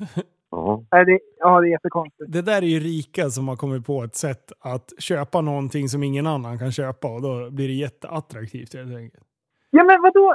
Ja. 0.50 0.84
Är 0.90 1.04
det, 1.04 1.20
ja, 1.38 1.60
det 1.60 1.66
är 1.66 1.70
jättekonstigt. 1.70 2.32
Det 2.32 2.42
där 2.42 2.62
är 2.62 2.66
ju 2.66 2.80
rika 2.80 3.28
som 3.30 3.48
har 3.48 3.56
kommit 3.56 3.86
på 3.86 4.02
ett 4.02 4.14
sätt 4.16 4.52
att 4.60 4.92
köpa 4.98 5.40
någonting 5.40 5.88
som 5.88 6.02
ingen 6.02 6.26
annan 6.26 6.58
kan 6.58 6.72
köpa 6.72 7.08
och 7.08 7.22
då 7.22 7.50
blir 7.50 7.68
det 7.68 7.74
jätteattraktivt 7.74 8.74
helt 8.74 8.96
enkelt. 8.96 9.24
Ja, 9.70 9.84
men 9.84 10.02
vadå? 10.02 10.34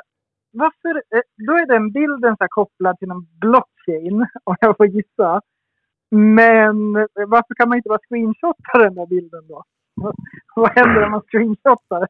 Varför? 0.52 0.96
eh, 1.16 1.22
Då 1.48 1.54
är 1.54 1.66
den 1.66 1.92
bilden 1.92 2.38
så 2.38 2.44
här 2.44 2.48
kopplad 2.48 2.98
till 3.00 3.08
någon 3.08 3.28
blockchain, 3.40 4.26
om 4.44 4.56
jag 4.62 4.78
får 4.78 4.88
gissa. 4.88 5.42
Men 6.12 6.96
eh, 6.96 7.28
varför 7.28 7.56
kan 7.56 7.70
man 7.70 7.78
inte 7.78 7.90
bara 7.90 8.00
screenshotta 8.10 8.78
den 8.80 8.96
där 8.96 9.06
bilden 9.06 9.48
då? 9.48 9.64
Vad- 9.96 10.16
Vad 10.56 10.70
händer 10.72 11.04
om 11.06 11.12
man 11.12 11.22
screenshotar 11.22 12.00
den? 12.00 12.08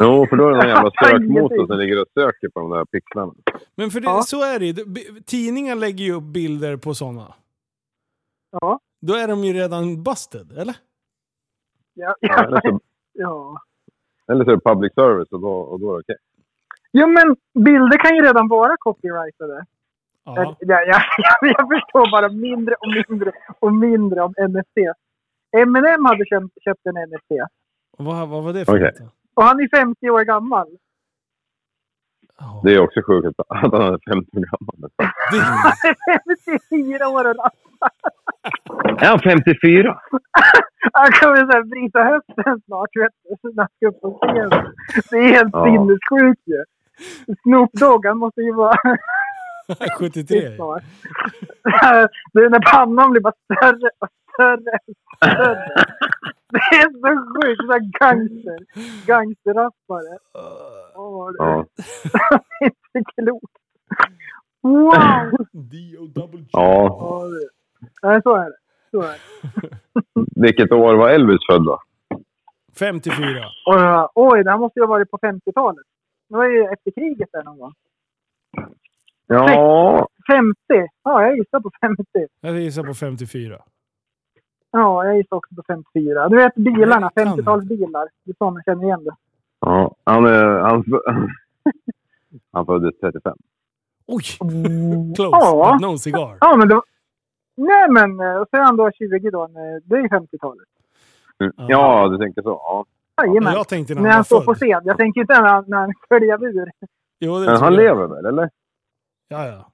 Jo, 0.00 0.26
för 0.30 0.36
då 0.36 0.46
är 0.46 0.50
det 0.50 0.56
någon 0.56 0.68
jävla 0.68 0.90
Jag 1.00 1.08
sökmotor 1.10 1.66
som 1.66 1.78
ligger 1.78 2.00
och 2.00 2.06
söker 2.14 2.48
på 2.48 2.60
de 2.60 2.70
där 2.70 2.84
pixlarna. 2.84 3.32
Men 3.74 3.90
för 3.90 4.00
det, 4.00 4.06
Ja. 4.06 4.22
så 4.22 4.42
är 4.44 4.58
det 4.58 4.66
ju. 4.66 4.72
Tidningar 5.26 5.74
lägger 5.76 6.04
ju 6.04 6.12
upp 6.12 6.22
bilder 6.22 6.76
på 6.76 6.94
sådana. 6.94 7.34
Ja, 8.60 8.80
Då 9.00 9.14
är 9.14 9.28
de 9.28 9.44
ju 9.44 9.52
redan 9.52 10.02
busted, 10.02 10.52
eller? 10.58 10.76
ja, 11.94 12.14
Ja, 12.20 12.44
eller, 12.44 12.60
så, 12.60 12.80
ja. 13.12 13.60
eller 14.32 14.44
så 14.44 14.50
är 14.50 14.54
det 14.56 14.62
public 14.64 14.94
service 14.94 15.28
och 15.32 15.40
då, 15.40 15.52
och 15.52 15.80
då 15.80 15.90
är 15.90 15.94
det 15.94 16.00
okej. 16.00 16.16
Jo, 16.92 17.06
men 17.06 17.36
bilder 17.64 17.98
kan 17.98 18.16
ju 18.16 18.22
redan 18.22 18.48
vara 18.48 18.76
copyrightade. 18.78 19.64
Ja. 20.24 20.34
Ja. 20.36 20.56
Ja, 20.60 20.80
ja, 20.86 21.00
jag 21.40 21.68
förstår 21.68 22.10
bara 22.10 22.28
mindre 22.28 22.74
och 22.74 22.88
mindre 23.08 23.32
och 23.60 23.72
mindre 23.72 24.20
om 24.22 24.34
NFT. 24.48 24.76
Eminem 25.56 26.04
hade 26.04 26.24
köpt, 26.26 26.62
köpt 26.64 26.86
en 26.86 26.94
NFT. 26.94 27.30
Vad, 27.98 28.28
vad 28.28 28.44
var 28.44 28.52
det 28.52 28.64
för 28.64 28.76
Okej. 28.76 28.92
något? 29.00 29.12
Och 29.40 29.46
han 29.46 29.60
är 29.60 29.68
50 29.76 30.10
år 30.10 30.24
gammal. 30.24 30.66
Det 32.64 32.74
är 32.74 32.80
också 32.80 33.00
sjukt 33.06 33.26
att 33.26 33.46
han 33.48 33.74
är 33.74 33.98
15 34.14 34.38
år 34.38 34.46
gammal. 34.52 34.90
Det, 35.32 36.36
54 36.58 37.08
år 37.08 37.24
och 37.30 37.50
Är 39.02 39.06
han 39.08 39.18
54? 39.20 39.98
Han 40.92 41.12
kommer 41.12 41.36
så 41.36 41.52
här 41.52 41.62
bryta 41.62 42.02
höften 42.04 42.60
snart, 42.66 42.96
vet 42.96 43.12
du. 43.24 43.36
Så 43.40 43.48
när 43.54 43.62
han 43.62 43.68
ska 43.76 43.86
upp 43.88 44.00
på 44.00 44.18
scenen. 44.22 44.50
Det 45.10 45.16
är 45.16 45.32
helt 45.38 45.50
Ja. 45.52 45.64
sinnessjukt 45.64 46.42
ju. 46.46 46.64
Snoop 47.42 47.72
Dogg, 47.72 48.06
han 48.06 48.18
måste 48.18 48.40
ju 48.40 48.52
vara 48.52 48.74
73. 49.98 50.56
snart. 50.56 50.82
Det 52.32 52.40
är 52.40 52.50
när 52.50 52.72
pannan 52.72 53.10
blir 53.10 53.20
bara 53.20 53.32
större 53.44 53.90
och 53.98 54.08
större 54.34 54.78
och 54.86 54.94
större. 55.16 55.68
Det 56.52 56.58
är 56.58 56.90
så 56.90 57.40
sjukt. 57.42 57.60
Så 57.66 57.72
här 57.72 57.80
gangster. 58.00 58.58
Gangsterrappare. 59.06 60.18
Åh, 60.94 61.30
det 61.32 61.36
Ja. 61.38 61.64
är 62.60 62.66
inte 62.66 63.12
klokt. 63.14 63.54
Wow! 64.62 65.46
D-O-double-G. 65.52 66.48
ja. 66.52 67.24
Det- 67.30 67.48
Nej, 68.08 68.22
så 68.22 68.34
är 68.34 68.44
det. 68.44 68.56
Så 68.90 69.02
är 69.02 69.08
det. 69.12 69.20
Vilket 70.36 70.72
år 70.72 70.94
var 70.94 71.08
Elvis 71.10 71.38
född 71.50 71.64
då? 71.64 71.78
54. 72.78 73.44
Oj, 73.66 74.08
Oj, 74.14 74.44
det 74.44 74.50
här 74.50 74.58
måste 74.58 74.80
ju 74.80 74.84
ha 74.86 74.90
varit 74.90 75.10
på 75.10 75.18
50-talet. 75.18 75.86
Det 76.28 76.36
var 76.36 76.44
ju 76.46 76.64
efter 76.64 76.90
kriget 76.90 77.28
där 77.32 77.42
någon 77.44 77.58
gång. 77.58 77.72
Ja, 79.34 80.08
50? 80.32 80.54
Ja, 81.04 81.22
jag 81.22 81.36
gissar 81.36 81.60
på 81.60 81.70
50. 81.80 82.04
Jag 82.40 82.58
gissar 82.60 82.82
på 82.82 82.94
54. 82.94 83.62
Ja, 84.72 85.04
jag 85.04 85.16
gissar 85.16 85.36
också 85.36 85.54
på 85.54 85.62
54. 85.66 86.28
Du 86.28 86.36
vet 86.36 86.54
bilarna, 86.54 87.10
Nej, 87.16 87.24
det 87.26 87.30
kan 87.30 87.38
50-talsbilar. 87.38 88.06
Det 88.24 88.30
är 88.30 88.34
så 88.38 88.50
man 88.50 88.62
känner 88.62 88.84
igen 88.84 89.04
det. 89.04 89.14
ja. 89.60 89.94
Han, 90.04 90.24
är, 90.26 90.44
han, 90.58 90.84
han 92.52 92.66
föddes 92.66 92.98
35. 93.00 93.36
Oj! 94.06 94.22
Mm. 94.40 95.14
Close, 95.14 95.36
Ja. 95.40 95.72
but 95.72 95.88
no 95.90 95.98
cigar. 95.98 96.36
Ja, 96.40 96.56
men 96.56 96.68
då... 96.68 96.82
Nej, 97.56 97.90
men 97.90 98.20
eh, 98.20 98.36
och 98.36 98.46
så 98.50 98.56
är 98.56 98.60
han 98.60 98.76
då 98.76 98.90
20 98.92 99.30
då. 99.30 99.46
när- 99.52 99.80
Det 99.84 99.96
är 99.96 100.08
50-talet. 100.08 100.68
Mm. 101.40 101.52
Ja. 101.68 102.08
Du 102.08 102.18
tänker 102.18 102.42
så. 102.42 102.48
Ja. 102.48 102.84
Jajamän. 103.26 103.52
Jag 103.54 103.68
tänkte 103.68 103.94
när 103.94 104.02
När 104.02 104.08
han 104.08 104.14
han 104.14 104.18
var 104.18 104.24
står 104.24 104.44
på 104.44 104.54
scen. 104.54 104.80
Jag 104.84 104.96
tänker 104.96 105.20
inte 105.20 105.40
när 105.40 105.48
han, 105.48 105.64
när 105.68 105.76
han 105.78 105.92
sköljer 106.08 106.44
ur. 106.44 106.70
Jo, 107.20 107.38
det 107.38 107.46
Men 107.46 107.56
han 107.56 107.72
jag. 107.74 107.82
lever 107.82 108.06
väl, 108.06 108.24
eller? 108.26 108.50
Ja, 109.32 109.46
ja. 109.46 109.72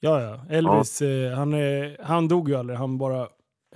Ja, 0.00 0.20
ja. 0.22 0.56
Elvis, 0.56 1.02
eh, 1.02 1.32
han, 1.36 1.54
är, 1.54 1.96
han 2.02 2.28
dog 2.28 2.48
ju 2.48 2.54
aldrig. 2.56 2.78
Han 2.78 2.98
bara 2.98 3.20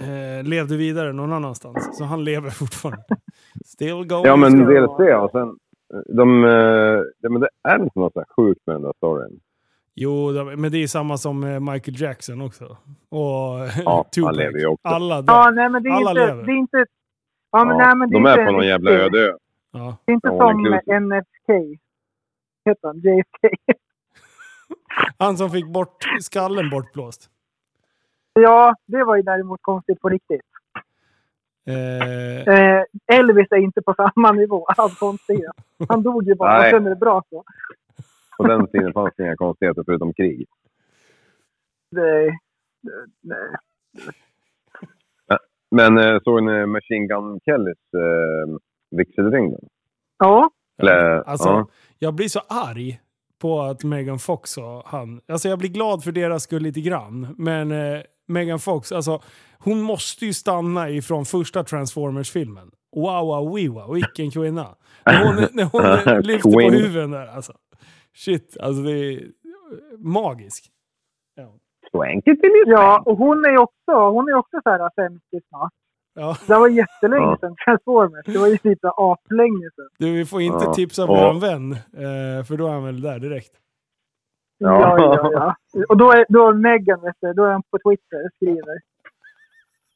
eh, 0.00 0.44
levde 0.44 0.76
vidare 0.76 1.12
någon 1.12 1.32
annanstans. 1.32 1.98
Så 1.98 2.04
han 2.04 2.24
lever 2.24 2.50
fortfarande. 2.50 3.04
Still 3.64 4.04
going 4.06 4.24
Ja, 4.24 4.36
men 4.36 4.58
dels 4.66 4.96
det 4.98 5.16
och 5.16 5.30
sen... 5.30 5.56
De, 6.16 6.44
eh, 6.44 6.50
ja, 7.20 7.28
men 7.30 7.40
det 7.40 7.48
är 7.68 7.82
inte 7.82 7.98
något 7.98 8.12
så 8.12 8.18
här 8.20 8.26
sjukt 8.36 8.60
med 8.66 8.76
den 8.76 8.82
där 8.82 8.92
storyn. 8.96 9.40
Jo, 9.94 10.32
de- 10.32 10.60
men 10.60 10.72
det 10.72 10.78
är 10.82 10.86
samma 10.86 11.16
som 11.16 11.44
eh, 11.44 11.60
Michael 11.60 12.00
Jackson 12.00 12.40
också. 12.40 12.64
Och 13.08 13.18
Ja, 13.84 14.04
Tupac. 14.14 14.36
lever 14.36 14.58
ju 14.58 14.66
också. 14.66 14.88
Alla 14.88 15.22
där. 15.22 15.32
Ja, 15.32 15.50
nej 15.50 15.68
men 15.68 15.82
det 15.82 15.88
är 15.88 15.92
Alla 15.92 16.10
inte... 16.10 16.26
lever. 16.26 16.42
Det 16.44 16.52
är 16.52 16.56
inte 16.56 16.84
ja, 17.52 17.64
men, 17.64 17.78
Ja, 17.78 17.86
nej, 17.86 17.96
men 17.96 18.10
det 18.10 18.14
de 18.16 18.26
är 18.26 18.32
inte 18.32 18.44
på 18.46 18.52
någon 18.52 18.66
jävla 18.66 18.90
öde 18.90 19.18
ö. 19.18 19.32
Ja. 19.72 19.96
Det 20.04 20.12
är 20.12 20.14
inte 20.14 20.28
som. 20.28 20.62
NFK. 21.06 21.78
Heter 22.64 22.86
han? 22.88 22.96
JFK. 22.98 23.48
Han 25.18 25.36
som 25.36 25.50
fick 25.50 25.66
bort 25.66 26.04
skallen 26.20 26.70
bortblåst. 26.70 27.30
ja, 28.32 28.74
det 28.86 29.04
var 29.04 29.16
ju 29.16 29.22
däremot 29.22 29.62
konstigt 29.62 30.00
på 30.00 30.08
riktigt. 30.08 30.40
Eh, 31.66 32.38
Eh, 32.54 32.82
Elvis 33.06 33.46
är 33.50 33.56
inte 33.56 33.82
på 33.82 33.94
samma 33.94 34.32
nivå 34.32 34.66
av 34.78 34.88
konstighet. 34.88 35.52
Han 35.88 36.02
dog 36.02 36.24
ju 36.28 36.34
bara 36.34 36.56
och 36.56 36.62
Nej. 36.62 36.70
sen 36.70 36.86
är 36.86 36.90
det 36.90 36.96
bra 36.96 37.22
så. 37.30 37.44
På 38.36 38.46
den 38.46 38.66
tiden 38.66 38.92
fanns 38.92 39.14
det 39.16 39.22
inga 39.22 39.36
konstigheter 39.36 39.82
förutom 39.86 40.12
krig. 40.14 40.46
Det, 41.90 42.30
nej. 43.20 43.48
Men 45.70 45.98
eh, 45.98 46.18
såg 46.24 46.42
ni 46.42 46.66
Machine 46.66 47.06
Gun 47.08 47.40
Kellys 47.44 47.78
eh, 47.94 48.56
vigselring? 48.90 49.54
Ja, 50.18 50.50
Eller, 50.78 51.22
alltså, 51.28 51.48
ja. 51.48 51.66
jag 51.98 52.14
blir 52.14 52.28
så 52.28 52.40
arg 52.48 53.00
på 53.38 53.60
att 53.60 53.84
Megan 53.84 54.18
Fox 54.18 54.58
och 54.58 54.82
han... 54.86 55.20
Alltså 55.28 55.48
jag 55.48 55.58
blir 55.58 55.68
glad 55.68 56.04
för 56.04 56.12
deras 56.12 56.42
skull 56.42 56.62
lite 56.62 56.80
grann. 56.80 57.34
Men 57.38 57.72
eh, 57.72 58.00
Megan 58.28 58.58
Fox, 58.58 58.92
alltså 58.92 59.22
hon 59.58 59.82
måste 59.82 60.26
ju 60.26 60.32
stanna 60.32 60.90
ifrån 60.90 61.24
första 61.24 61.64
Transformers-filmen. 61.64 62.70
Wow, 62.96 63.26
wow, 63.26 63.54
wee, 63.54 63.68
wow, 63.68 63.94
vilken 63.94 64.30
kvinna. 64.30 64.76
När 65.06 65.24
hon, 65.24 65.34
när 65.52 65.64
hon 65.64 66.22
lyfter 66.22 66.52
på 66.52 66.60
huvudet 66.60 67.10
där 67.10 67.26
alltså. 67.26 67.52
Shit, 68.14 68.56
alltså 68.60 68.82
det 68.82 68.92
är 68.92 69.28
magisk. 69.98 70.64
Ja. 71.34 71.54
Swanky 71.90 72.36
till 72.36 72.52
lite. 72.52 72.70
ja, 72.70 73.02
och 73.06 73.18
hon 73.18 73.44
är 73.44 73.50
ju 73.50 73.58
också, 73.58 73.92
hon 73.92 74.28
är 74.28 74.34
också 74.34 74.60
så 74.62 74.70
här 74.70 74.90
50 74.96 75.20
snart. 75.48 75.72
Ja. 76.14 76.36
Det 76.46 76.54
var 76.54 76.68
jättelänge 76.68 77.36
sedan 77.40 77.56
Transformers. 77.64 78.24
Det 78.26 78.38
var 78.38 78.46
ju 78.48 78.58
typ 78.58 78.78
aplänge 78.82 79.70
sedan. 79.76 79.88
Du, 79.98 80.12
vi 80.12 80.24
får 80.24 80.40
inte 80.42 80.64
Ja. 80.64 80.74
tipsa 80.74 81.02
Ja. 81.02 81.06
våran 81.06 81.40
vän, 81.40 81.72
eh, 81.72 82.44
för 82.44 82.56
då 82.56 82.66
är 82.66 82.72
han 82.72 82.84
väl 82.84 83.00
där 83.00 83.18
direkt. 83.18 83.52
Ja, 84.58 84.80
Ja. 84.98 85.14
ja, 85.22 85.30
ja. 85.32 85.84
Och 85.88 85.96
då 85.96 86.10
är, 86.12 86.26
då 86.28 86.48
är 86.48 86.52
Megan, 86.54 87.00
vet 87.00 87.16
du, 87.20 87.32
då 87.32 87.44
är 87.44 87.50
han 87.52 87.62
på 87.70 87.78
Twitter 87.78 88.24
och 88.24 88.30
skriver. 88.36 88.78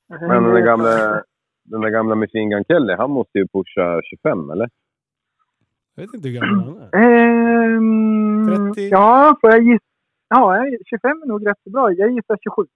Men 0.08 0.44
den 0.44 0.54
där 0.54 0.60
gamla, 0.60 1.22
den 1.64 1.80
där 1.80 1.90
gamla 1.90 2.14
Machine 2.14 2.50
Gun 2.50 2.64
Kelly, 2.64 2.94
han 2.94 3.10
måste 3.10 3.38
ju 3.38 3.48
pusha 3.48 4.00
25 4.04 4.50
eller? 4.50 4.70
Jag 5.94 6.02
vet 6.06 6.14
inte 6.14 6.28
hur 6.28 6.40
gammal 6.40 6.64
han 6.92 7.02
är. 7.02 7.74
Ehm, 7.76 8.72
30? 8.74 8.88
Ja, 8.88 9.36
får 9.40 9.50
jag 9.50 9.62
gissa? 9.62 9.84
Ja, 10.28 10.56
jag- 10.56 10.78
25 10.86 11.22
är 11.22 11.26
nog 11.26 11.46
rätt 11.46 11.64
bra. 11.64 11.92
Jag 11.92 12.10
gissar 12.10 12.36
27. 12.44 12.66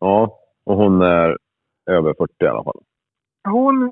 Ja, 0.00 0.38
och 0.64 0.76
hon 0.76 1.02
är 1.02 1.38
över 1.90 2.14
40 2.18 2.32
i 2.40 2.46
alla 2.46 2.64
fall. 2.64 2.82
Hon, 3.44 3.90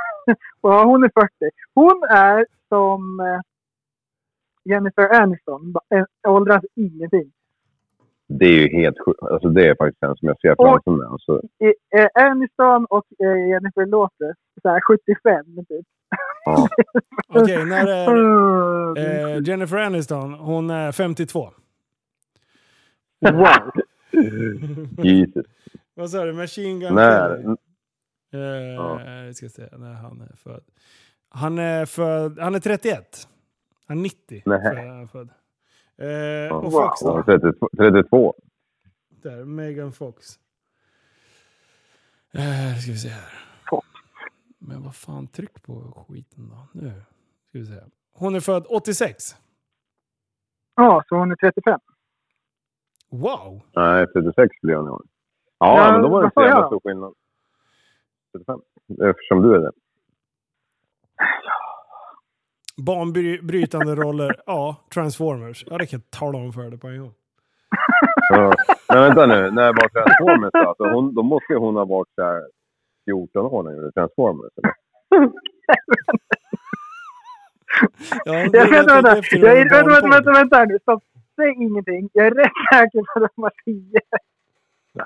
ja, 0.60 0.84
hon 0.84 1.04
är 1.04 1.10
40. 1.14 1.30
Hon 1.74 2.02
är 2.10 2.46
som 2.68 3.20
eh, 3.20 3.40
Jennifer 4.64 5.22
Aniston. 5.22 5.74
Eh, 5.94 6.32
Åldras 6.32 6.64
ingenting. 6.74 7.32
Det 8.26 8.44
är 8.44 8.68
ju 8.68 8.68
helt 8.82 8.96
sjukt. 9.06 9.22
Alltså 9.22 9.48
det 9.48 9.68
är 9.68 9.74
faktiskt 9.74 10.00
den 10.00 10.16
som 10.16 10.28
jag 10.28 10.40
ser 10.40 10.54
framför 10.54 10.90
mig. 10.90 11.06
Alltså, 11.06 11.40
eh, 11.96 12.08
Aniston 12.14 12.86
och 12.90 13.04
eh, 13.18 13.48
Jennifer 13.48 13.86
låter 13.86 14.34
så 14.62 14.68
här 14.68 14.80
75 14.80 15.44
typ. 15.68 15.86
ja. 16.44 16.68
Okej, 17.28 17.64
när 17.64 17.86
är 17.86 19.36
eh, 19.36 19.42
Jennifer 19.42 19.76
Aniston? 19.76 20.34
Hon 20.34 20.70
är 20.70 20.92
52. 20.92 21.50
Wow. 23.20 23.70
Jesus. 25.04 25.46
Vad 25.94 26.10
sa 26.10 26.24
du? 26.24 26.32
Machine 26.32 26.80
Gun 26.80 26.94
När? 26.94 27.28
Kelly? 27.42 27.56
Eh, 28.32 28.40
Ja. 28.74 29.04
Jag 29.24 29.36
ska 29.36 29.48
se 29.48 29.68
när 29.76 29.92
han 29.92 30.20
är 30.20 30.36
född. 30.36 30.64
Han 31.28 31.58
är, 31.58 31.86
född, 31.86 32.38
han 32.38 32.54
är 32.54 32.60
31. 32.60 33.28
Han 33.86 33.98
är 33.98 34.02
90. 34.02 34.42
Nej. 34.46 34.60
Född, 34.62 34.76
han 34.88 35.02
är 35.02 35.06
född. 35.06 35.28
Eh, 35.96 36.56
och 36.56 36.62
Wow. 36.64 36.70
Fox 36.70 37.00
Ja, 37.02 37.16
då? 37.16 37.22
32. 37.22 37.68
32. 37.76 38.34
Där, 39.08 39.44
Megan 39.44 39.92
Fox. 39.92 40.26
Eh, 42.32 42.78
ska 42.82 42.92
vi 42.92 42.98
se 42.98 43.08
här. 43.08 43.32
Fox. 43.70 43.88
Men 44.58 44.82
vad 44.82 44.94
fan, 44.96 45.26
tryck 45.26 45.62
på 45.62 46.04
skiten 46.08 46.48
då. 46.48 46.68
Nu 46.72 46.90
ska 47.48 47.58
vi 47.58 47.66
se. 47.66 47.80
Hon 48.12 48.34
är 48.34 48.40
född 48.40 48.66
86. 48.68 49.36
Ja, 50.76 51.04
så 51.08 51.16
hon 51.16 51.30
är 51.32 51.36
35. 51.36 51.80
Wow! 53.10 53.60
Nej, 53.76 54.06
36 54.06 54.60
blir 54.62 54.74
hon 54.74 54.86
i 54.86 54.90
år. 54.90 55.02
Ja, 55.66 55.86
Ja, 55.86 55.92
men 55.92 56.02
då 56.02 56.08
var 56.08 56.20
det 56.22 56.26
inte 56.26 56.34
så 56.34 56.42
jävla 56.46 56.66
stor 56.66 56.80
skillnad. 56.84 57.14
35. 58.32 58.60
Eftersom 59.10 59.42
du 59.42 59.54
är 59.54 59.58
det. 59.60 59.72
Banbrytande 62.86 63.94
roller. 63.94 64.42
Ja, 64.46 64.76
Transformers. 64.94 65.64
Ja, 65.66 65.78
det 65.78 65.86
kan 65.86 66.00
jag 66.00 66.20
tala 66.20 66.38
om 66.38 66.52
för 66.52 66.70
dig 66.70 66.78
på 66.78 66.88
en 66.88 67.00
gång. 67.00 67.14
Ja. 68.30 68.52
Men 68.88 69.02
vänta 69.02 69.26
nu, 69.26 69.50
när 69.50 69.66
var 69.72 69.88
Transformers 69.88 70.50
då? 70.52 70.68
Alltså 70.68 70.84
hon, 70.84 71.14
då 71.14 71.22
måste 71.22 71.52
ju 71.52 71.58
hon 71.58 71.76
ha 71.76 71.84
varit 71.84 72.08
här 72.16 72.42
14 73.10 73.46
år 73.46 73.62
när 73.62 73.70
hon 73.70 73.80
gjorde 73.80 73.92
Transformers. 73.92 74.52
Eller? 74.56 74.74
Ja, 78.24 78.34
Jag, 78.34 78.52
det 78.52 78.58
vänta, 78.70 79.02
tänkte 79.02 79.38
vänta, 79.38 79.76
vänta, 79.84 79.90
vänta, 79.90 80.08
vänta, 80.10 80.32
vänta 80.32 80.64
nu. 80.64 80.78
Stopp. 80.82 81.02
Säg 81.36 81.50
ingenting. 81.62 82.10
Jag 82.12 82.26
är 82.26 82.30
rätt 82.30 82.52
säker 82.72 83.02
på 83.14 83.24
att 83.24 83.32
de 83.36 83.42
var 83.42 83.52
10. 83.64 84.00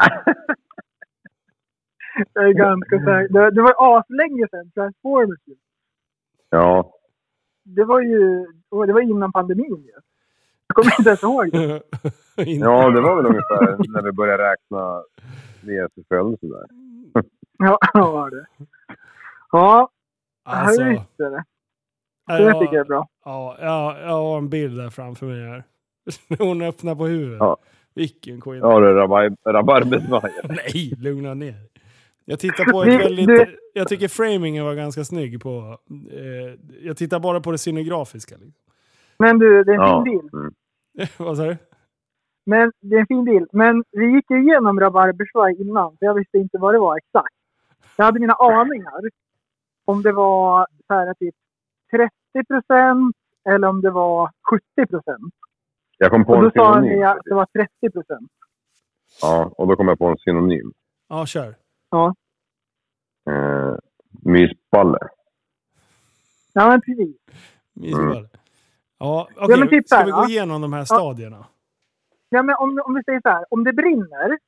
jag 2.33 2.49
är 2.49 2.53
ganska 2.53 2.99
säker. 2.99 3.29
Det, 3.33 3.51
det 3.51 3.63
var 3.63 3.99
aslänge 3.99 4.49
sedan 4.51 4.71
Transformers. 4.71 5.41
ju. 5.47 5.57
Ja. 6.51 6.93
Det 7.65 7.85
var 7.85 8.01
ju 8.01 8.47
det 8.87 8.93
var 8.93 9.01
innan 9.01 9.33
pandemin 9.33 9.83
ju. 9.87 9.93
Jag 10.67 10.75
kommer 10.77 10.93
inte 10.99 11.09
ens 11.11 11.23
ihåg 11.23 11.51
det. 11.53 11.83
Ja, 12.61 12.91
det 12.91 13.01
var 13.01 13.17
väl 13.17 13.27
ungefär 13.27 13.93
när 13.93 14.03
vi 14.03 14.13
började 14.13 14.43
räkna 14.53 15.03
Jesus 15.61 16.07
födelse 16.09 16.47
där. 16.47 16.67
Ja, 17.59 17.79
det 17.95 18.01
var 18.01 18.31
det. 18.31 18.47
Ja, 19.53 19.91
Alltså, 20.45 20.83
jag 20.83 20.91
visste 20.91 21.25
det. 21.25 21.45
Det 22.27 22.53
tycker 22.53 22.75
jag 22.77 22.85
är 22.85 22.89
bra. 22.89 23.09
Ja, 23.25 23.57
ja, 23.61 23.99
jag 24.01 24.09
har 24.09 24.39
en 24.39 24.49
bild 24.49 24.79
där 24.79 24.91
framför 24.91 25.27
mig 25.27 25.47
här. 25.49 25.65
Hon 26.39 26.63
öppnar 26.63 26.95
på 26.95 27.07
huvudet. 27.07 27.39
Ja. 27.41 27.57
Vilken 27.99 28.41
skit. 28.41 28.61
Ja, 28.63 28.81
det 28.81 28.89
är 28.89 28.95
rabar- 28.95 29.37
rabarbersvaj. 29.53 30.33
Nej, 30.49 30.95
lugna 30.99 31.35
ner 31.35 31.55
Jag 32.25 32.39
tittar 32.39 32.73
på 32.73 32.83
ett 32.83 33.01
väldigt... 33.01 33.49
Jag 33.73 33.89
tycker 33.89 34.09
framingen 34.09 34.65
var 34.65 34.75
ganska 34.75 35.05
snygg 35.05 35.41
på... 35.43 35.79
Eh, 36.13 36.55
jag 36.83 36.97
tittar 36.97 37.21
bara 37.21 37.41
på 37.41 37.51
det 37.53 37.59
scenografiska. 37.59 38.35
Liksom. 38.35 38.63
Men 39.19 39.39
du, 39.39 39.65
det 39.65 39.73
är 39.73 39.75
en 39.75 39.81
Ja. 39.81 40.05
fin 40.05 40.13
bild. 40.21 40.35
Mm. 40.35 40.53
Vad 41.17 41.37
sa 41.37 41.45
du? 41.45 41.57
Men 42.47 42.73
det 42.81 42.97
är 42.97 43.01
en 43.01 43.07
fin 43.07 43.25
bild. 43.25 43.49
Men 43.53 43.85
vi 43.91 44.07
gick 44.15 44.31
ju 44.31 44.43
igenom 44.43 44.81
rabarbersvaj 44.81 45.61
innan, 45.61 45.91
så 45.91 45.97
jag 46.01 46.15
visste 46.15 46.39
inte 46.39 46.59
vad 46.59 46.75
det 46.75 46.79
var 46.79 46.97
exakt. 46.97 47.35
Jag 47.97 48.05
hade 48.05 48.21
mina 48.21 48.35
aningar. 48.35 49.01
Om 49.85 50.03
det 50.03 50.13
var 50.13 50.67
så 50.87 50.95
här 50.95 51.15
typ 51.15 51.35
30 51.91 52.11
procent 52.49 53.17
eller 53.49 53.69
om 53.69 53.81
det 53.81 53.91
var 53.91 54.31
70 54.51 54.87
procent. 54.91 55.35
Jag 55.99 56.11
kom 56.11 56.25
på 56.25 56.33
Och 56.33 56.39
då 56.43 56.47
en 56.47 56.53
sa 56.53 56.75
synonym. 56.75 56.99
ni 56.99 57.05
att 57.05 57.19
det 57.25 57.35
var 57.35 57.47
30 57.47 57.91
procent. 57.93 58.31
Ja, 59.23 59.51
och 59.57 59.67
då 59.69 59.77
kom 59.77 59.89
jag 59.89 59.99
på 59.99 60.07
en 60.07 60.19
synonym. 60.19 60.73
Ja, 61.09 61.27
kör. 61.27 61.55
Eh, 63.31 63.77
mysballe. 64.23 64.99
Ja, 66.53 66.69
men 66.69 66.81
precis. 66.81 67.17
Mysball. 67.73 68.29
Ja, 68.99 69.29
okej. 69.37 69.59
men 69.59 69.69
typ 69.69 69.89
ska 69.89 70.05
vi 70.05 70.11
gå 70.11 70.19
ja. 70.19 70.29
igenom 70.29 70.61
de 70.63 70.73
här 70.73 70.85
stadierna? 70.85 71.47
Ja, 72.29 72.43
men 72.43 72.55
om, 72.59 72.81
om 72.85 72.95
vi 72.95 73.03
säger 73.05 73.21
så 73.21 73.29
här. 73.29 73.45
Om 73.51 73.65
det 73.65 73.73
brinner 73.73 74.39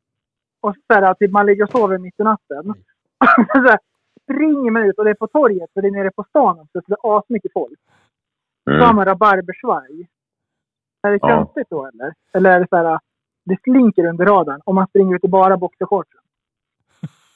och 0.61 0.75
så 0.87 0.95
här, 0.95 1.15
typ 1.15 1.31
man 1.31 1.47
ligger 1.47 1.65
och 1.65 1.71
sover 1.71 1.99
mitt 1.99 2.21
i 2.21 2.23
natten. 2.23 2.65
så 3.53 3.59
här, 3.69 3.79
springer 4.23 4.71
man 4.71 4.83
ut 4.83 4.99
och 4.99 5.05
det 5.05 5.11
är 5.11 5.15
på 5.15 5.27
torget 5.27 5.71
och 5.75 5.83
det 5.83 5.89
är 5.89 5.93
nere 5.93 6.11
på 6.11 6.25
stan 6.29 6.59
också, 6.61 6.81
så 6.81 6.85
det 6.87 6.97
är 7.05 7.19
asmycket 7.19 7.53
folk. 7.53 7.79
Så 8.65 8.71
har 8.71 8.77
Mm. 8.85 8.97
man 8.97 9.05
rabarbersvaj. 9.05 10.09
Är 11.03 11.11
det 11.11 11.19
Ja. 11.23 11.37
konstigt 11.45 11.67
då 11.71 11.87
eller? 11.87 12.15
Eller 12.33 12.51
är 12.51 12.61
det 12.61 12.67
så 12.71 12.77
här, 12.77 12.99
det 13.45 13.57
slinker 13.63 14.05
under 14.07 14.27
radarn 14.27 14.61
om 14.65 14.75
man 14.75 14.87
springer 14.87 15.17
ut 15.17 15.25
i 15.25 15.29
bara 15.29 15.57
boxershortsen? 15.57 16.21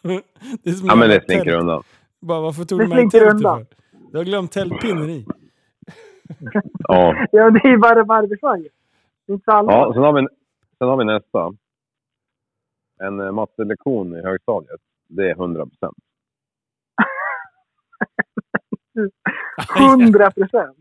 det 0.63 0.71
är 0.71 0.73
som 0.73 0.87
Ja, 0.87 0.95
men 0.97 1.09
det 1.09 1.25
slinker 1.25 1.45
tält. 1.45 1.61
undan. 1.61 1.83
Bara, 2.21 2.41
varför 2.41 2.65
tog 2.65 2.79
Det 2.79 2.85
du 2.85 2.89
med 2.89 2.99
en 2.99 3.11
slinker 3.11 3.31
undan. 3.35 3.59
för? 3.59 3.67
Du 4.13 4.19
har 4.19 4.25
glömt 4.25 4.53
tältpinnen 4.53 5.11
i. 5.11 5.27
Ja. 6.79 7.27
Ja, 7.33 7.51
det 7.51 7.59
är 7.65 7.69
ju 7.71 7.79
bara 7.79 7.95
är 9.33 9.35
inte 9.35 9.45
så 9.45 9.51
ja, 9.51 9.91
sen 9.95 10.03
har 10.03 10.13
vi, 10.13 10.27
sen 10.79 10.89
har 10.89 10.97
vi 10.97 11.05
nästa. 11.05 11.53
En 13.01 13.21
eh, 13.21 13.33
mattelektion 13.33 14.17
i 14.17 14.23
högstadiet. 14.23 14.81
Det 15.09 15.31
är 15.31 15.35
100 15.35 15.67
procent. 15.67 15.97
100 19.77 20.31
procent. 20.31 20.77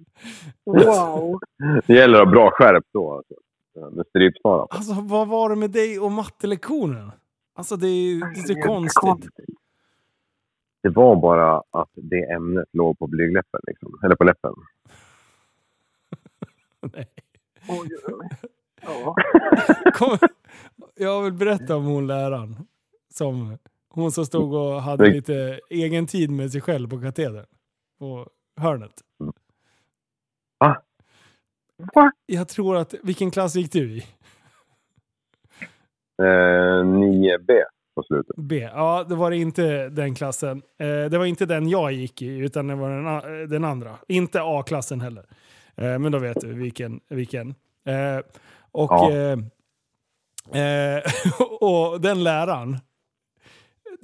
Wow. 0.65 1.39
Det 1.87 1.93
gäller 1.93 2.19
att 2.19 2.25
ha 2.25 2.31
bra 2.31 2.51
skärp 2.51 2.85
då. 2.91 3.13
Alltså. 3.17 3.95
med 3.95 4.05
strypsparan. 4.07 4.67
Alltså 4.69 4.93
vad 5.01 5.27
var 5.27 5.49
det 5.49 5.55
med 5.55 5.71
dig 5.71 5.99
och 5.99 6.11
mattelektionen? 6.11 7.11
Alltså 7.55 7.75
det 7.75 7.87
är, 7.87 8.19
det 8.19 8.39
är 8.39 8.55
så 8.55 8.67
konstigt. 8.67 9.29
Det 10.81 10.89
var 10.89 11.15
bara 11.15 11.57
att 11.71 11.89
det 11.93 12.31
ämnet 12.31 12.69
låg 12.71 12.99
på 12.99 13.07
blygdläppen, 13.07 13.59
liksom. 13.67 13.99
eller 14.03 14.15
på 14.15 14.23
läppen. 14.23 14.53
Nej. 16.93 17.07
Oj, 17.69 17.89
oj. 18.07 18.29
Ja. 18.81 19.15
Kom, 19.93 20.17
jag 20.95 21.23
vill 21.23 21.33
berätta 21.33 21.75
om 21.75 21.85
hon 21.85 22.07
läraren. 22.07 22.55
Som, 23.09 23.57
hon 23.89 24.11
som 24.11 24.25
stod 24.25 24.53
och 24.53 24.81
hade 24.81 25.09
lite 25.09 25.59
egen 25.69 26.07
tid 26.07 26.31
med 26.31 26.51
sig 26.51 26.61
själv 26.61 26.89
på 26.89 27.01
katedern. 27.01 27.45
På 27.99 28.29
hörnet. 28.61 28.93
Va? 30.59 30.81
Va? 31.93 32.11
Jag 32.25 32.47
tror 32.47 32.77
att, 32.77 32.93
vilken 33.03 33.31
klass 33.31 33.55
gick 33.55 33.71
du 33.71 33.91
i? 33.97 34.05
Eh, 36.21 36.83
9B 36.85 37.63
på 37.95 38.03
slutet. 38.03 38.35
B. 38.37 38.59
Ja, 38.73 39.05
det 39.09 39.15
var 39.15 39.31
inte 39.31 39.89
den 39.89 40.15
klassen. 40.15 40.61
Eh, 40.79 40.87
det 40.87 41.17
var 41.17 41.25
inte 41.25 41.45
den 41.45 41.69
jag 41.69 41.91
gick 41.91 42.21
i, 42.21 42.37
utan 42.37 42.67
det 42.67 42.75
var 42.75 42.89
den, 42.89 43.49
den 43.49 43.63
andra. 43.63 43.95
Inte 44.07 44.39
A-klassen 44.43 45.01
heller. 45.01 45.25
Eh, 45.75 45.99
men 45.99 46.11
då 46.11 46.19
vet 46.19 46.41
du 46.41 46.53
vilken. 46.53 46.99
vilken. 47.09 47.49
Eh, 47.85 48.19
och, 48.71 48.91
Ja. 48.91 49.11
eh, 50.53 50.97
eh, 50.97 51.03
och 51.61 52.01
den 52.01 52.23
läraren, 52.23 52.77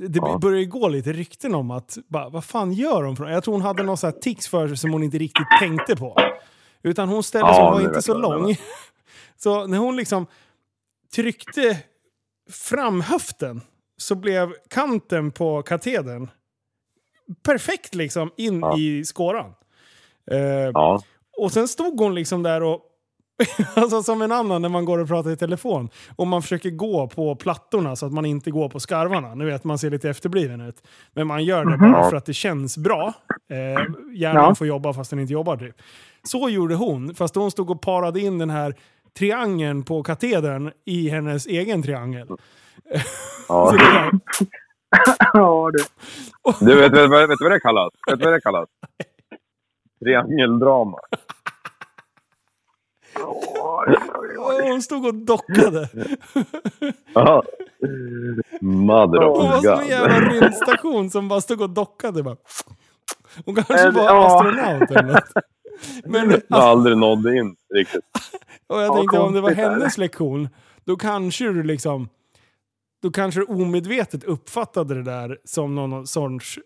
det 0.08 0.20
Ja. 0.20 0.38
började 0.38 0.66
gå 0.66 0.88
lite 0.88 1.14
rykten 1.14 1.56
om 1.56 1.72
att, 1.72 1.98
bara, 2.08 2.30
vad 2.30 2.44
fan 2.46 2.74
gör 2.74 3.04
hon? 3.04 3.32
Jag 3.32 3.44
tror 3.44 3.54
hon 3.54 3.62
hade 3.62 3.84
någon 3.84 3.98
sån 3.98 4.20
tics 4.20 4.48
för 4.48 4.68
sig 4.68 4.78
som 4.78 4.92
hon 4.92 5.04
inte 5.04 5.18
riktigt 5.18 5.48
tänkte 5.60 5.96
på. 5.96 6.18
Utan 6.84 7.10
hon 7.10 7.24
ställde 7.24 7.54
sig, 7.54 7.58
Ja, 7.64 7.72
hon 7.72 7.82
var 7.82 7.90
inte 7.90 8.02
så 8.02 8.12
jag 8.12 8.22
lång. 8.22 8.56
Så 9.38 9.68
när 9.68 9.78
hon 9.78 9.96
liksom 9.96 10.26
tryckte 11.16 11.78
fram 12.52 13.02
höften 13.02 13.62
så 13.98 14.16
blev 14.16 14.54
kanten 14.70 15.32
på 15.32 15.62
katedern 15.62 16.30
perfekt 17.44 17.96
liksom 17.96 18.32
in 18.38 18.60
Ja. 18.60 18.78
i 18.78 19.06
skåran. 19.06 19.54
Eh, 20.32 20.40
Ja. 20.74 21.02
och 21.38 21.52
sen 21.52 21.68
stod 21.68 22.00
hon 22.00 22.16
liksom 22.16 22.44
där 22.44 22.64
och 22.64 22.82
Alltså 23.76 24.04
som 24.04 24.22
en 24.22 24.32
annan 24.32 24.62
när 24.62 24.70
man 24.70 24.86
går 24.86 25.00
och 25.00 25.08
pratar 25.08 25.30
i 25.32 25.38
telefon. 25.38 25.90
Och 26.16 26.28
man 26.28 26.42
försöker 26.42 26.70
gå 26.70 27.08
på 27.08 27.36
plattorna 27.36 27.96
så 27.96 28.06
att 28.06 28.14
man 28.14 28.26
inte 28.26 28.52
går 28.52 28.70
på 28.70 28.80
skarvarna. 28.80 29.36
Nu 29.36 29.46
vet 29.46 29.64
man 29.64 29.78
ser 29.78 29.90
lite 29.90 30.10
efterbliven 30.10 30.62
ut. 30.62 30.76
Men 31.14 31.28
man 31.28 31.44
gör 31.44 31.66
det 31.66 31.78
bara 31.78 31.90
Ja. 31.92 32.10
för 32.10 32.18
att 32.18 32.26
det 32.26 32.34
känns 32.34 32.78
bra. 32.78 33.14
Eh, 33.52 33.84
hjärnan 34.14 34.44
Ja. 34.44 34.56
får 34.56 34.68
jobba 34.68 34.94
fast 34.94 35.10
den 35.10 35.20
inte 35.20 35.34
jobbar 35.34 35.58
typ. 35.58 35.76
Så 36.24 36.50
gjorde 36.50 36.76
hon, 36.76 37.16
fast 37.16 37.36
hon 37.36 37.52
stod 37.52 37.70
och 37.70 37.82
parade 37.82 38.20
in 38.20 38.38
den 38.38 38.50
här 38.50 38.76
triangeln 39.20 39.84
på 39.84 40.04
katedern 40.04 40.72
i 40.86 41.10
hennes 41.10 41.48
egen 41.48 41.84
triangel. 41.84 42.28
ja. 43.48 43.74
Ja, 45.34 45.72
du. 45.74 45.84
Du, 46.66 46.76
vet, 46.76 46.92
vet, 46.94 47.12
vet, 47.12 47.30
vet 47.30 47.38
vad 47.42 47.52
det 47.52 47.60
kallas? 47.60 47.90
Vet 48.12 48.20
du 48.20 48.26
vad 48.26 48.34
det 48.34 48.42
kallas? 48.42 48.70
Triangeldrama. 50.04 50.98
Oj, 53.22 53.98
oj, 54.16 54.38
oj. 54.38 54.38
och 54.38 54.70
hon 54.70 54.82
stod 54.82 55.06
och 55.06 55.16
dockade. 55.16 55.90
Ja. 57.14 57.44
Mother 58.62 59.22
Hon 59.22 59.50
var 59.50 59.58
of 59.58 59.64
som 59.64 59.80
en 59.80 59.88
jävla 59.88 60.20
rymdstation 60.20 61.10
som 61.10 61.28
bara 61.28 61.42
stod 61.42 61.62
och 61.62 61.70
dockade. 61.70 62.24
Bara. 62.24 62.36
Hon 63.46 63.56
kanske 63.56 63.92
var 63.92 64.04
ja. 64.04 64.38
astronaut 64.38 64.92
eller 64.92 65.04
något. 65.14 65.24
Men 66.04 66.30
Jag 66.30 66.34
alltså, 66.34 66.56
aldrig 66.70 66.98
nådde 66.98 67.38
in 67.38 67.56
riktigt. 67.74 68.02
och 68.68 68.82
jag 68.82 68.88
Ja, 68.88 68.96
tänkte 68.96 69.20
om 69.20 69.34
det 69.34 69.42
var 69.42 69.52
hennes 69.52 69.98
lektion, 69.98 70.50
då 70.84 70.96
kanske 70.96 71.46
du 71.46 71.64
liksom... 71.64 72.10
Då 73.02 73.12
kanske 73.12 73.40
du 73.40 73.46
omedvetet 73.46 74.24
uppfattade 74.24 74.96
det 74.96 75.04
där 75.04 75.38
som 75.44 75.76
någon 75.76 76.08
sorts 76.08 76.60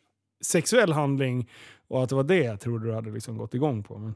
sexuell 0.46 0.94
handling 0.94 1.50
och 1.88 2.04
att 2.04 2.10
det 2.10 2.16
var 2.16 2.24
det 2.24 2.44
jag 2.44 2.60
trodde 2.60 2.86
du 2.88 2.94
hade 2.94 3.12
liksom 3.12 3.38
gått 3.38 3.54
igång 3.54 3.84
på. 3.84 3.98
Men 3.98 4.16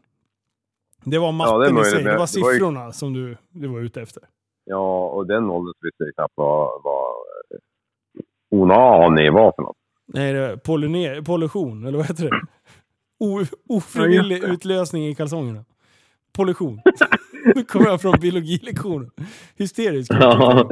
det 1.03 1.17
var 1.19 1.31
matten 1.31 1.59
det 1.59 1.65
är 1.81 1.81
i 1.81 1.85
sig, 1.85 2.03
det 2.03 2.09
var 2.09 2.11
det 2.11 2.17
var 2.17 2.51
ju- 2.51 2.57
siffrorna 2.57 2.91
som 2.91 3.13
du, 3.13 3.37
du 3.49 3.67
var 3.67 3.79
ute 3.79 4.01
efter. 4.01 4.23
Ja, 4.65 5.07
och 5.07 5.27
den 5.27 5.49
åldern 5.49 5.73
visste 5.81 6.03
jag 6.03 6.15
knappt 6.15 6.33
vad, 6.35 6.81
vad 6.83 7.07
eh, 7.53 8.59
onani 8.61 9.29
var 9.29 9.51
för 9.55 9.61
något. 9.63 9.77
Nej, 10.13 10.33
det 10.33 10.39
är 10.39 11.21
pollution, 11.21 11.85
eller 11.85 11.97
vad 11.97 12.07
heter 12.07 12.23
det? 12.23 12.41
O, 13.19 13.39
ofrivillig 13.69 14.43
utlösning 14.43 15.07
i 15.07 15.15
kalsongerna. 15.15 15.65
Pollution. 16.35 16.81
Nu 17.55 17.63
kommer 17.63 17.85
jag 17.87 18.01
från 18.01 18.19
biologilektionen. 18.19 19.11
Hysterisk. 19.55 20.11
Ja, 20.13 20.69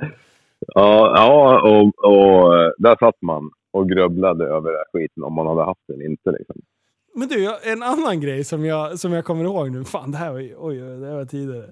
ja, 0.75 1.13
ja 1.15 1.61
och, 1.61 2.05
och 2.05 2.57
eh, 2.59 2.71
där 2.77 2.95
satt 2.99 3.21
man 3.21 3.51
och 3.73 3.89
grubblade 3.89 4.45
över 4.45 4.69
den 4.71 4.77
här 4.79 4.85
skiten 5.01 5.23
om 5.23 5.33
man 5.33 5.47
hade 5.47 5.63
haft 5.63 5.81
den 5.87 6.01
inte. 6.01 6.31
Liksom. 6.31 6.55
Men 7.15 7.27
du, 7.27 7.57
en 7.63 7.83
annan 7.83 8.21
grej 8.21 8.43
som 8.43 8.65
jag, 8.65 8.99
som 8.99 9.13
jag 9.13 9.25
kommer 9.25 9.43
ihåg 9.43 9.71
nu. 9.71 9.83
Fan, 9.85 10.11
det 10.11 10.17
här 10.17 10.31
var, 10.31 10.39
oj, 10.57 10.77
det 10.77 11.07
här 11.07 11.15
var 11.15 11.25
tidigare. 11.25 11.71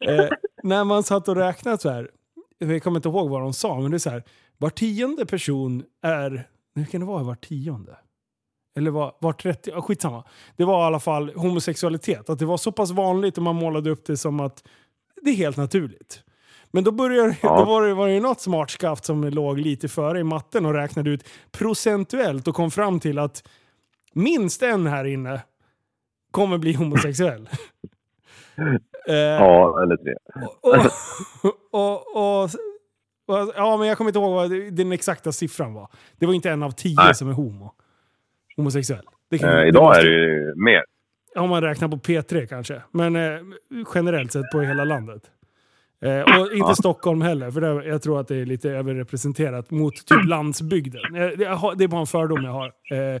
Eh, 0.00 0.28
när 0.62 0.84
man 0.84 1.02
satt 1.02 1.28
och 1.28 1.36
räknade 1.36 1.78
så 1.78 1.90
här. 1.90 2.10
Jag 2.58 2.82
kommer 2.82 2.98
inte 2.98 3.08
ihåg 3.08 3.30
vad 3.30 3.40
de 3.40 3.52
sa, 3.52 3.80
men 3.80 3.90
det 3.90 3.96
är 3.96 3.98
så 3.98 4.10
här. 4.10 4.22
Var 4.58 4.70
tionde 4.70 5.26
person 5.26 5.84
är... 6.02 6.48
Nu 6.74 6.86
kan 6.86 7.00
det 7.00 7.06
vara 7.06 7.22
var 7.22 7.34
tionde? 7.34 7.96
Eller 8.76 8.90
var, 8.90 9.14
var 9.20 9.32
30? 9.32 9.70
Ja, 9.74 9.82
skitsamma. 9.82 10.24
Det 10.56 10.64
var 10.64 10.82
i 10.82 10.86
alla 10.86 11.00
fall 11.00 11.32
homosexualitet. 11.34 12.30
Att 12.30 12.38
det 12.38 12.44
var 12.46 12.56
så 12.56 12.72
pass 12.72 12.90
vanligt 12.90 13.36
och 13.36 13.42
man 13.42 13.56
målade 13.56 13.90
upp 13.90 14.06
det 14.06 14.16
som 14.16 14.40
att 14.40 14.64
det 15.22 15.30
är 15.30 15.34
helt 15.34 15.56
naturligt. 15.56 16.22
Men 16.70 16.84
då, 16.84 16.92
började, 16.92 17.36
Ja. 17.42 17.58
då 17.58 17.64
var 17.64 17.82
det, 17.86 17.94
var 17.94 18.08
det 18.08 18.20
något 18.20 18.40
smartskaft 18.40 19.04
som 19.04 19.24
låg 19.24 19.58
lite 19.58 19.88
före 19.88 20.20
i 20.20 20.24
matten 20.24 20.66
och 20.66 20.74
räknade 20.74 21.10
ut 21.10 21.24
procentuellt 21.52 22.48
och 22.48 22.54
kom 22.54 22.70
fram 22.70 23.00
till 23.00 23.18
att 23.18 23.48
minst 24.16 24.62
en 24.62 24.86
här 24.86 25.04
inne 25.04 25.40
kommer 26.30 26.58
bli 26.58 26.72
homosexuell. 26.72 27.48
eh, 29.08 29.14
Ja, 29.14 29.82
eller 29.82 29.96
tre. 29.96 30.14
och, 31.70 32.16
och, 32.44 32.50
ja, 33.56 33.76
men 33.76 33.88
jag 33.88 33.96
kommer 33.98 34.08
inte 34.10 34.18
ihåg 34.18 34.34
vad 34.34 34.50
den 34.72 34.92
exakta 34.92 35.32
siffran 35.32 35.74
var. 35.74 35.88
Det 36.18 36.26
var 36.26 36.34
inte 36.34 36.50
en 36.50 36.62
av 36.62 36.70
tio 36.70 36.94
Nej. 36.96 37.14
som 37.14 37.28
är 37.28 37.32
homo. 37.32 37.72
Homosexuell. 38.56 39.04
Det 39.30 39.42
Eh, 39.42 39.50
det 39.50 39.66
idag 39.68 39.82
måste- 39.84 40.00
är 40.00 40.04
det 40.04 40.10
ju 40.34 40.54
mer. 40.56 40.82
Om 41.36 41.48
man 41.50 41.62
räknar 41.62 41.88
på 41.88 41.96
P3 41.96 42.46
kanske. 42.46 42.82
Men 42.90 43.16
eh, 43.16 43.40
generellt 43.94 44.32
sett 44.32 44.50
på 44.52 44.60
hela 44.60 44.84
landet. 44.84 45.22
Eh, 46.02 46.20
och 46.20 46.52
inte 46.52 46.56
Ja. 46.70 46.74
Stockholm 46.74 47.22
heller, 47.22 47.50
för 47.50 47.60
det, 47.60 47.86
jag 47.88 48.02
tror 48.02 48.20
att 48.20 48.28
det 48.28 48.36
är 48.36 48.46
lite 48.46 48.70
överrepresenterat 48.70 49.70
mot 49.70 49.94
typ 50.06 50.24
landsbygden. 50.26 51.14
Eh, 51.14 51.20
det, 51.28 51.74
det 51.76 51.84
är 51.84 51.88
bara 51.88 52.00
en 52.00 52.06
fördom 52.06 52.44
jag 52.44 52.52
har. 52.52 52.66
Eh, 52.66 53.20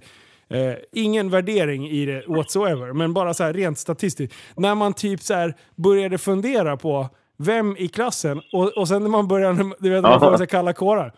eh, 0.50 0.74
ingen 0.92 1.30
värdering 1.30 1.86
i 1.88 2.06
det 2.06 2.24
whatsoever, 2.26 2.92
men 2.92 3.14
bara 3.14 3.34
så 3.34 3.44
här 3.44 3.52
rent 3.52 3.78
statistiskt. 3.78 4.34
När 4.56 4.74
man 4.74 4.94
typ 4.94 5.22
så 5.22 5.34
här 5.34 5.54
började 5.76 6.18
fundera 6.18 6.76
på 6.76 7.08
vem 7.38 7.76
i 7.76 7.88
klassen, 7.88 8.40
och, 8.52 8.68
och 8.78 8.88
sen 8.88 9.02
när 9.02 9.10
man 9.10 9.28
började, 9.28 9.70
du 9.78 9.90
vet, 9.90 10.02
man 10.02 10.20
får 10.20 10.38
här 10.38 10.46
kalla 10.46 10.72
kårar. 10.72 11.12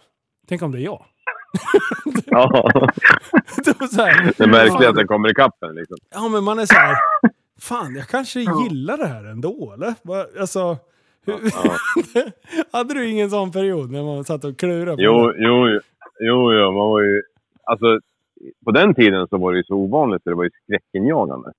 Tänk 0.49 0.63
om 0.63 0.73
det 0.73 0.79
är 0.79 0.85
jag? 0.85 1.05
Ja, 2.31 2.71
så 3.91 4.03
här, 4.03 4.79
det 4.81 4.93
den 4.93 5.07
kommer 5.07 5.31
ikapp 5.31 5.63
en. 5.63 5.75
Liksom. 5.75 5.97
Ja, 6.11 6.29
men 6.29 6.45
man 6.45 6.59
är 6.59 6.67
så 6.67 6.75
här. 6.75 6.97
Fan, 7.61 7.97
jag 7.97 8.09
kanske 8.09 8.41
gillar 8.41 8.97
det 8.99 9.07
här 9.07 9.25
ändå, 9.25 9.73
eller? 9.75 9.95
Alltså, 10.41 10.77
hur, 11.27 11.41
hade 12.77 12.95
du 12.95 13.09
ingen 13.09 13.31
sån 13.31 13.53
period 13.53 13.91
när 13.91 14.03
man 14.03 14.25
satt 14.25 14.45
och 14.45 14.59
klurade 14.59 14.97
på 14.97 15.03
Jo, 15.03 15.27
det? 15.33 15.35
jo, 15.39 15.69
jo, 15.69 15.81
jo, 16.21 16.53
jo, 16.53 16.73
man 16.73 16.89
var 16.89 17.01
ju... 17.03 17.23
Alltså, 17.65 18.01
på 18.65 18.71
den 18.71 18.95
tiden 18.95 19.29
så 19.29 19.39
var 19.39 19.53
det 19.53 19.59
ju 19.59 19.65
så 19.65 19.75
ovanligt 19.75 20.23
så 20.23 20.31
det 20.31 20.37
var 20.37 20.45
ju 20.45 20.51
skräckinjagande. 20.65 21.53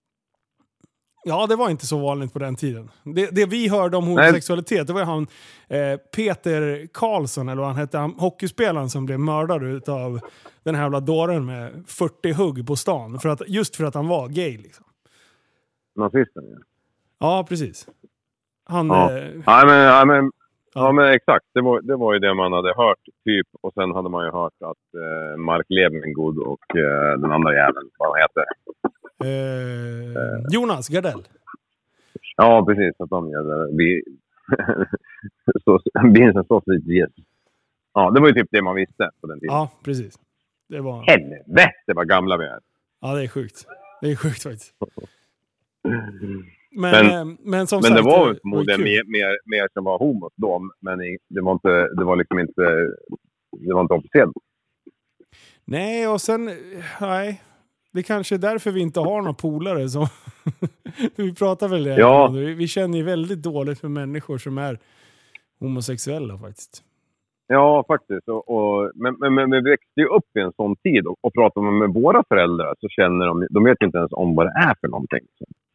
Ja, 1.24 1.48
det 1.48 1.56
var 1.56 1.70
inte 1.70 1.86
så 1.86 2.00
vanligt 2.00 2.34
på 2.34 2.40
den 2.40 2.56
tiden. 2.56 2.92
Det, 3.04 3.30
det 3.32 3.46
vi 3.46 3.68
hörde 3.68 3.98
om 3.98 4.08
homosexualitet, 4.08 4.88
det 4.88 4.94
var 4.94 5.00
ju 5.00 5.06
han 5.06 5.28
eh, 5.68 5.98
Peter 6.16 6.88
Karlsson, 6.94 7.50
eller 7.50 7.62
vad 7.62 7.68
han 7.68 7.80
hette, 7.80 7.98
han, 7.98 8.12
hockeyspelaren 8.12 8.90
som 8.90 9.06
blev 9.06 9.20
mördad 9.20 9.90
av 9.90 10.20
den 10.64 10.76
här 10.76 10.84
jävla 10.84 11.00
dåren 11.00 11.46
med 11.46 11.84
40 11.88 12.34
hugg 12.34 12.68
på 12.68 12.76
stan. 12.76 13.20
För 13.20 13.30
att, 13.30 13.42
just 13.48 13.76
för 13.76 13.84
att 13.84 13.96
han 13.96 14.08
var 14.08 14.28
gay 14.28 14.58
liksom. 14.58 14.86
Nazisten 15.96 16.44
ja. 16.50 16.58
Ja, 17.20 17.46
precis. 17.50 17.88
Han... 18.66 18.88
Ja. 18.88 19.18
Eh, 19.18 19.30
Nej, 19.48 19.66
men, 19.66 19.80
ja, 19.80 20.06
men, 20.06 20.32
Ja. 20.74 20.92
men 20.92 21.14
exakt. 21.14 21.46
Det 21.54 21.62
var, 21.62 21.82
det 21.82 21.96
var 21.96 22.14
ju 22.14 22.20
det 22.20 22.34
man 22.34 22.54
hade 22.54 22.74
hört, 22.74 23.00
typ. 23.26 23.48
Och 23.62 23.74
sen 23.74 23.92
hade 23.92 24.10
man 24.10 24.26
ju 24.26 24.32
hört 24.32 24.54
att 24.62 24.86
eh, 25.04 25.38
Mark 25.38 25.66
Levengood 25.70 26.38
och 26.38 26.76
eh, 26.78 27.20
den 27.20 27.32
andra 27.32 27.54
jäveln, 27.56 27.90
vad 27.98 28.10
han 28.10 28.22
heter. 28.22 28.44
eh, 29.24 30.46
Jonas 30.52 30.90
Gardell. 30.90 31.24
Ja, 32.38 32.66
precis. 32.66 32.96
Att 33.00 33.10
de 33.10 33.30
gör 33.30 33.70
så, 35.64 35.80
Beans 36.14 36.36
and 36.36 36.48
sausage, 36.48 36.88
yes. 36.90 37.12
Ja, 37.94 38.12
det 38.12 38.22
var 38.22 38.28
ju 38.28 38.34
typ 38.34 38.48
det 38.52 38.62
man 38.62 38.76
visste 38.76 39.10
på 39.22 39.28
den 39.28 39.40
tiden. 39.40 39.56
Ja, 39.56 39.70
precis. 39.84 40.20
Det 40.70 40.82
var... 40.82 41.04
Helvete 41.08 41.94
vad 41.96 42.08
gamla 42.10 42.38
vi 42.38 42.46
är. 42.46 42.60
Ja, 43.02 43.16
det 43.16 43.24
är 43.24 43.28
sjukt. 43.28 43.66
Det 44.02 44.12
är 44.12 44.16
sjukt 44.16 44.44
faktiskt. 44.44 44.74
Men, 46.72 46.92
Men- 46.92 47.30
eh, 47.30 47.36
men 47.40 47.68
som 47.68 47.78
Men 47.78 47.84
sagt, 47.84 47.96
det 47.96 48.02
var 48.02 48.28
väl 48.28 48.40
förmodligen 48.42 48.84
mer, 48.84 49.04
mer, 49.06 49.38
mer 49.46 49.68
som 49.74 49.84
var 49.84 49.98
homos 50.00 50.34
då. 50.36 50.70
Men 50.82 51.00
det 51.30 51.42
var, 51.42 51.52
inte, 51.52 51.88
det 51.98 52.04
var 52.04 52.16
liksom 52.16 52.40
inte, 52.40 52.62
det 53.68 53.74
var 53.74 53.82
inte 53.82 53.94
officiellt. 53.94 54.34
Nej, 55.66 56.08
och 56.08 56.22
sen... 56.22 56.50
Nej. 57.02 57.42
Det 57.94 58.04
kanske 58.04 58.36
är 58.36 58.40
därför 58.40 58.72
vi 58.72 58.82
inte 58.82 59.00
har 59.00 59.22
några 59.22 59.34
polare 59.34 59.90
som... 59.90 60.08
vi 61.16 61.36
pratar 61.36 61.68
väl 61.68 61.84
det. 61.84 61.96
Ja. 61.96 62.28
Vi, 62.28 62.54
vi 62.54 62.68
känner 62.68 62.98
ju 62.98 63.04
väldigt 63.04 63.44
dåligt 63.44 63.80
för 63.80 63.88
människor 63.88 64.38
som 64.38 64.58
är 64.58 64.80
homosexuella 65.60 66.38
faktiskt. 66.38 66.84
Ja, 67.48 67.84
faktiskt. 67.88 68.28
Och, 68.28 68.50
och, 68.50 68.92
men, 68.96 69.16
men, 69.20 69.34
men 69.34 69.52
vi 69.52 69.70
växte 69.70 70.00
ju 70.00 70.06
upp 70.06 70.38
i 70.38 70.40
en 70.40 70.54
sån 70.56 70.76
tid 70.76 71.08
och, 71.08 71.18
och 71.22 71.34
pratar 71.34 71.62
man 71.62 71.78
med 71.78 71.90
våra 71.94 72.24
föräldrar 72.28 72.76
så 72.80 72.88
känner 72.90 73.26
de, 73.26 73.48
de 73.50 73.64
vet 73.64 73.82
inte 73.82 73.98
ens 73.98 74.12
om 74.12 74.36
vad 74.36 74.46
det 74.46 74.54
är 74.68 74.76
för 74.82 74.88
någonting. 74.88 75.26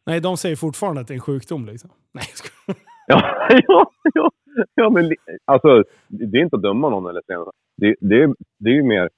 Nej, 0.05 0.21
de 0.21 0.37
säger 0.37 0.55
fortfarande 0.55 1.01
att 1.01 1.07
det 1.07 1.13
är 1.13 1.15
en 1.15 1.21
sjukdom 1.21 1.65
liksom. 1.65 1.89
Nej, 2.13 2.23
jag 2.29 2.37
skojar. 2.37 2.81
Ja, 3.07 3.47
ja, 3.67 3.91
ja, 4.13 4.31
ja 4.75 4.89
men 4.89 5.11
alltså, 5.45 5.83
det 6.07 6.37
är 6.37 6.41
inte 6.43 6.55
att 6.55 6.61
döma 6.61 6.89
någon 6.89 7.09
eller 7.09 7.21
något. 7.37 7.55
det, 7.77 7.95
det, 7.99 8.33
det 8.59 8.69
är 8.69 8.73
ju 8.73 8.83
mer, 8.83 9.09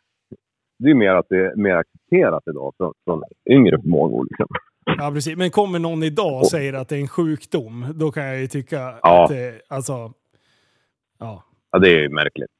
det 0.80 0.90
är 0.90 0.94
mer 0.94 1.10
att 1.16 1.26
det 1.30 1.38
är 1.38 1.56
mer 1.56 1.76
accepterat 1.76 2.44
idag 2.50 2.74
från, 2.78 2.94
från 3.06 3.24
yngre 3.50 3.82
förmågor. 3.82 4.26
Liksom. 4.30 4.48
Ja, 4.98 5.12
precis. 5.14 5.38
Men 5.38 5.50
kommer 5.52 5.80
någon 5.80 6.04
idag 6.04 6.40
och 6.40 6.48
säger 6.48 6.74
att 6.74 6.90
det 6.90 6.96
är 6.96 7.00
en 7.02 7.08
sjukdom, 7.08 7.86
då 7.96 8.12
kan 8.12 8.24
jag 8.26 8.40
ju 8.40 8.48
tycka 8.48 8.76
Ja. 9.02 9.24
att 9.24 9.30
det... 9.30 9.62
Alltså... 9.68 10.14
Ja. 11.20 11.44
Ja, 11.72 11.80
det 11.80 11.90
är 11.90 12.00
ju 12.02 12.10
märkligt. 12.10 12.52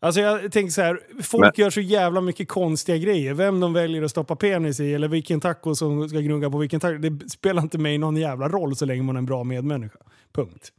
Alltså 0.00 0.20
jag 0.20 0.52
tänker 0.52 0.70
så 0.70 0.82
här, 0.82 1.00
folk 1.22 1.40
Men- 1.44 1.52
gör 1.64 1.70
så 1.70 1.80
jävla 1.80 2.20
mycket 2.20 2.48
konstiga 2.48 2.98
grejer. 2.98 3.34
Vem 3.34 3.60
de 3.60 3.72
väljer 3.72 4.02
att 4.02 4.10
stoppa 4.10 4.36
penis 4.36 4.80
i 4.80 4.94
eller 4.94 5.08
vilken 5.08 5.40
taco 5.40 5.74
som 5.74 6.08
ska 6.08 6.18
gnugga 6.20 6.50
på 6.50 6.58
vilken 6.58 6.80
taco. 6.80 6.98
Det 6.98 7.28
spelar 7.30 7.62
inte 7.62 7.78
mig 7.78 7.98
någon 7.98 8.16
jävla 8.16 8.48
roll 8.48 8.76
så 8.76 8.86
länge 8.86 9.02
man 9.02 9.16
är 9.16 9.18
en 9.18 9.26
bra 9.26 9.44
medmänniska. 9.44 9.98
Punkt. 10.32 10.72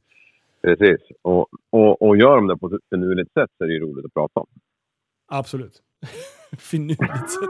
Precis. 0.63 1.01
Och, 1.22 1.47
och, 1.70 2.01
och 2.01 2.17
gör 2.17 2.36
de 2.36 2.47
det 2.47 2.57
på 2.57 2.67
ett 2.67 2.82
finurligt 2.89 3.34
sätt 3.34 3.49
så 3.57 3.63
är 3.63 3.67
det 3.67 3.74
ju 3.74 3.80
roligt 3.80 4.05
att 4.05 4.13
prata 4.13 4.39
om. 4.39 4.47
Absolut. 5.28 5.82
Finurligt 6.59 7.30
sätt. 7.32 7.49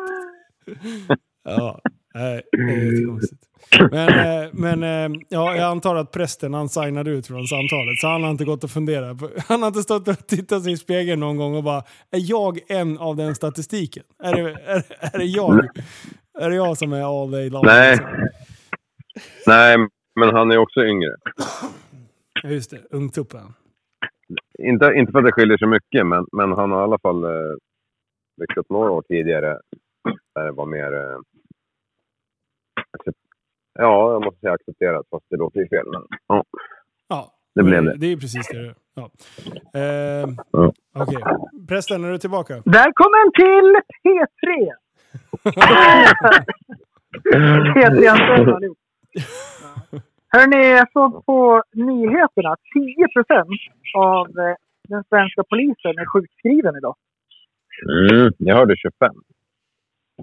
ja, 1.43 1.79
nej, 2.13 2.41
det 2.51 2.57
är 2.73 2.91
jättekonstigt. 2.91 3.43
Men, 3.91 4.09
eh, 4.43 4.49
men 4.53 4.83
eh, 4.83 5.19
ja, 5.29 5.55
jag 5.55 5.63
antar 5.71 5.95
att 5.95 6.11
prästen 6.11 6.53
han 6.53 6.69
signade 6.69 7.11
ut 7.11 7.27
från 7.27 7.47
samtalet. 7.47 7.97
Så 8.01 8.07
han 8.07 8.23
har 8.23 8.29
inte 8.31 8.45
gått 8.45 8.63
och 8.63 8.69
funderat. 8.69 9.17
på- 9.19 9.29
Han 9.47 9.61
har 9.61 9.67
inte 9.67 9.81
stått 9.81 10.07
och 10.07 10.27
tittat 10.27 10.63
sig 10.63 10.73
i 10.73 10.77
spegeln 10.77 11.19
någon 11.19 11.37
gång 11.37 11.55
och 11.55 11.63
bara 11.63 11.83
Är 12.11 12.29
jag 12.29 12.59
en 12.71 12.97
av 12.97 13.15
den 13.15 13.35
statistiken? 13.35 14.03
Är 14.23 14.33
det, 14.35 14.41
är, 14.51 14.83
är 15.13 15.17
det 15.17 15.25
jag? 15.25 15.67
Är 16.39 16.49
det 16.49 16.55
jag 16.55 16.77
som 16.77 16.93
är 16.93 17.21
all 17.23 17.31
day 17.31 17.49
long? 17.49 17.65
Nej. 17.65 17.97
Nej, 19.47 19.77
men 20.19 20.29
han 20.35 20.51
är 20.51 20.57
också 20.57 20.79
yngre. 20.85 21.15
Ja, 22.43 22.49
just 22.49 22.71
det. 22.71 22.79
Ungtuppen. 22.91 23.53
Inte, 24.59 24.85
inte 24.95 25.11
för 25.11 25.19
att 25.19 25.25
det 25.25 25.31
skiljer 25.31 25.57
så 25.57 25.67
mycket, 25.67 26.05
men, 26.07 26.25
men 26.31 26.51
han 26.51 26.71
har 26.71 26.79
i 26.79 26.83
alla 26.83 26.99
fall 26.99 27.23
eh, 27.23 27.29
växt 28.41 28.57
upp 28.57 28.69
några 28.69 28.91
år 28.91 29.01
tidigare. 29.01 29.59
Där 30.35 30.45
det 30.45 30.51
var 30.51 30.65
mer... 30.65 30.93
Eh, 30.93 31.17
ja, 33.73 34.11
jag 34.11 34.23
måste 34.25 34.39
säga 34.39 34.53
accepterat, 34.53 35.05
fast 35.11 35.25
det 35.29 35.37
låter 35.37 35.59
ju 35.59 35.67
fel. 35.67 35.85
Men, 35.91 36.01
ja. 36.27 36.43
Ja, 37.07 37.31
Det 37.55 37.63
blev 37.63 37.83
det. 37.83 37.97
Det 37.97 38.07
är 38.11 38.17
precis 38.17 38.47
det. 38.47 38.75
Ja. 38.93 39.09
Eh, 39.79 40.29
Ja. 40.51 40.73
Okej. 40.95 41.23
Prästen, 41.67 42.03
är 42.03 42.11
du 42.11 42.17
tillbaka? 42.17 42.53
Välkommen 42.65 43.31
till 43.35 43.75
P3! 44.03 44.71
P3-anställda 47.75 48.55
allihop. 48.55 48.77
Hörni, 50.31 50.69
jag 50.69 50.91
såg 50.91 51.25
på 51.25 51.63
nyheterna 51.73 52.49
att 52.49 52.59
10 52.73 53.07
av 53.97 54.27
eh, 54.27 54.55
den 54.89 55.03
svenska 55.09 55.43
polisen 55.49 55.91
är 55.99 56.05
sjukskriven 56.13 56.75
idag. 56.77 56.95
Mm, 58.11 58.33
jag 58.37 58.55
hörde 58.55 58.75
25. 58.77 59.13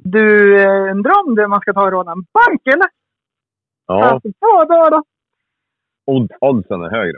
Du, 0.04 0.60
eh, 0.62 0.90
undrar 0.92 1.12
om 1.26 1.34
det 1.34 1.48
man 1.48 1.60
ska 1.60 1.72
ta 1.72 1.84
och 1.84 1.92
råna 1.92 2.12
en 2.12 2.22
bank 2.32 2.66
eller? 2.66 2.86
Ja, 3.86 4.04
Alltså, 4.04 4.28
vad 4.38 4.68
då 4.68 4.88
då? 4.96 5.02
odd, 6.06 6.32
oddsen 6.40 6.82
är 6.82 6.90
högre. 6.90 7.16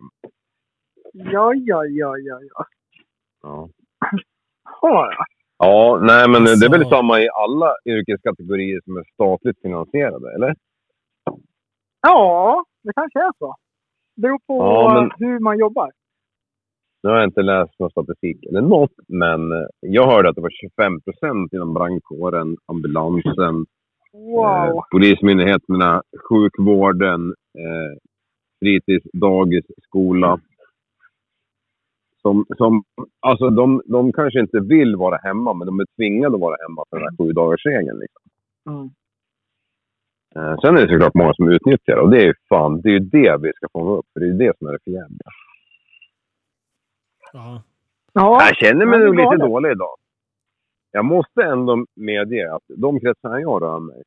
Ja, 1.13 1.55
ja, 1.55 1.85
ja, 1.87 2.19
ja, 2.19 2.41
ja. 2.43 2.65
Ja. 3.43 3.69
Ja, 4.83 5.13
ja. 5.13 5.25
Ja, 5.59 5.99
nej 6.03 6.29
men 6.29 6.45
det 6.45 6.67
är 6.67 6.71
väl 6.71 6.83
Så. 6.85 6.89
samma 6.91 7.21
i 7.21 7.29
alla 7.29 7.75
yrkeskategorier 7.85 8.81
som 8.85 8.97
är 8.97 9.05
statligt 9.15 9.61
finansierade, 9.63 10.35
eller? 10.35 10.55
Ja, 12.01 12.65
det 12.83 12.93
kanske 12.93 13.19
är 13.19 13.33
så. 13.39 13.55
Det 14.17 14.23
beror 14.23 14.39
på 14.47 14.57
Ja, 14.57 14.95
men- 14.95 15.29
hur 15.29 15.39
man 15.39 15.59
jobbar. 15.59 15.91
Nu 17.03 17.11
har 17.11 17.17
jag 17.17 17.25
inte 17.27 17.43
läst 17.43 17.79
någon 17.79 17.91
statistik 17.91 18.45
eller 18.47 18.61
något, 18.61 18.93
men 19.09 19.53
eh, 19.53 19.67
jag 19.81 20.07
hörde 20.07 20.29
att 20.29 20.35
det 20.35 20.41
var 20.41 20.51
25 20.51 21.01
procent 21.01 21.53
inom 21.53 21.75
brandkåren, 21.75 22.57
ambulansen, 22.67 23.67
Wow. 24.13 24.45
eh, 24.45 24.81
polismyndigheterna, 24.91 26.03
sjukvården, 26.29 27.35
eh, 27.59 27.99
fritids, 28.61 29.07
dagis, 29.13 29.65
skola. 29.83 30.41
Som, 32.23 32.47
som, 32.57 32.83
alltså 33.21 33.51
de, 33.51 33.83
de 33.87 34.13
kanske 34.13 34.41
inte 34.41 34.61
vill 34.61 34.97
vara 34.97 35.17
hemma, 35.17 35.55
men 35.55 35.67
de 35.67 35.81
är 35.81 35.87
tvingade 35.97 36.35
att 36.35 36.41
vara 36.41 36.57
hemma 36.69 36.85
för 36.91 36.97
den 36.97 37.05
här 37.09 37.17
sju 37.27 37.33
dagarsregeln. 37.33 37.99
Liksom. 37.99 38.23
Mm. 38.69 38.91
Eh, 40.37 40.61
sen 40.61 40.77
är 40.77 40.81
det 40.87 40.93
såklart 40.93 41.15
många 41.15 41.35
som 41.35 41.49
utnyttjar 41.49 41.97
det 41.97 42.03
och 42.03 42.11
det 42.11 42.23
är 42.23 42.27
ju 42.27 42.35
fan, 42.49 42.81
det 42.81 42.89
är 42.89 42.93
ju 42.93 42.99
det 42.99 43.37
vi 43.43 43.53
ska 43.53 43.67
fånga 43.73 43.91
upp, 43.91 44.07
för 44.13 44.21
det 44.21 44.27
är 44.27 44.31
ju 44.33 44.39
det 44.39 44.59
som 44.59 44.69
är 44.69 44.73
det 44.73 44.79
förjävliga. 44.85 45.31
Ja. 47.33 47.63
Ja, 48.13 48.47
Jag 48.47 48.57
känner 48.57 48.87
mig 48.87 48.99
nog 48.99 49.17
lite 49.17 49.37
det. 49.37 49.47
dålig 49.49 49.71
idag. 49.71 49.97
Jag 50.91 51.05
måste 51.05 51.43
ändå 51.43 51.87
medge 51.97 52.55
att 52.55 52.63
de 52.77 53.01
kretsar 53.01 53.39
jag 53.39 53.63
rör 53.63 53.79
mig 53.81 54.03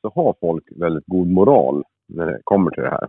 så 0.00 0.08
har 0.14 0.34
folk 0.40 0.64
väldigt 0.76 1.06
god 1.06 1.28
moral 1.28 1.84
när 2.08 2.26
det 2.26 2.40
kommer 2.44 2.70
till 2.70 2.82
det 2.82 2.90
här. 2.90 3.08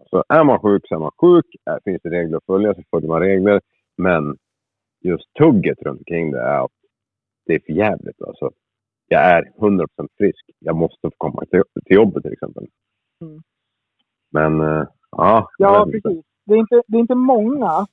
Alltså, 0.00 0.24
är 0.28 0.44
man 0.44 0.58
sjuk 0.58 0.88
så 0.88 0.94
är 0.94 0.98
man 0.98 1.10
sjuk. 1.20 1.46
Är, 1.64 1.80
finns 1.84 2.02
det 2.02 2.10
regler 2.10 2.36
att 2.36 2.44
följa 2.44 2.74
så 2.74 2.82
följer 2.90 3.08
man 3.08 3.20
regler. 3.20 3.60
Men 3.96 4.36
just 5.00 5.34
tugget 5.34 5.82
runt 5.82 5.98
omkring 5.98 6.30
det 6.32 6.40
är 6.40 6.64
att 6.64 6.70
det 7.46 7.54
är 7.54 7.60
för 7.66 7.72
jävligt. 7.72 8.22
Alltså, 8.22 8.50
jag 9.08 9.22
är 9.22 9.42
100% 9.58 9.86
frisk. 10.18 10.50
Jag 10.58 10.76
måste 10.76 10.98
få 11.02 11.10
komma 11.16 11.44
till, 11.50 11.62
till 11.86 11.96
jobbet 11.96 12.22
till 12.22 12.32
exempel. 12.32 12.66
Mm. 13.20 13.42
Men, 14.32 14.60
eh, 14.60 14.84
ja. 15.10 15.48
Ja, 15.58 15.86
precis. 15.92 16.24
Det 16.46 16.54
är, 16.54 16.58
inte, 16.58 16.82
det 16.86 16.96
är 16.96 17.00
inte 17.00 17.14
många 17.14 17.86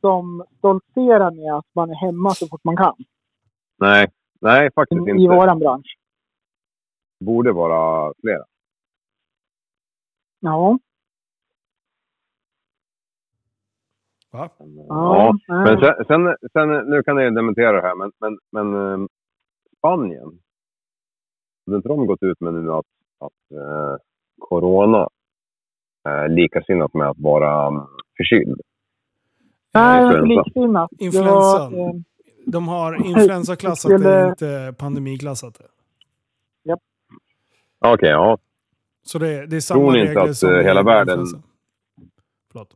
som 0.00 0.44
stoltserar 0.58 1.30
med 1.30 1.54
att 1.54 1.66
man 1.74 1.90
är 1.90 1.94
hemma 1.94 2.30
så 2.30 2.46
fort 2.48 2.64
man 2.64 2.76
kan. 2.76 2.94
Nej, 3.78 4.08
nej 4.40 4.70
faktiskt 4.74 5.08
I, 5.08 5.10
inte. 5.10 5.22
i 5.22 5.28
våran 5.28 5.58
bransch. 5.58 5.96
borde 7.24 7.52
vara 7.52 8.12
flera. 8.20 8.44
Ja. 10.40 10.78
Va? 14.32 14.50
Ja, 14.88 15.32
nej. 15.48 15.64
men 15.64 15.80
sen, 15.80 16.04
sen, 16.06 16.36
sen, 16.52 16.90
nu 16.90 17.02
kan 17.02 17.16
jag 17.16 17.34
dementera 17.34 17.72
det 17.72 17.82
här, 17.88 17.94
men, 17.94 18.12
men, 18.20 18.38
men 18.52 18.74
eh, 18.74 19.06
Spanien. 19.78 20.40
Har 21.66 21.76
inte 21.76 21.88
de 21.88 22.06
gått 22.06 22.22
ut 22.22 22.40
med 22.40 22.54
nu 22.54 22.72
att, 22.72 22.86
att 23.18 23.56
eh, 23.56 23.96
corona 24.38 25.08
är 26.04 26.28
likasinnat 26.28 26.94
med 26.94 27.08
att 27.08 27.18
vara 27.18 27.68
um, 27.68 27.86
förkyld? 28.16 28.60
Nej, 29.74 30.02
influensa. 30.02 30.26
liksinnat. 30.42 30.90
Det 30.92 31.04
Influensan. 31.04 31.72
var, 31.72 31.88
eh, 31.88 31.94
De 32.46 32.68
har 32.68 32.94
influensaklassat 33.06 33.90
det, 33.90 33.98
Skulle- 33.98 34.28
inte 34.28 34.74
pandemiklassat 34.78 35.54
det. 35.58 35.66
Okej, 37.84 38.08
ja. 38.08 38.38
Så 39.02 39.18
det, 39.18 39.46
det 39.46 39.56
är 39.56 39.60
samma 39.60 39.80
Tror 39.80 39.92
ni 39.92 39.98
inte 40.00 40.10
regler 40.10 40.30
att, 40.30 40.36
som 40.36 40.50
eh, 40.54 40.56
hela 40.60 40.82
världen- 40.82 41.20
influensa. 41.20 41.48
Förlåt. 42.52 42.74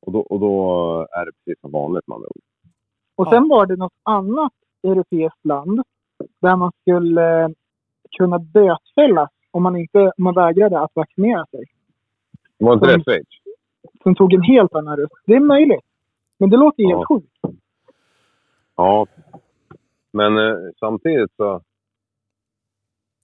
Och 0.00 0.12
då, 0.12 0.20
och 0.20 0.40
då 0.40 1.06
är 1.10 1.26
det 1.26 1.32
precis 1.32 1.60
som 1.60 1.70
vanligt 1.72 2.06
man 2.06 2.20
ord. 2.20 2.42
och 3.16 3.28
sen 3.28 3.48
var 3.48 3.66
det 3.66 3.76
något 3.76 3.92
annat 4.02 4.52
europeiskt 4.82 5.44
land 5.44 5.82
där 6.40 6.56
man 6.56 6.72
skulle 6.80 7.42
eh, 7.44 7.48
kunna 8.18 8.38
bötfällas 8.38 9.30
om 9.50 9.62
man, 9.62 9.76
inte, 9.76 9.98
om 9.98 10.24
man 10.24 10.34
vägrade 10.34 10.80
att 10.80 10.90
vaccinera 10.94 11.46
sig. 11.46 11.64
Var 12.58 12.74
inte 12.74 12.86
det 12.86 12.92
Mm. 12.92 13.04
Schweiz? 13.04 13.26
Som 14.02 14.14
tog 14.14 14.32
en 14.34 14.42
helt 14.42 14.74
annan 14.74 14.96
röst. 14.96 15.12
Det 15.26 15.34
är 15.34 15.40
möjligt. 15.40 15.84
Men 16.38 16.50
det 16.50 16.56
låter 16.56 16.82
ju 16.82 16.88
Ja. 16.90 16.96
helt 16.96 17.08
sjukt. 17.08 17.56
Ja. 18.76 19.06
Men 20.12 20.38
eh, 20.38 20.54
samtidigt 20.80 21.30
så... 21.36 21.62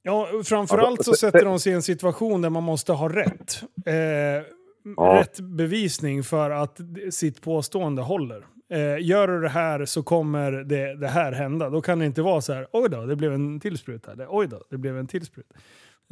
Ja, 0.03 0.29
framförallt 0.45 1.05
så 1.05 1.15
sätter 1.15 1.45
de 1.45 1.59
sig 1.59 1.73
i 1.73 1.75
en 1.75 1.83
situation 1.83 2.43
där 2.43 2.51
man 2.51 2.63
måste 2.63 2.93
ha 2.93 3.09
rätt. 3.09 3.63
Eh, 3.87 4.57
Ja. 4.97 5.19
Rätt 5.21 5.41
bevisning 5.41 6.23
för 6.23 6.51
att 6.51 6.81
sitt 7.11 7.43
påstående 7.43 8.03
håller. 8.03 8.47
Eh, 8.69 9.07
gör 9.07 9.29
du 9.29 9.41
det 9.41 9.49
här 9.49 9.85
så 9.85 10.03
kommer 10.03 10.53
det, 10.53 10.95
det 10.97 11.09
här 11.09 11.33
hända. 11.33 11.71
Då 11.71 11.81
kan 11.81 11.99
det 11.99 12.07
inte 12.07 12.23
vara 12.23 12.41
så 12.41 12.53
här, 12.53 12.67
oj 12.73 12.89
då, 12.91 13.07
det 13.07 13.17
blev 13.17 13.33
en 13.33 13.61
till 13.61 13.79
spruta. 13.79 14.13
Eller, 14.13 14.27
oj 14.31 14.47
då, 14.47 14.63
det 14.71 14.77
blev 14.77 14.99
en 14.99 15.07
till 15.07 15.25
spruta. 15.27 15.55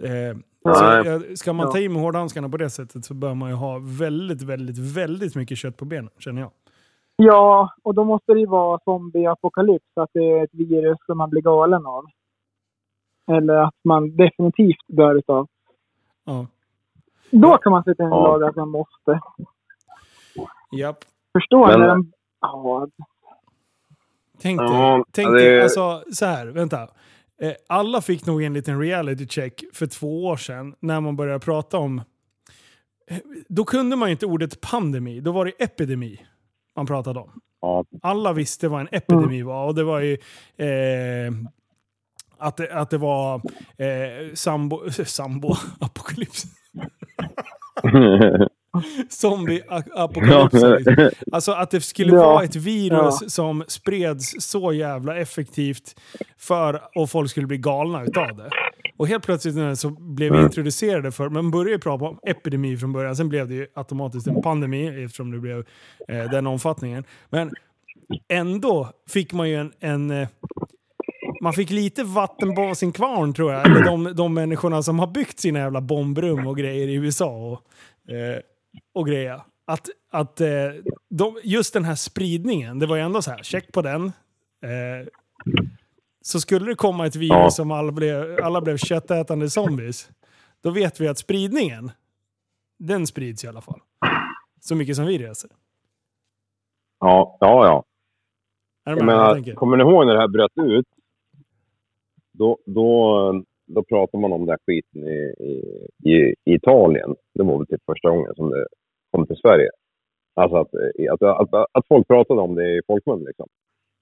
Eh, 0.02 0.36
så, 0.62 1.36
ska 1.36 1.52
man 1.52 1.70
ta 1.72 1.78
i 1.78 1.88
med 1.88 2.02
hårdhandskarna 2.02 2.48
på 2.48 2.56
det 2.56 2.70
sättet 2.70 3.04
så 3.04 3.14
bör 3.14 3.34
man 3.34 3.48
ju 3.50 3.54
ha 3.54 3.78
väldigt, 3.82 4.42
väldigt, 4.42 4.78
väldigt 4.96 5.34
mycket 5.36 5.58
kött 5.58 5.76
på 5.76 5.84
benen, 5.84 6.10
känner 6.18 6.40
jag. 6.40 6.50
Ja, 7.16 7.74
och 7.82 7.94
då 7.94 8.04
måste 8.04 8.32
det 8.32 8.40
ju 8.40 8.46
vara 8.46 8.78
zombie-apokalyps, 8.78 9.92
att 9.96 10.10
det 10.12 10.20
är 10.24 10.44
ett 10.44 10.50
virus 10.54 10.98
som 11.06 11.18
man 11.18 11.30
blir 11.30 11.42
galen 11.42 11.86
av. 11.86 12.04
Eller 13.32 13.54
att 13.54 13.74
man 13.84 14.16
definitivt 14.16 14.76
dör 14.86 15.14
utav. 15.14 15.46
Ja. 16.24 16.46
Då 17.30 17.56
kan 17.56 17.72
man 17.72 17.84
sätta 17.84 18.02
in 18.02 18.06
en 18.06 18.12
Ja. 18.12 18.26
lag 18.36 18.42
att 18.48 18.56
man 18.56 18.68
måste. 18.68 19.20
Japp. 20.72 20.98
Förstår 21.32 21.66
Men- 21.66 21.80
när 21.80 21.88
de... 21.88 22.12
Ja, 22.40 22.88
Tänk 24.42 24.60
dig, 24.60 24.68
Ja, 24.70 25.04
tänk 25.12 25.28
det- 25.28 25.38
dig 25.38 25.62
alltså 25.62 26.02
så 26.12 26.26
här, 26.26 26.46
vänta. 26.46 26.88
Eh, 27.42 27.52
alla 27.68 28.00
fick 28.00 28.26
nog 28.26 28.42
en 28.42 28.52
liten 28.54 28.80
reality 28.80 29.26
check 29.26 29.64
för 29.72 29.86
två 29.86 30.24
år 30.26 30.36
sedan 30.36 30.74
när 30.80 31.00
man 31.00 31.16
började 31.16 31.40
prata 31.40 31.78
om... 31.78 31.98
eh, 33.10 33.18
Då 33.48 33.64
kunde 33.64 33.96
man 33.96 34.08
ju 34.08 34.12
inte 34.12 34.26
ordet 34.26 34.60
pandemi, 34.60 35.20
då 35.20 35.32
var 35.32 35.44
det 35.44 35.52
epidemi 35.64 36.20
man 36.76 36.86
pratade 36.86 37.20
om. 37.20 37.40
Alla 38.02 38.32
visste 38.32 38.68
vad 38.68 38.80
en 38.80 38.88
epidemi 38.92 39.42
var 39.42 39.66
och 39.66 39.74
det 39.74 39.84
var 39.84 40.00
ju... 40.00 40.12
Eh, 40.56 41.32
att, 42.38 42.56
det, 42.56 42.74
att 42.74 42.90
det 42.90 42.98
var 42.98 43.34
eh, 43.78 44.34
sambo... 44.34 44.90
Sambo... 45.04 45.54
Apokalyps. 45.80 46.44
Zombie-apokalyps. 49.10 50.52
liksom. 50.84 51.10
Alltså 51.32 51.52
att 51.52 51.70
det 51.70 51.80
skulle 51.80 52.12
Ja. 52.16 52.26
vara 52.32 52.44
ett 52.44 52.56
virus 52.56 53.18
Ja. 53.22 53.28
som 53.28 53.64
spreds 53.68 54.34
så 54.38 54.72
jävla 54.72 55.16
effektivt 55.16 56.00
för 56.38 56.80
och 56.94 57.10
folk 57.10 57.30
skulle 57.30 57.46
bli 57.46 57.58
galna 57.58 58.02
utav 58.04 58.36
det. 58.36 58.50
Och 58.96 59.08
helt 59.08 59.24
plötsligt 59.24 59.54
när 59.54 59.74
så 59.74 59.90
blev 59.90 60.32
vi 60.32 60.42
introducerade 60.42 61.12
för, 61.12 61.28
man 61.28 61.50
började 61.50 61.70
ju 61.70 61.78
prata 61.78 62.04
om 62.04 62.18
epidemi 62.26 62.76
från 62.76 62.92
början, 62.92 63.16
sen 63.16 63.28
blev 63.28 63.48
det 63.48 63.54
ju 63.54 63.66
automatiskt 63.74 64.26
en 64.26 64.42
pandemi 64.42 65.04
eftersom 65.04 65.30
det 65.30 65.38
blev 65.38 65.58
eh, 66.08 66.30
den 66.30 66.46
omfattningen. 66.46 67.04
Men 67.30 67.50
ändå 68.28 68.90
fick 69.10 69.32
man 69.32 69.48
ju 69.50 69.56
en, 69.56 69.72
en 69.80 70.10
eh, 70.10 70.28
man 71.42 71.52
fick 71.52 71.70
lite 71.70 72.04
vatten 72.04 72.54
på 72.54 72.74
sin 72.74 72.92
kvarn 72.92 73.34
tror 73.34 73.52
jag. 73.52 73.66
Eller 73.66 73.84
de, 73.84 74.12
de 74.16 74.34
människorna 74.34 74.82
som 74.82 74.98
har 74.98 75.06
byggt 75.06 75.40
sina 75.40 75.58
jävla 75.58 75.80
bombrum 75.80 76.46
och 76.46 76.56
grejer 76.56 76.88
i 76.88 76.94
USA 76.94 77.26
och, 77.36 77.60
eh, 78.14 78.38
och 78.94 79.06
grejer. 79.06 79.42
Att, 79.66 79.88
att 80.10 80.40
eh, 80.40 80.48
de, 81.10 81.40
just 81.44 81.74
den 81.74 81.84
här 81.84 81.94
spridningen, 81.94 82.78
det 82.78 82.86
var 82.86 82.96
ju 82.96 83.02
ändå 83.02 83.22
så 83.22 83.30
här, 83.30 83.42
check 83.42 83.72
på 83.72 83.82
den. 83.82 84.04
Eh, 84.62 85.08
så 86.20 86.40
skulle 86.40 86.66
det 86.66 86.74
komma 86.74 87.06
ett 87.06 87.16
virus 87.16 87.30
Ja. 87.30 87.50
som 87.50 87.70
alla 87.70 87.92
blev, 87.92 88.38
alla 88.44 88.60
blev 88.60 88.76
köttätande 88.76 89.50
zombies, 89.50 90.10
då 90.60 90.70
vet 90.70 91.00
vi 91.00 91.08
att 91.08 91.18
spridningen, 91.18 91.90
den 92.78 93.06
sprids 93.06 93.44
i 93.44 93.48
alla 93.48 93.60
fall. 93.60 93.80
Så 94.60 94.74
mycket 94.76 94.96
som 94.96 95.06
vi 95.06 95.18
reser. 95.18 95.50
ja, 97.00 97.36
ja, 97.40 97.66
ja. 97.66 97.84
Är 98.86 98.96
Jag 98.96 99.04
menar, 99.06 99.54
kommer 99.54 99.76
ni 99.76 99.82
ihåg 99.82 100.06
när 100.06 100.14
det 100.14 100.20
här 100.20 100.28
bröt 100.28 100.52
ut? 100.58 100.86
Då, 102.32 102.58
då, 102.66 103.42
då 103.66 103.82
pratade 103.82 104.20
man 104.20 104.32
om 104.32 104.40
den 104.40 104.48
här 104.48 104.58
skiten 104.66 105.02
i, 105.08 105.34
i, 106.10 106.34
i 106.44 106.54
Italien. 106.54 107.14
Det 107.34 107.42
var 107.42 107.58
väl 107.58 107.66
typ 107.66 107.80
första 107.86 108.10
gången 108.10 108.34
som 108.36 108.50
det 108.50 108.66
kom 109.14 109.26
till 109.26 109.36
Sverige. 109.36 109.70
Alltså 110.34 110.56
att, 110.56 110.68
att, 111.12 111.22
att, 111.22 111.54
att, 111.54 111.66
att 111.72 111.86
folk 111.86 112.06
pratade 112.08 112.40
om 112.40 112.54
det 112.54 112.76
i 112.78 112.80
folkmun 112.86 113.24
liksom. 113.24 113.46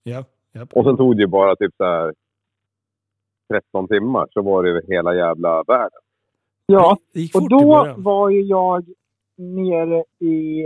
Ja, 0.03 0.25
ja. 0.53 0.67
Och 0.73 0.85
sen 0.85 0.97
tog 0.97 1.17
det 1.17 1.21
ju 1.21 1.27
bara 1.27 1.57
typ 1.57 1.75
så 1.77 1.85
här 1.85 2.15
13 3.49 3.89
timmar 3.89 4.27
så 4.31 4.43
var 4.43 4.63
det 4.63 4.71
över 4.71 4.83
hela 4.89 5.15
jävla 5.15 5.63
världen. 5.63 6.01
ja. 6.67 6.97
Och 7.35 7.49
då 7.49 7.95
var 7.97 8.31
ju 8.31 8.41
jag 8.43 8.85
nere 9.37 10.05
i, 10.19 10.63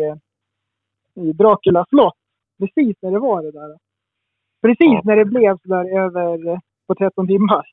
i 1.14 1.32
Dracula 1.32 1.86
slott. 1.88 2.16
Precis 2.59 2.97
när 3.03 3.11
det 3.11 3.18
var 3.18 3.42
det 3.42 3.51
där. 3.51 3.78
Precis 4.62 4.78
Ja. 4.92 5.01
när 5.05 5.16
det 5.16 5.24
blev 5.24 5.59
sådär 5.59 5.99
över 5.99 6.49
eh, 6.49 6.59
på 6.86 6.94
13 6.94 7.26
timmar. 7.26 7.66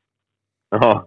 Ja. 0.69 1.05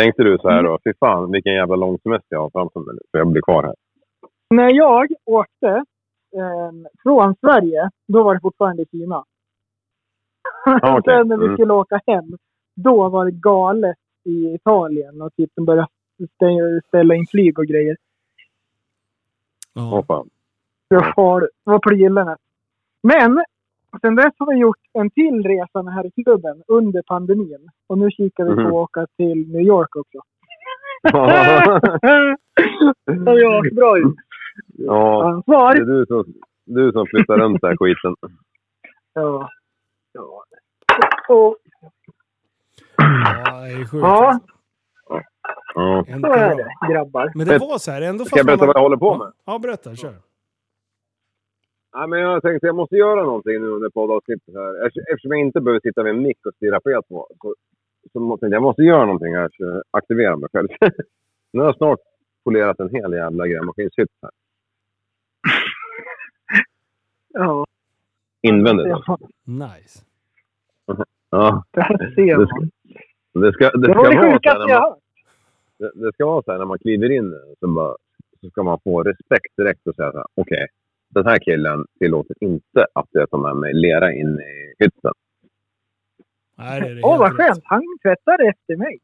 Tänkte 0.00 0.22
du 0.22 0.38
så 0.38 0.48
här 0.48 0.62
då, 0.62 0.78
fy 0.84 0.92
fan 1.00 1.30
vilken 1.30 1.54
jävla 1.54 1.76
lång 1.76 1.98
semester 1.98 2.26
jag 2.36 2.40
har 2.40 2.50
framför 2.50 2.80
mig 2.80 2.94
nu, 2.94 3.00
för 3.10 3.18
jag 3.18 3.28
blir 3.28 3.42
kvar 3.42 3.62
här. 3.62 3.74
När 4.54 4.74
jag 4.74 5.06
åkte 5.24 5.68
eh, 6.36 6.70
från 7.02 7.34
Sverige, 7.40 7.90
då 8.08 8.22
var 8.22 8.34
det 8.34 8.40
fortfarande 8.40 8.82
i 8.82 8.86
Kina. 8.86 9.24
Ja, 10.64 10.98
okej. 10.98 11.02
Sen 11.18 11.28
när 11.28 11.36
vi 11.36 11.44
Mm. 11.44 11.56
skulle 11.56 11.72
åka 11.72 12.00
hem, 12.06 12.24
då 12.76 13.08
var 13.08 13.24
det 13.24 13.30
galet 13.30 13.96
i 14.24 14.54
Italien 14.54 15.22
och 15.22 15.34
typ 15.36 15.50
de 15.54 15.64
började 15.64 15.88
stä- 16.40 16.80
ställa 16.88 17.14
in 17.14 17.26
flyg 17.30 17.58
och 17.58 17.66
grejer. 17.66 17.96
Åh 19.74 19.90
Ja. 19.92 20.04
fan. 20.08 20.28
Det 20.90 20.96
var 20.96 21.12
farligt. 21.16 21.50
Det 21.64 21.70
var 21.70 21.78
på 21.78 21.92
gillene. 21.92 22.36
Men 23.02 23.44
sen 24.00 24.16
dess 24.16 24.32
har 24.38 24.46
vi 24.54 24.58
gjort 24.58 24.78
en 24.92 25.10
till 25.10 25.42
resa 25.46 25.82
med 25.82 25.94
här 25.94 26.06
i 26.06 26.22
klubben 26.22 26.62
under 26.68 27.02
pandemin. 27.02 27.68
Och 27.86 27.98
nu 27.98 28.10
kikar 28.10 28.44
vi 28.44 28.50
Mhm. 28.50 28.62
på 28.62 28.68
att 28.68 28.74
åka 28.74 29.06
till 29.16 29.48
New 29.52 29.62
York 29.62 29.96
också. 29.96 30.18
ja, 31.02 31.80
det 33.06 33.12
är 33.12 33.74
bra 33.74 33.98
ut. 33.98 34.16
det 34.66 34.90
Ansvar. 35.24 35.74
är 35.76 35.80
du 35.84 36.06
som, 36.06 36.24
du 36.64 36.92
som 36.92 37.06
flyttar 37.06 37.38
runt 37.38 37.60
den 37.60 37.70
här 37.70 37.76
skiten. 37.76 38.14
Ja. 39.12 39.48
ja. 40.12 40.44
Och 41.28 41.56
Ja, 42.98 43.60
det 43.60 43.72
är 43.72 43.84
sjukt. 43.90 44.02
Ja. 44.02 44.40
Ja. 45.74 46.04
Så 46.20 46.26
är 46.32 46.56
det, 46.56 46.92
grabbar. 46.92 47.32
Men 47.34 47.46
det 47.46 47.58
var 47.58 47.78
så 47.78 47.90
här, 47.90 48.02
ändå 48.02 48.24
Ska 48.24 48.36
jag 48.36 48.46
berätta 48.46 48.66
vad 48.66 48.76
jag 48.76 48.80
håller 48.82 48.96
på 48.96 49.16
med? 49.18 49.32
Ja, 49.46 49.58
berätta. 49.58 49.94
Kör. 49.94 50.14
Nej, 51.96 52.08
men 52.08 52.20
jag 52.20 52.42
tänkte 52.42 52.66
jag 52.66 52.76
måste 52.76 52.96
göra 52.96 53.22
någonting 53.22 53.60
nu 53.60 53.66
under 53.68 53.90
poddavsnittet 53.90 54.54
här. 54.54 54.86
Eftersom- 54.86 55.30
jag 55.30 55.40
inte 55.40 55.60
behöver 55.60 55.80
sitta 55.80 56.02
vid 56.02 56.14
en 56.14 56.22
mick 56.22 56.46
och 56.46 56.54
stirra 56.54 56.80
på 56.80 57.02
så, 57.08 57.54
så 58.12 58.20
måste 58.20 58.46
jag, 58.46 58.62
måste 58.62 58.82
göra 58.82 59.04
någonting 59.04 59.34
här 59.34 59.48
så 59.56 59.62
jag 59.64 59.82
aktiverar 59.90 60.36
mig 60.36 60.48
själv. 60.52 60.68
nu 61.52 61.60
har 61.60 61.66
jag 61.66 61.76
snart 61.76 62.00
polerat 62.44 62.80
en 62.80 62.90
hel 62.90 63.12
jävla 63.12 63.46
grävmaskinshytt 63.46 64.08
här. 64.22 64.30
Ja. 67.28 67.66
Invändigt. 68.42 68.94
alltså. 68.94 69.18
Nice. 69.44 70.04
Ja, 71.30 71.64
Där 71.70 72.12
ser 72.14 72.38
Det 72.38 72.46
ska- 72.46 72.56
man. 72.60 72.70
det 73.42 73.52
ska, 73.52 73.70
det 73.70 73.86
Det 73.86 73.92
ska 73.92 73.92
det 73.92 73.94
vara 73.94 74.12
så 74.12 74.18
här 74.18 74.32
sjukaste 74.32 74.58
när 74.58 74.68
jag 74.68 74.80
man, 74.82 74.90
hört. 74.90 74.98
det, 75.78 75.90
det 76.06 76.12
ska 76.12 76.26
vara 76.26 76.42
så 76.42 76.52
här 76.52 76.58
när 76.58 76.64
man 76.66 76.78
kliver 76.78 77.10
in 77.12 77.34
så, 77.60 77.66
bara, 77.68 77.96
så 78.40 78.50
ska 78.50 78.62
man 78.62 78.78
få 78.84 79.02
respekt 79.02 79.56
direkt 79.56 79.86
och 79.86 79.94
säga 79.94 80.12
så 80.12 80.18
här, 80.18 80.26
okej, 80.34 80.66
den 81.14 81.26
här 81.26 81.38
killen 81.38 81.86
tillåter 81.98 82.36
inte 82.40 82.86
att 82.92 83.08
jag 83.10 83.30
tar 83.30 83.38
med 83.38 83.56
mig 83.56 83.74
lera 83.74 84.12
in 84.12 84.40
i 84.40 84.74
hytten. 84.84 85.12
Åh, 87.02 87.10
helt 87.10 87.20
vad 87.20 87.32
skönt. 87.32 87.62
Han 87.64 87.82
tvättar 88.02 88.48
efter 88.50 88.76
mig. 88.76 88.98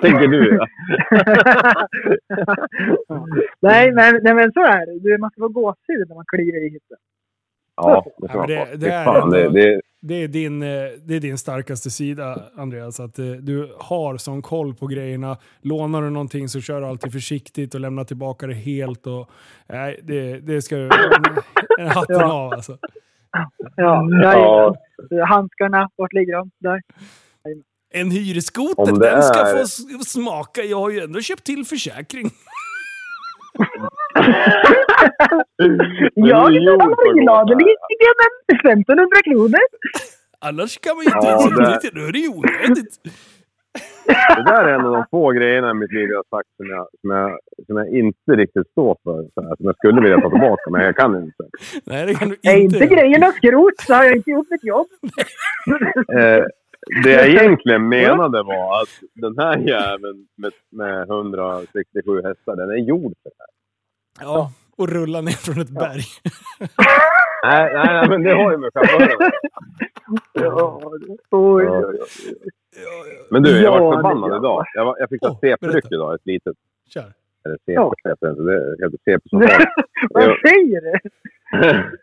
tänker 0.00 0.28
du 0.34 0.56
ja. 0.56 0.66
nej, 3.60 3.92
men, 3.92 4.20
nej, 4.22 4.34
men 4.34 4.52
så 4.52 4.60
är 4.60 4.86
det. 4.86 4.98
Du, 5.00 5.18
Man 5.18 5.30
ska 5.30 5.40
vara 5.40 5.52
gåshud 5.52 6.08
när 6.08 6.14
man 6.14 6.24
kliver 6.28 6.66
i 6.66 6.70
hytten. 6.70 6.98
Ja, 7.76 8.04
det 8.18 8.20
Ja, 8.20 8.28
ska 8.28 8.38
men 8.38 8.38
man 8.38 8.48
det- 8.48 8.76
det 8.76 8.90
det, 9.30 9.48
det, 9.48 9.80
Det 10.00 10.14
är, 10.22 10.28
din, 10.28 10.62
eh, 10.62 10.68
det 11.04 11.14
är 11.16 11.20
din 11.20 11.38
starkaste 11.38 11.90
sida, 11.90 12.42
Andreas. 12.56 13.00
Att 13.00 13.18
eh, 13.18 13.26
du 13.26 13.74
har 13.78 14.16
sån 14.16 14.42
koll 14.42 14.74
på 14.74 14.86
grejerna. 14.86 15.36
Lånar 15.62 16.02
du 16.02 16.10
någonting 16.10 16.48
så 16.48 16.60
kör 16.60 16.80
du 16.80 16.86
alltid 16.86 17.12
försiktigt 17.12 17.74
och 17.74 17.80
lämnar 17.80 18.04
tillbaka 18.04 18.46
det 18.46 18.54
helt. 18.54 19.06
Och, 19.06 19.30
nej, 19.68 20.00
det, 20.02 20.38
det 20.40 20.62
ska 20.62 20.76
du... 20.76 20.90
En 21.78 21.88
hatten 21.94 22.16
Ja. 22.20 22.32
av 22.32 22.52
alltså. 22.52 22.78
Ja, 23.76 24.08
Ja. 24.22 24.76
ja. 25.10 25.24
Handskarna, 25.26 25.90
vart 25.96 26.12
ligger 26.12 26.32
de? 26.32 26.50
Där. 26.58 26.82
En 27.94 28.10
det 29.00 29.10
den 29.10 29.22
ska 29.22 29.44
få 29.98 30.04
smaka. 30.04 30.62
Jag 30.62 30.80
har 30.80 30.90
ju 30.90 31.00
ändå 31.00 31.20
köpt 31.20 31.44
till 31.44 31.64
försäkring. 31.64 32.30
Ja, 36.14 36.46
är 36.46 36.60
det 36.66 36.84
att 36.84 36.96
gå 36.96 37.12
gladeligen 37.12 37.76
1500 38.62 39.06
kronor. 39.24 39.60
Annars 40.40 40.78
kan 40.80 40.96
man 40.96 41.04
ju 41.04 41.10
inte 41.14 41.26
Ja, 41.26 41.30
ens 41.30 41.44
det- 41.58 41.70
lite. 41.86 41.98
Då 42.00 42.06
är 42.08 42.12
det 42.12 42.18
ju 42.18 42.28
onödigt. 42.28 42.94
det 44.36 44.42
där 44.52 44.64
är 44.64 44.74
en 44.74 44.86
av 44.86 44.92
de 44.92 45.04
få 45.10 45.30
grejerna 45.30 45.70
i 45.70 45.74
mitt 45.74 45.92
liv 45.92 46.08
jag 46.10 46.16
har 46.16 46.38
sagt 46.38 46.48
som 46.56 46.66
jag, 46.66 46.86
som 47.00 47.10
jag, 47.10 47.38
som 47.66 47.76
jag 47.76 47.88
inte 47.88 48.32
riktigt 48.42 48.68
står 48.70 48.96
för. 49.04 49.22
Så 49.34 49.40
här, 49.42 49.56
som 49.56 49.66
jag 49.66 49.76
skulle 49.76 50.00
vilja 50.00 50.20
ta 50.20 50.30
tillbaka, 50.30 50.70
men 50.70 50.84
jag 50.84 50.96
kan 50.96 51.16
inte. 51.22 51.44
Nej, 51.84 52.06
det 52.06 52.14
kan 52.14 52.28
du 52.28 52.36
Är 52.42 52.56
inte. 52.56 52.76
inte 52.76 52.94
grejerna 52.94 53.26
skrot 53.32 53.74
så 53.86 53.94
har 53.94 54.04
jag 54.04 54.16
inte 54.16 54.30
gjort 54.30 54.46
mitt 54.50 54.64
jobb. 54.64 54.86
Eh, 56.18 56.44
det 57.04 57.10
jag 57.10 57.28
egentligen 57.34 57.88
menade 57.88 58.42
var 58.42 58.82
att 58.82 58.88
den 59.14 59.38
här 59.38 59.56
jäveln 59.58 60.26
med, 60.36 60.52
med 60.72 61.02
167 61.10 62.22
hästar, 62.24 62.56
den 62.56 62.70
är 62.70 62.76
gjord 62.88 63.12
för 63.22 63.30
det 63.30 63.36
här. 63.38 63.52
Ja, 64.20 64.50
och 64.76 64.88
rulla 64.88 65.20
ner 65.20 65.30
från 65.32 65.60
ett 65.60 65.70
berg. 65.70 66.02
Nej, 67.42 67.72
nej, 67.74 67.86
nej 67.86 68.08
men 68.08 68.22
det 68.22 68.34
har 68.34 68.50
ju 68.52 68.58
med 68.58 68.70
chauffören 68.74 69.30
Ja, 70.32 70.80
oj, 70.84 71.16
oj, 71.30 71.66
oj. 71.68 71.98
Men 73.30 73.42
du, 73.42 73.50
jag 73.50 73.62
Ja, 73.76 73.78
var 73.84 73.94
förbannad 73.96 74.30
gör 74.30 74.36
idag. 74.38 74.64
Jag, 74.74 74.84
var, 74.84 74.96
jag 74.98 75.08
fick 75.08 75.22
oh, 75.22 75.38
CP-dryck 75.40 75.84
idag, 75.92 76.14
ett 76.14 76.26
litet. 76.26 76.56
Kör. 76.94 77.12
Eller 77.44 77.56
CP 77.56 77.72
Ja. 77.72 77.94
det 78.04 78.10
inte. 78.30 78.42
Det 78.42 78.84
heter 78.84 78.98
CP 79.04 79.28
som 79.28 79.40
fan. 79.40 79.66
Vad 80.10 80.22
Ja. 80.24 80.36
säger 80.48 80.80
du? 80.80 80.92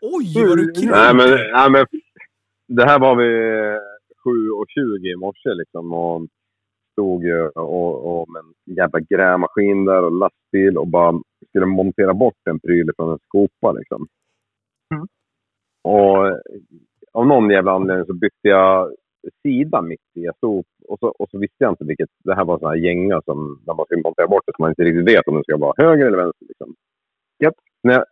Oj, 0.02 0.34
vad 0.48 0.56
du 0.58 0.72
kränker. 0.72 0.90
Nej, 0.90 1.14
men, 1.14 1.30
nej, 1.52 1.70
men 1.70 1.86
det 2.68 2.84
här 2.84 2.98
var 2.98 3.16
vid 3.16 3.78
7.20 4.24 5.12
i 5.12 5.16
morse 5.16 5.54
liksom. 5.54 5.92
Och 5.92 6.22
stod 6.92 7.24
ju 7.24 7.48
och, 7.48 8.20
och 8.20 8.28
med 8.30 8.40
en 8.40 8.74
jävla 8.74 9.00
grävmaskin 9.00 9.84
där 9.84 10.02
och 10.02 10.12
lastbil 10.12 10.78
och 10.78 10.88
bara 10.88 11.20
skulle 11.48 11.66
montera 11.66 12.14
bort 12.14 12.48
en 12.50 12.60
pryl 12.60 12.90
från 12.96 13.12
en 13.12 13.18
skopa 13.18 13.72
liksom. 13.72 14.06
Mm. 14.94 15.06
Och 15.82 16.40
av 17.12 17.26
någon 17.26 17.50
jävla 17.50 17.72
anledning 17.72 18.06
så 18.06 18.14
bytte 18.14 18.48
jag 18.48 18.94
sida 19.42 19.82
mitt 19.82 20.00
i. 20.14 20.24
Jag 20.24 20.36
stod, 20.36 20.64
och, 20.88 20.98
så, 20.98 21.06
och 21.06 21.30
så 21.30 21.38
visste 21.38 21.64
jag 21.64 21.72
inte 21.72 21.84
vilket... 21.84 22.08
Det 22.24 22.34
här 22.34 22.44
var 22.44 22.58
sådana 22.58 22.74
här 22.74 22.82
gänga 22.82 23.22
som 23.24 23.62
när 23.66 23.74
man 23.74 23.86
ska 23.86 23.96
montera 23.96 24.26
bort 24.26 24.42
det 24.46 24.52
så 24.56 24.62
man 24.62 24.70
inte 24.70 24.84
riktigt 24.84 25.08
vet 25.08 25.28
om 25.28 25.36
det 25.36 25.44
ska 25.44 25.56
vara 25.56 25.74
höger 25.76 26.06
eller 26.06 26.16
vänster. 26.16 26.46
Liksom. 26.46 26.74
Japp. 27.38 27.54
När 27.82 27.94
jag 27.94 28.04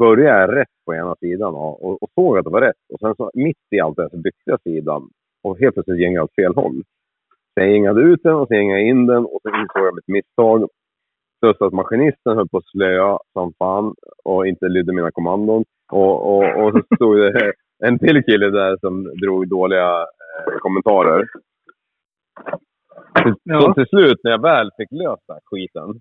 började 0.00 0.60
rätt 0.60 0.74
på 0.86 0.94
ena 0.94 1.16
sidan 1.16 1.54
och, 1.54 1.84
och, 1.84 2.02
och 2.02 2.10
såg 2.14 2.38
att 2.38 2.44
det 2.44 2.50
var 2.50 2.60
rätt. 2.60 2.84
Och 2.92 3.00
sen 3.00 3.14
så 3.16 3.30
mitt 3.34 3.66
i 3.70 3.80
allt 3.80 3.96
det 3.96 4.10
så 4.10 4.16
bytte 4.16 4.44
jag 4.44 4.62
sidan 4.62 5.10
och 5.42 5.58
helt 5.58 5.74
plötsligt 5.74 6.00
gängade 6.00 6.18
jag 6.18 6.24
åt 6.24 6.34
fel 6.34 6.54
håll. 6.54 6.82
Jag 7.54 7.70
gängade 7.70 8.00
ut 8.00 8.22
den 8.22 8.34
och 8.34 8.48
så 8.48 8.54
gängade 8.54 8.80
jag 8.80 8.88
in 8.88 9.06
den 9.06 9.24
och 9.24 9.38
så 9.42 9.48
insåg 9.48 9.86
jag 9.86 9.94
mitt 9.94 10.08
misstag. 10.08 10.68
Plus 11.44 11.60
att 11.60 11.72
maskinisten 11.72 12.36
höll 12.36 12.48
på 12.48 12.58
att 12.58 12.66
slöa 12.66 13.18
som 13.32 13.52
fan 13.58 13.94
och 14.24 14.46
inte 14.46 14.68
lydde 14.68 14.92
mina 14.92 15.10
kommandon. 15.10 15.64
Och, 15.92 16.36
och, 16.36 16.64
och 16.64 16.72
så 16.72 16.96
stod 16.96 17.16
det 17.18 17.52
en 17.84 17.98
till 17.98 18.22
kille 18.24 18.50
där 18.50 18.76
som 18.80 19.04
drog 19.04 19.48
dåliga 19.48 20.00
eh, 20.00 20.58
kommentarer. 20.58 21.26
Så, 23.22 23.34
Ja. 23.42 23.60
så 23.60 23.74
till 23.74 23.86
slut 23.86 24.18
när 24.24 24.30
jag 24.30 24.42
väl 24.42 24.70
fick 24.76 24.92
lösa 24.92 25.38
skiten 25.44 26.00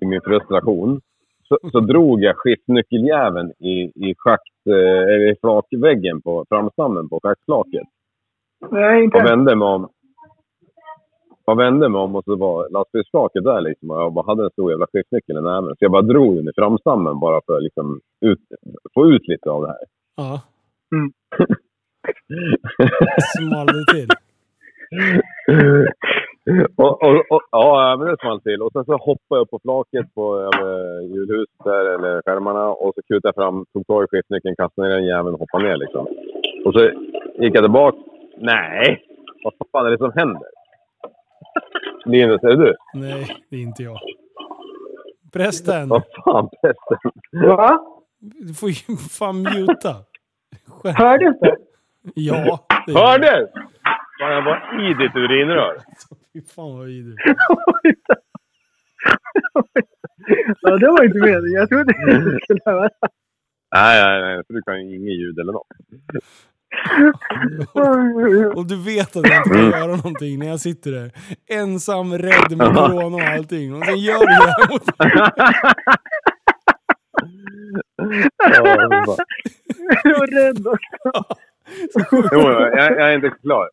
i 0.00 0.06
min 0.06 0.20
frustration 0.20 1.00
så, 1.48 1.58
så 1.72 1.80
drog 1.80 2.22
jag 2.22 2.36
skiftnyckeljäveln 2.36 3.50
i, 3.50 3.92
i 4.08 4.14
schakt, 4.18 4.66
eh, 4.70 5.30
i 5.30 5.36
flakväggen 5.40 6.22
på 6.22 6.44
framstammen 6.48 7.08
på 7.08 7.20
schaktflaket. 7.22 7.86
Nej, 8.70 9.04
inte 9.04 9.18
Och 9.18 9.24
vände 9.24 9.56
mig 9.56 9.68
om. 9.68 9.88
Jag 11.50 11.56
vände 11.56 11.88
mig 11.88 12.00
om 12.00 12.16
och 12.16 12.24
så 12.24 12.36
var 12.36 12.68
lastbilsflaket 12.70 13.44
där 13.44 13.60
liksom. 13.60 13.90
Och 13.90 14.00
jag 14.00 14.12
bara 14.12 14.26
hade 14.26 14.44
en 14.44 14.50
stor 14.50 14.70
jävla 14.70 14.86
skiftnyckel 14.92 15.36
i 15.36 15.40
näven. 15.40 15.76
Så 15.76 15.84
jag 15.84 15.90
bara 15.90 16.02
drog 16.02 16.36
den 16.36 16.48
i 16.48 16.52
framstammen 16.56 17.20
bara 17.20 17.40
för 17.46 17.56
att 17.56 17.62
liksom 17.62 18.00
ut, 18.20 18.38
få 18.94 19.06
ut 19.06 19.28
lite 19.28 19.50
av 19.50 19.62
det 19.62 19.68
här. 19.68 19.84
Ja, 20.16 20.40
Mm. 20.94 21.12
small 23.38 23.66
det 23.66 23.84
till. 23.94 24.08
och, 26.76 27.02
och, 27.02 27.16
och, 27.30 27.42
ja, 27.50 27.96
men 27.98 28.06
det 28.08 28.16
small 28.20 28.40
till. 28.40 28.62
Och 28.62 28.72
sen 28.72 28.84
så 28.84 28.92
hoppade 28.92 29.38
jag 29.38 29.40
upp 29.40 29.50
på 29.50 29.58
flaket 29.62 30.14
på 30.14 30.50
hjulhuset 31.12 31.64
där, 31.64 31.84
eller 31.94 32.22
skärmarna. 32.22 32.68
Och 32.68 32.94
så 32.94 33.02
kutade 33.02 33.28
jag 33.28 33.34
fram, 33.34 33.64
tog 33.72 33.86
tag 33.86 34.04
i 34.04 34.06
skiftnyckeln, 34.10 34.56
kastade 34.56 34.88
ner 34.88 34.94
den 34.94 35.06
jäveln 35.06 35.34
och 35.34 35.40
hoppade 35.40 35.64
ner 35.64 35.76
liksom. 35.76 36.06
Och 36.64 36.72
så 36.74 36.80
gick 37.42 37.54
jag 37.56 37.64
tillbaka. 37.64 37.98
Nej! 38.38 39.04
Vad 39.44 39.52
fan 39.72 39.86
är 39.86 39.90
det 39.90 39.98
som 39.98 40.12
händer? 40.12 40.48
Linus, 42.04 42.42
är 42.42 42.48
det 42.48 42.56
du? 42.56 42.76
Nej, 42.94 43.36
det 43.50 43.56
är 43.56 43.60
inte 43.60 43.82
jag. 43.82 43.98
Prästen, 45.32 45.88
Vad 45.88 46.02
fan, 46.24 46.48
pesten? 46.62 46.98
Va? 47.48 47.80
du 48.18 48.54
får 48.54 48.68
ju 48.70 48.96
fan 48.96 49.42
muta. 49.42 49.96
Hördes 50.84 51.40
det? 51.40 51.56
Ja, 52.14 52.66
det. 52.86 52.92
Hördes? 52.92 53.50
Fan, 54.20 54.32
jag 54.32 54.42
var 54.44 54.90
i 54.90 54.94
ditt 54.94 55.16
urinrör. 55.16 55.76
Fy 56.32 56.42
fan 56.42 56.78
vad 56.78 56.86
vidrigt. 56.86 57.20
ja, 60.60 60.76
det 60.76 60.86
var 60.90 61.04
inte 61.04 61.18
meningen. 61.18 61.52
Jag 61.52 61.68
trodde 61.68 61.84
det 61.84 62.38
skulle 62.44 62.60
höra. 62.64 62.88
Nej, 63.74 64.02
nej, 64.04 64.20
nej. 64.22 64.42
För 64.46 64.54
du 64.54 64.62
kan 64.62 64.80
ju 64.88 64.96
inget 64.96 65.18
ljud 65.18 65.38
eller 65.38 65.52
något. 65.52 65.66
Och 68.54 68.66
du 68.66 68.76
vet 68.76 69.16
att 69.16 69.28
jag 69.28 69.36
inte 69.36 69.50
kan 69.50 69.70
göra 69.70 69.96
någonting 69.96 70.38
när 70.38 70.46
jag 70.46 70.60
sitter 70.60 70.90
där. 70.90 71.12
Ensam, 71.50 72.18
rädd 72.18 72.56
med 72.56 72.74
corona 72.76 73.16
och 73.16 73.22
allting. 73.22 73.74
Och 73.74 73.84
sen 73.84 73.98
gör 73.98 74.20
du 74.20 74.26
det 74.26 74.32
här 74.32 74.70
mot. 74.70 74.82
Jag 80.04 80.18
var 80.18 80.26
rädd 80.26 80.66
också. 80.66 81.26
jo, 82.32 82.50
jag, 82.50 82.92
jag 82.98 83.12
är 83.12 83.14
inte 83.14 83.30
klar. 83.42 83.70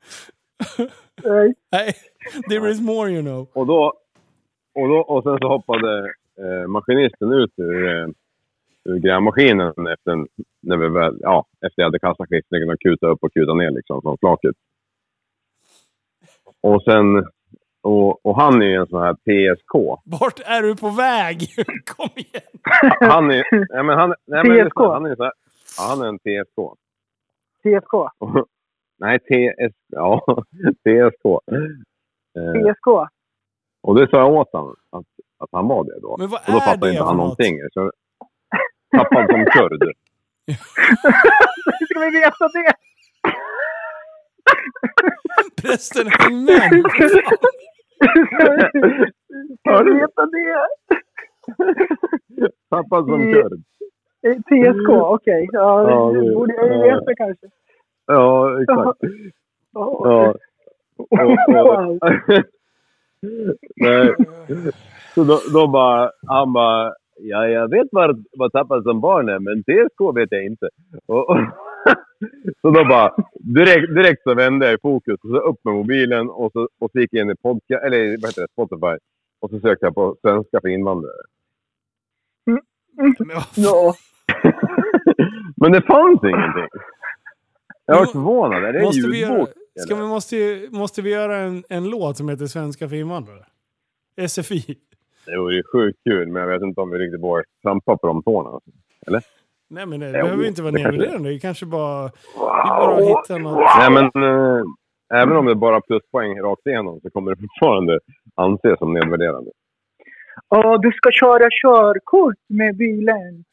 Nej. 1.24 1.54
Nej, 1.72 1.94
there 2.50 2.72
is 2.72 2.82
more 2.82 3.12
you 3.12 3.22
know. 3.22 3.48
Och 3.54 3.68
då... 3.68 3.94
Och, 4.76 4.88
då, 4.88 4.98
och 4.98 5.24
sen 5.24 5.38
så 5.42 5.48
hoppade 5.48 6.06
eh, 6.40 6.68
maskinisten 6.68 7.34
ut 7.34 7.52
ur, 7.58 7.88
eh, 7.88 8.08
ur 8.88 9.00
grävmaskinen 9.00 9.88
efter, 9.88 10.28
när 10.62 10.78
vi 10.78 10.90
väl, 10.90 11.18
ja, 11.20 11.46
efter 11.66 11.82
jag 11.82 11.86
hade 11.86 12.00
kastat 12.00 12.30
skiftnyckeln 12.30 12.72
och 12.72 12.80
kutat 12.80 13.10
upp 13.10 13.24
och 13.24 13.34
kutat 13.34 13.58
ner 13.58 13.72
liksom 13.72 14.02
från 14.02 14.18
flaket. 14.18 14.56
Och 16.62 16.84
sen... 16.84 17.26
Och, 17.82 18.26
och 18.26 18.42
han 18.42 18.62
är 18.62 18.66
ju 18.66 18.76
en 18.76 18.88
sån 18.88 19.02
här 19.02 19.14
PSK. 19.14 19.74
Vart 20.04 20.40
är 20.40 20.62
du 20.62 20.76
på 20.76 20.90
väg? 20.90 21.40
Kom 21.96 22.10
igen! 22.16 22.44
Han 23.00 23.32
är... 23.32 23.44
Nej, 23.74 23.84
men 23.84 23.98
han, 23.98 24.14
nej, 24.26 24.44
men 24.44 24.72
han 24.76 25.06
är 25.06 25.16
så 25.16 25.24
här, 25.24 25.34
ja, 25.78 25.84
han 25.90 26.02
är 26.02 26.08
en 26.08 26.20
TSK. 26.20 26.60
TSK. 27.64 27.94
Nej, 29.00 29.20
TS, 29.20 29.74
ja, 29.88 30.26
TSK. 30.84 31.26
Eh, 32.36 32.74
TSK. 32.74 32.88
och 33.82 33.96
det 33.96 34.10
sa 34.10 34.18
jag 34.18 34.34
åt 34.34 34.52
honom, 34.52 34.76
att, 34.90 35.06
att 35.38 35.50
han 35.52 35.68
var 35.68 35.84
det 35.84 36.00
då. 36.02 36.16
Men 36.20 36.30
vad 36.30 36.40
och 36.40 36.52
då 36.52 36.58
är 36.58 36.60
fattade 36.60 36.88
det 36.88 36.92
inte 36.92 37.04
han 37.04 37.18
någonting. 37.18 37.60
Så, 37.74 37.92
tappad 38.92 39.30
som 39.32 39.46
kurd. 39.46 39.84
Hur 41.80 41.86
ska 41.86 42.00
vi 42.00 42.10
veta 42.20 42.48
det? 42.48 42.74
Prästen, 45.62 46.08
häng 46.08 46.46
med. 46.46 46.84
Ska 49.60 49.84
vi 49.84 49.94
veta 49.94 50.26
det? 50.26 50.68
tappad 52.70 53.06
som 53.06 53.34
kurd. 53.34 53.54
Eh, 54.28 54.34
TSK, 54.36 54.90
okej. 54.90 55.48
Ja, 55.52 55.90
Ja, 55.90 56.12
det 56.12 56.34
borde 56.34 56.54
jag 56.54 56.68
ju 56.68 56.74
ja. 56.74 56.84
veta 57.00 57.16
kanske. 57.16 57.48
Ja, 58.06 58.62
exakt. 58.62 59.00
Ja. 59.74 60.34
Nej. 63.76 64.16
Så 65.16 65.24
då, 65.24 65.40
då 65.54 65.68
bara, 65.68 66.12
han 66.28 66.54
bara, 66.54 66.94
ja, 67.20 67.48
jag 67.48 67.70
vet 67.70 67.88
vad, 67.92 68.26
vad 68.38 68.52
tappad 68.52 68.84
som 68.84 69.02
barn 69.02 69.30
är, 69.30 69.40
men 69.40 69.64
TSK 69.64 70.16
vet 70.16 70.32
jag 70.32 70.46
inte. 70.46 70.70
Och, 71.06 71.30
och, 71.30 71.38
så 72.62 72.70
då 72.70 72.86
bara, 72.86 73.16
direkt, 73.34 73.96
direkt 73.96 74.24
så 74.24 74.34
vände 74.34 74.66
jag 74.66 74.76
i 74.76 74.82
fokus 74.82 75.20
och 75.24 75.30
så 75.30 75.38
upp 75.38 75.60
med 75.64 75.74
mobilen 75.74 76.30
och 76.30 76.52
så, 76.52 76.70
och 76.80 76.92
så 76.92 77.00
gick 77.00 77.14
jag 77.14 77.22
in 77.26 77.32
i 77.32 77.36
podcast, 77.36 77.84
eller 77.84 78.22
vad 78.22 78.30
heter 78.30 78.42
det, 78.42 78.48
Spotify. 78.52 78.98
Och 79.40 79.50
så 79.50 79.60
sökte 79.60 79.86
jag 79.86 79.96
på 79.96 80.18
svenska 80.22 80.62
för 80.62 80.68
invandrare. 80.68 81.22
Fan. 82.46 83.44
Ja. 83.56 83.96
men 85.58 85.72
det 85.72 85.82
fanns 85.82 86.24
ingenting. 86.24 86.68
Jag 87.86 88.00
var 88.00 88.06
förvånad. 88.06 88.64
Är 88.64 88.74
det 88.74 88.82
Måste 88.82 89.08
vi 89.08 89.20
göra, 89.20 89.32
ljudbok? 89.32 89.50
ska 89.76 89.96
vi, 89.96 90.02
måste, 90.02 90.68
måste 90.72 91.02
vi 91.02 91.10
göra 91.12 91.38
en, 91.38 91.64
en 91.70 91.90
låt 91.90 92.18
som 92.18 92.30
heter 92.30 92.46
Svenska 92.46 92.90
för 92.90 92.96
invandrare? 92.96 93.46
SFI. 94.28 94.78
Det 95.32 95.38
vore 95.40 95.56
ju 95.56 95.64
sjukt 95.72 96.00
kul, 96.04 96.28
men 96.28 96.42
jag 96.42 96.50
vet 96.50 96.62
inte 96.62 96.82
om 96.82 96.90
vi 96.90 96.98
riktigt 96.98 97.22
vågar 97.24 97.44
trampa 97.64 97.98
på 97.98 98.08
de 98.08 98.24
tårna. 98.24 98.50
alltså. 98.50 98.72
Nej 99.70 99.86
men 99.86 100.00
det 100.00 100.06
Jo, 100.08 100.12
behöver 100.12 100.46
inte 100.48 100.62
vara 100.62 100.72
det 100.72 100.78
kanske- 100.84 100.92
nedvärderande. 100.92 101.30
Det 101.30 101.40
kanske 101.40 101.66
bara... 101.66 102.04
Vi 102.04 102.40
bara 102.40 102.96
hittar 103.00 103.40
något. 103.40 103.64
Nej, 103.80 103.92
men 103.92 104.24
eh, 104.24 104.64
även 105.22 105.38
om 105.38 105.46
det 105.46 105.56
bara 105.56 105.76
är 105.76 105.82
pluspoäng 105.82 106.40
rakt 106.42 106.68
igenom 106.68 107.00
så 107.02 107.10
kommer 107.10 107.32
det 107.36 107.42
fortfarande 107.42 108.00
anses 108.36 108.80
som 108.80 108.94
nedvärderande. 108.94 109.52
Ja, 110.50 110.78
du 110.78 110.92
ska 110.92 111.10
köra 111.12 111.50
körkort 111.64 112.36
med 112.50 112.78
bilen. 112.78 113.44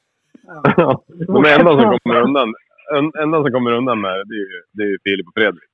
De 1.27 1.45
enda 1.45 1.70
som 1.83 1.99
kommer 2.03 2.20
undan, 2.22 2.55
en, 2.97 3.12
enda 3.22 3.43
som 3.43 3.53
kommer 3.53 3.72
undan 3.72 4.01
med 4.01 4.11
det, 4.12 4.25
det 4.25 4.35
är 4.35 4.39
ju, 4.39 4.62
det 4.72 4.83
är 4.83 4.87
ju 4.87 4.99
Filip 5.05 5.27
och 5.27 5.33
Fredrik. 5.35 5.70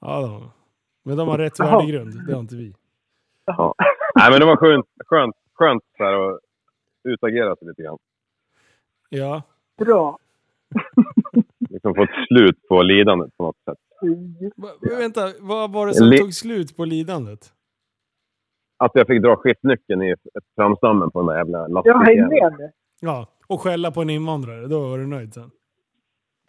Ja, 0.00 0.20
de. 0.20 0.50
Men 1.04 1.16
de 1.16 1.28
har 1.28 1.38
rätt 1.38 1.60
värdegrund. 1.60 2.26
Det 2.26 2.32
har 2.32 2.40
inte 2.40 2.56
vi. 2.56 2.74
Ja. 3.44 3.74
Nej, 4.14 4.30
men 4.30 4.40
det 4.40 4.46
var 4.46 4.56
skönt, 4.56 4.86
skönt, 5.06 5.34
skönt 5.54 5.82
så 5.96 6.04
här 6.04 6.12
att 6.30 6.40
utagera 7.04 7.56
sig 7.56 7.68
lite 7.68 7.82
grann. 7.82 7.98
Ja. 9.08 9.42
Bra. 9.78 10.18
Liksom 11.70 11.94
få 11.94 12.02
ett 12.02 12.26
slut 12.28 12.68
på 12.68 12.82
lidandet 12.82 13.36
på 13.36 13.42
något 13.42 13.56
sätt. 13.64 13.78
Va, 14.56 14.68
vänta, 14.98 15.20
vad 15.40 15.72
var 15.72 15.86
det 15.86 15.94
som 15.94 16.06
Li- 16.06 16.18
tog 16.18 16.34
slut 16.34 16.76
på 16.76 16.84
lidandet? 16.84 17.52
Att 18.76 18.90
jag 18.94 19.06
fick 19.06 19.22
dra 19.22 19.36
skiftnyckeln 19.36 20.02
i 20.02 20.14
framstammen 20.56 21.10
på 21.10 21.18
den 21.20 21.26
där 21.26 21.36
jävla 21.36 21.66
lastbilen. 21.66 22.28
med. 22.28 22.72
Ja, 23.00 23.26
och 23.46 23.60
skälla 23.60 23.90
på 23.90 24.02
en 24.02 24.10
invandrare. 24.10 24.66
Då 24.66 24.80
var 24.80 24.98
du 24.98 25.06
nöjd 25.06 25.34
sen. 25.34 25.50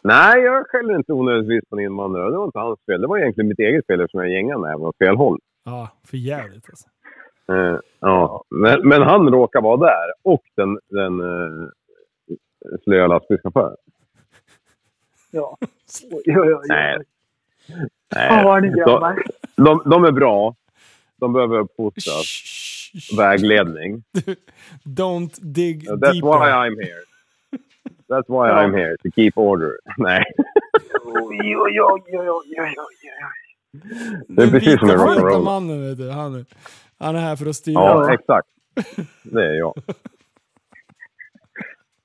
Nej, 0.02 0.40
jag 0.42 0.66
skäller 0.68 0.96
inte 0.96 1.12
onödigtvis 1.12 1.68
på 1.68 1.76
en 1.76 1.82
invandrare. 1.84 2.30
Det 2.30 2.36
var 2.36 2.44
inte 2.44 2.58
hans 2.58 2.80
fel. 2.86 3.00
Det 3.00 3.06
var 3.06 3.18
egentligen 3.18 3.48
mitt 3.48 3.58
eget 3.58 3.86
fel 3.86 4.00
eftersom 4.00 4.20
jag 4.20 4.30
gängade 4.30 4.60
med 4.60 4.76
åt 4.76 4.98
fel 4.98 5.16
håll. 5.16 5.38
Ja, 5.66 5.88
för 6.04 6.16
jävligt 6.16 6.64
alltså. 6.68 6.88
Eh, 7.52 7.78
ja. 8.00 8.44
men, 8.50 8.88
men 8.88 9.02
han 9.02 9.28
råkar 9.28 9.60
vara 9.60 9.76
där. 9.76 10.12
Och 10.22 10.42
den, 10.56 10.78
den 10.88 11.20
eh, 11.20 11.68
slöa 12.84 13.06
lastbilschauffören. 13.06 13.76
Ja. 15.30 15.58
Oj, 16.10 16.38
oj, 16.38 16.54
oj. 16.54 16.64
Nej. 16.68 16.98
Nej. 18.14 18.28
Vad 18.30 18.38
har 18.44 18.60
ni 18.60 18.70
de, 18.70 19.24
de, 19.64 19.90
de 19.90 20.04
är 20.04 20.12
bra. 20.12 20.54
De 21.16 21.32
behöver 21.32 21.58
uppfostras. 21.58 22.42
Vägledning. 23.16 24.02
Don't 24.84 25.38
dig 25.40 25.80
That's 25.80 26.12
deeper. 26.12 26.28
why 26.28 26.50
I'm 26.50 26.76
here. 26.76 27.02
That's 28.08 28.28
why 28.28 28.50
I'm 28.50 28.74
here. 28.74 28.96
To 29.02 29.10
keep 29.10 29.32
order. 29.38 29.78
Nej. 29.98 30.24
Oj, 31.04 31.56
oj, 31.56 31.80
oj, 31.80 32.02
oj, 32.12 32.30
oj, 32.30 32.54
oj, 32.58 32.74
oj. 32.78 33.45
Det 34.28 34.42
är 34.42 34.50
precis 34.50 34.78
som 34.78 34.88
i 34.88 34.92
vita 34.92 35.04
rock'n'roll. 35.04 35.44
mannen, 35.44 35.88
vet 35.88 35.98
du. 35.98 36.10
Han, 36.10 36.34
är- 36.34 36.44
han 36.98 37.16
är 37.16 37.20
här 37.20 37.36
för 37.36 37.46
att 37.46 37.56
styra. 37.56 37.80
Ja, 37.80 38.12
exakt. 38.14 38.48
Det 39.24 39.44
är 39.46 39.54
jag. 39.54 39.74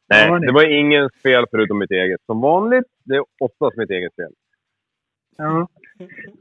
Nej, 0.09 0.39
det 0.41 0.51
var 0.51 0.63
ingens 0.79 1.11
fel 1.23 1.45
förutom 1.51 1.77
mitt 1.79 1.91
eget. 1.91 2.21
Som 2.25 2.41
vanligt, 2.41 2.85
det 3.03 3.15
är 3.15 3.23
oftast 3.39 3.77
mitt 3.77 3.89
eget 3.89 4.15
fel. 4.15 4.31
Ja. 5.37 5.67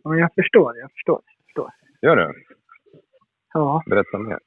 ja, 0.02 0.14
jag 0.16 0.34
förstår. 0.34 0.76
Jag 0.78 0.90
förstår. 0.92 1.20
Jag 1.26 1.44
förstår. 1.44 1.70
Gör 2.02 2.16
det? 2.16 2.32
Ja. 3.54 3.82
Berätta 3.86 4.18
mer. 4.18 4.38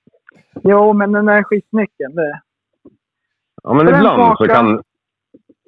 Jo, 0.64 0.94
men 0.94 1.12
den 1.12 1.26
där 1.26 1.44
skitnyckeln, 1.44 2.16
det... 2.16 2.42
Ja, 3.64 3.74
men 3.74 3.88
ibland 3.88 4.38
så 4.38 4.46
kan... 4.48 4.84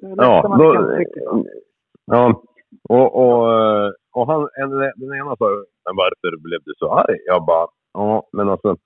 Ja, 0.00 0.56
då, 0.58 1.00
ja 2.06 2.42
och, 2.88 3.14
och, 3.26 3.52
eh, 3.52 3.90
och 4.12 4.26
han, 4.26 4.48
en, 4.62 4.70
den 4.70 5.14
ena 5.20 5.36
sa 5.36 5.44
men 5.84 5.96
varför 5.96 6.36
blev 6.36 6.60
du 6.64 6.74
så 6.78 6.92
arg? 6.92 7.16
Jag 7.26 7.44
bara, 7.46 7.66
ja 7.92 8.28
men 8.32 8.48
alltså. 8.48 8.76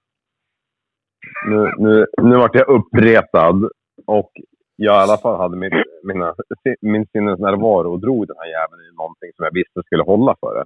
Nu, 1.47 1.73
nu, 1.79 2.07
nu 2.23 2.37
vart 2.37 2.55
jag 2.55 2.69
uppretad 2.69 3.69
och 4.07 4.31
jag 4.77 4.95
i 4.95 5.03
alla 5.11 5.17
fall 5.19 5.37
hade 5.41 5.57
mitt, 5.57 5.73
mina, 6.05 6.35
min 6.81 7.07
sinnesnärvaro 7.07 7.93
och 7.93 8.01
drog 8.01 8.27
den 8.27 8.37
här 8.39 8.47
jäveln 8.47 8.83
i 8.83 8.97
någonting 8.97 9.31
som 9.37 9.45
jag 9.45 9.53
visste 9.55 9.83
skulle 9.87 10.03
hålla 10.03 10.37
för 10.41 10.55
det. 10.55 10.65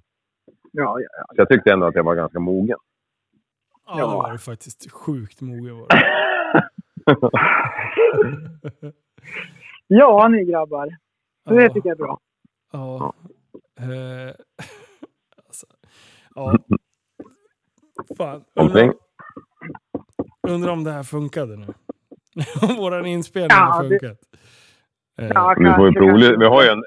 Ja, 0.73 1.01
ja, 1.01 1.09
ja. 1.19 1.25
Så 1.29 1.35
jag 1.37 1.49
tyckte 1.49 1.73
ändå 1.73 1.87
att 1.87 1.95
jag 1.95 2.05
var 2.05 2.15
ganska 2.15 2.41
mogen. 2.41 2.79
Ja, 3.87 3.97
det 3.97 4.03
var 4.03 4.37
faktiskt. 4.37 4.91
Sjukt 4.93 5.41
mogen 5.41 5.79
var 5.79 5.87
ja, 9.87 10.29
ni 10.29 10.45
grabbar. 10.45 10.87
Det 11.45 11.63
Ja. 11.63 11.69
tycker 11.73 11.89
jag 11.89 11.95
är 12.01 12.05
bra. 12.05 12.19
Ja. 12.75 13.13
Eh, 13.81 14.35
alltså, 15.47 15.67
ja. 16.35 16.59
Fan. 18.17 18.45
Undrar, 18.55 18.95
undrar 20.49 20.73
om 20.73 20.85
det 20.85 20.91
här 20.91 21.03
funkade 21.03 21.57
nu. 21.57 21.67
Om 22.69 22.77
våran 22.77 23.07
inspelning 23.07 23.49
Ja, 23.51 23.57
har 23.65 23.83
det- 23.83 23.89
funkat. 23.89 24.19
Eh, 25.19 25.29
Ja, 25.35 25.55
Vi, 25.59 25.65
får 25.75 26.19
ju 26.21 26.37
vi 26.37 26.45
har 26.47 26.63
ju 26.63 26.69
en, 26.69 26.83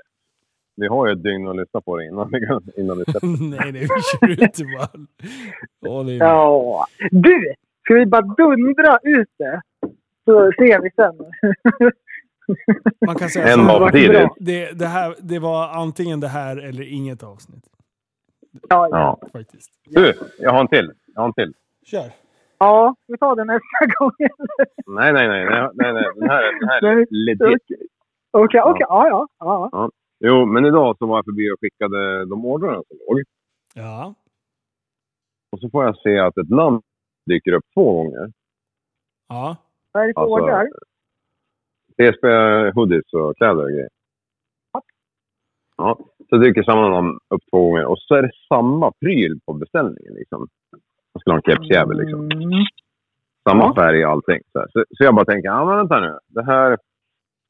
vi 0.76 0.88
har 0.88 1.08
ju 1.08 1.14
ett 1.14 1.24
dygn 1.24 1.48
att 1.48 1.56
lyssna 1.56 1.82
på 1.82 1.98
det 1.98 2.06
innan 2.06 2.30
vi, 2.32 2.82
innan 2.82 2.98
vi 2.98 3.04
släpper. 3.12 3.28
nej, 3.50 3.72
nej, 3.72 3.82
vi 3.82 3.88
kör 3.88 4.44
ut 4.44 4.54
det 4.54 4.66
bara. 4.78 6.00
All 6.00 6.10
in. 6.10 6.18
Ja. 6.18 6.88
Du! 7.12 7.54
Ska 7.84 7.94
vi 7.94 8.06
bara 8.06 8.22
dundra 8.22 9.00
ut 9.04 9.30
det? 9.38 9.62
Så 10.26 10.52
ser 10.58 10.82
vi 10.82 10.90
sen. 10.96 11.16
Man 13.06 13.16
kan 13.16 13.30
säga 13.30 13.54
En 13.54 13.92
tidigt. 13.92 14.30
det, 14.40 14.80
det, 14.80 14.86
här, 14.86 15.16
det 15.20 15.40
var 15.40 15.68
antingen 15.70 16.20
det 16.20 16.28
här 16.28 16.58
eller 16.58 16.84
inget 16.94 17.24
avsnitt. 17.24 17.64
Ja, 18.70 18.88
Ja. 18.92 19.20
Faktiskt. 19.34 19.72
Du, 19.86 20.14
jag 20.40 20.52
har 20.52 20.60
en 20.62 20.68
till. 20.68 20.92
Jag 21.16 21.22
har 21.22 21.28
en 21.28 21.34
till. 21.34 21.54
Kör. 21.86 22.12
ja, 22.58 22.96
vi 23.08 23.18
tar 23.18 23.36
det 23.36 23.44
nästa 23.44 23.86
gång. 24.00 24.12
Nej, 24.96 25.14
nej, 25.14 25.28
nej. 25.28 25.46
nej, 25.46 25.70
nej, 25.74 25.94
nej. 25.94 26.04
Den 26.16 26.30
här, 26.30 26.60
den 26.60 26.70
här 26.70 26.84
är 26.84 27.06
legit. 27.26 27.62
Okej, 28.32 28.62
okej. 28.62 28.62
okej. 28.62 28.86
Ja, 28.90 29.08
ja. 29.40 29.70
ja. 29.72 29.90
Jo, 30.20 30.46
men 30.46 30.66
idag 30.66 30.98
så 30.98 31.06
var 31.08 31.18
jag 31.18 31.26
förbi 31.26 31.52
och 31.52 31.60
skickade 31.62 32.26
de 32.26 32.46
ordrarna 32.46 32.84
som 32.88 32.98
låg. 33.08 33.24
Ja. 33.74 34.14
Och 35.52 35.60
så 35.60 35.70
får 35.70 35.84
jag 35.86 35.98
se 35.98 36.20
att 36.20 36.38
ett 36.38 36.50
namn 36.50 36.82
dyker 37.26 37.52
upp 37.52 37.66
två 37.74 37.94
gånger. 37.94 38.32
Ja. 39.30 39.56
Vad 39.92 40.04
är 40.04 40.08
det 40.08 40.14
för 40.14 40.22
Alltså- 40.22 40.34
ordrar? 40.34 40.68
TSB 41.98 42.28
hoodies 42.76 43.14
och 43.14 43.38
kläder 43.38 43.64
och 43.64 43.70
grejer. 43.70 43.90
Ja, 45.78 45.98
så 46.30 46.38
dyker 46.38 46.64
samma 46.64 46.90
namn 46.90 47.20
upp 47.30 47.42
två 47.52 47.70
gånger. 47.70 47.86
Och 47.86 48.00
så 48.00 48.16
är 48.16 48.22
det 48.22 48.32
samma 48.48 48.92
pryl 48.92 49.40
på 49.46 49.54
beställningen. 49.54 50.14
Liksom. 50.14 50.48
Jag 51.14 51.22
skulle 51.22 51.34
ha 51.34 51.42
en 51.46 51.54
kepsjävel 51.56 51.98
liksom. 51.98 52.20
Mm. 52.32 52.64
Samma 53.50 53.64
Ja. 53.64 53.74
färg 53.76 54.06
och 54.06 54.12
allting. 54.12 54.42
Så, 54.52 54.66
så, 54.70 54.86
så 54.98 55.04
jag 55.04 55.16
bara 55.16 55.26
tänker, 55.26 55.50
ja 55.50 55.66
men 55.66 55.78
vänta 55.78 56.00
nu. 56.00 56.18
Det 56.28 56.44
här, 56.46 56.78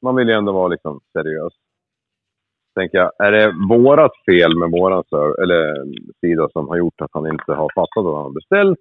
man 0.02 0.16
vill 0.16 0.28
ju 0.28 0.34
ändå 0.34 0.52
vara 0.52 0.68
liksom 0.68 1.00
seriös. 1.12 1.52
Tänker 2.74 2.98
jag, 2.98 3.12
är 3.18 3.32
det 3.32 3.54
vårat 3.70 4.12
fel 4.30 4.56
med 4.58 4.70
våran 4.70 5.04
eller, 5.42 5.84
sida 6.20 6.48
som 6.52 6.68
har 6.68 6.76
gjort 6.76 7.00
att 7.00 7.10
han 7.12 7.26
inte 7.26 7.52
har 7.52 7.68
fattat 7.74 8.04
vad 8.04 8.14
han 8.16 8.24
har 8.24 8.30
beställt? 8.32 8.78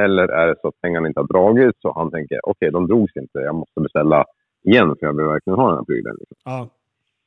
Eller 0.00 0.28
är 0.28 0.46
det 0.46 0.56
så 0.60 0.68
att 0.68 0.80
pengarna 0.80 1.08
inte 1.08 1.20
har 1.20 1.26
dragits 1.26 1.84
och 1.84 1.94
han 1.94 2.10
tänker, 2.10 2.40
okej 2.42 2.70
de 2.70 2.86
drogs 2.86 3.16
inte, 3.16 3.38
jag 3.38 3.54
måste 3.54 3.80
beställa 3.80 4.24
igen 4.66 4.96
för 4.98 5.06
jag 5.06 5.16
vill 5.16 5.26
verkligen 5.26 5.58
ha 5.58 5.68
den 5.68 5.76
här 5.76 5.84
prylen. 5.84 6.16
Liksom. 6.18 6.36
Ja. 6.44 6.68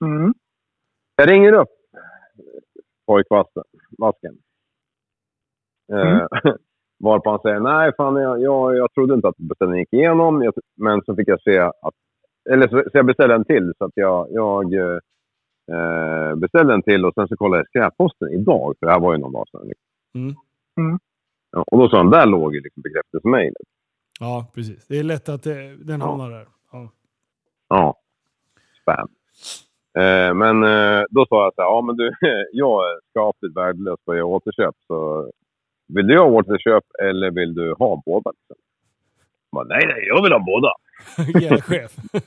Mm. 0.06 0.34
Jag 1.16 1.30
ringer 1.30 1.54
upp 1.54 1.70
pojkvasken. 3.08 3.64
Vasken. 3.98 4.38
Eh, 5.94 6.28
varpå 7.00 7.30
han 7.30 7.40
säger 7.40 7.60
nej, 7.60 7.92
fan 7.98 8.16
jag, 8.16 8.42
jag, 8.42 8.78
jag 8.78 8.94
trodde 8.94 9.14
inte 9.14 9.28
att 9.28 9.38
beställningen 9.38 9.80
gick 9.80 9.94
igenom. 9.94 10.44
Jag, 10.44 10.54
men 10.78 11.02
så 11.02 11.16
fick 11.16 11.28
jag 11.28 11.42
se 11.42 11.60
att... 11.60 11.94
Eller 12.50 12.68
så, 12.68 12.84
så 12.84 12.98
jag 12.98 13.06
beställde 13.06 13.36
en 13.36 13.46
till. 13.46 13.74
Så 13.78 13.86
att 13.86 13.92
jag, 13.96 14.28
jag 14.32 14.74
eh, 14.74 16.36
beställde 16.36 16.74
en 16.74 16.84
till 16.84 17.06
och 17.06 17.14
sen 17.14 17.28
så 17.28 17.38
kollade 17.38 17.58
jag 17.62 17.68
skräpposten 17.68 18.30
idag. 18.30 18.76
För 18.80 18.86
det 18.86 18.92
här 18.92 19.00
var 19.00 19.14
ju 19.14 19.20
någon 19.20 19.34
dag 19.34 19.48
sedan. 19.50 19.68
Liksom. 19.68 19.86
Mm. 20.16 20.36
Mm. 20.80 21.00
Ja, 21.52 21.64
och 21.72 21.78
då 21.78 21.90
sa 21.90 21.98
han, 21.98 22.10
där 22.10 22.26
låg 22.26 22.56
ju 22.56 22.62
liksom 22.62 22.82
bekräftelsemejlet. 22.82 23.68
ja, 24.20 24.52
precis. 24.54 24.88
Det 24.88 25.00
är 25.00 25.04
lätt 25.04 25.30
att 25.30 25.44
det, 25.44 25.76
den 25.86 26.02
hamnar 26.02 26.30
där. 26.30 26.48
Ja. 27.70 27.96
Spam. 28.82 29.08
Eh, 29.98 30.34
men 30.34 30.64
eh, 30.64 31.04
då 31.10 31.26
sa 31.30 31.44
jag 31.44 31.54
så 31.56 31.62
här, 31.62 31.70
ja 31.70 31.82
men 31.82 31.96
du, 31.96 32.12
jag 32.52 32.84
är 32.92 33.00
skapligt 33.10 33.58
värdelös 33.58 34.00
på 34.06 34.12
att 34.12 34.18
göra 34.18 34.26
återköp. 34.28 34.76
Så 34.88 35.30
vill 35.88 36.08
du 36.08 36.14
göra 36.14 36.26
återköp 36.26 36.84
eller 37.04 37.32
vill 37.32 37.54
du 37.56 37.74
ha 37.80 38.02
båda? 38.06 38.32
Liksom? 38.32 38.56
Bara, 39.52 39.66
nej, 39.66 39.84
nej, 39.88 40.08
jag 40.08 40.24
vill 40.24 40.32
ha 40.32 40.40
båda. 40.40 40.72
Jävla 41.42 41.62
chef. 41.62 41.96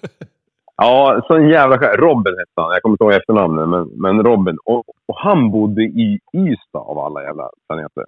Ja, 0.76 1.22
sån 1.26 1.48
jävla 1.48 1.78
skär. 1.78 1.96
Robin 1.96 2.38
hette 2.38 2.50
han. 2.60 2.72
Jag 2.72 2.82
kommer 2.82 2.94
inte 2.94 3.04
ihåg 3.04 3.12
efternamnet, 3.12 3.68
men, 3.68 3.88
men 3.88 4.24
Robin. 4.24 4.58
Och, 4.64 4.78
och 5.06 5.16
han 5.16 5.50
bodde 5.50 5.82
i 5.82 6.20
Ystad 6.36 6.78
av 6.78 6.98
alla 6.98 7.22
jävla 7.22 7.50
planeter. 7.68 8.04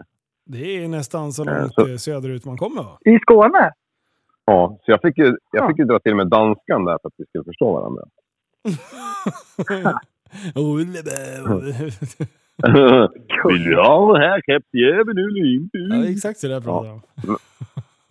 Det 0.47 0.85
är 0.85 0.89
nästan 0.89 1.33
så 1.33 1.49
Eh, 1.49 1.59
långt 1.61 1.75
så- 1.75 1.99
söderut 1.99 2.45
man 2.45 2.57
kommer 2.57 2.83
va? 2.83 2.99
I 3.05 3.19
Skåne? 3.19 3.73
Ja, 4.45 4.79
så 4.85 4.91
jag 4.91 5.01
fick 5.01 5.19
ju, 5.19 5.25
jag 5.25 5.37
Ja. 5.51 5.69
fick 5.69 5.79
ju 5.79 5.85
dra 5.85 5.99
till 5.99 6.15
med 6.15 6.27
danskan 6.29 6.85
där 6.85 6.99
för 7.03 7.09
att 7.09 7.15
vi 7.17 7.25
skulle 7.27 7.45
förstå 7.45 7.73
varandra. 7.73 8.03
Vill 13.49 13.65
du 13.65 13.77
ha 13.77 14.13
den 14.13 14.23
här 14.23 14.41
kepsjäveln 14.47 15.19
eller 15.19 15.55
inte? 15.55 15.79
ja, 15.79 16.05
exakt 16.13 16.39
så 16.39 16.49
där 16.49 16.61
pratar 16.61 16.87
jag 16.89 16.95
om. 17.29 17.37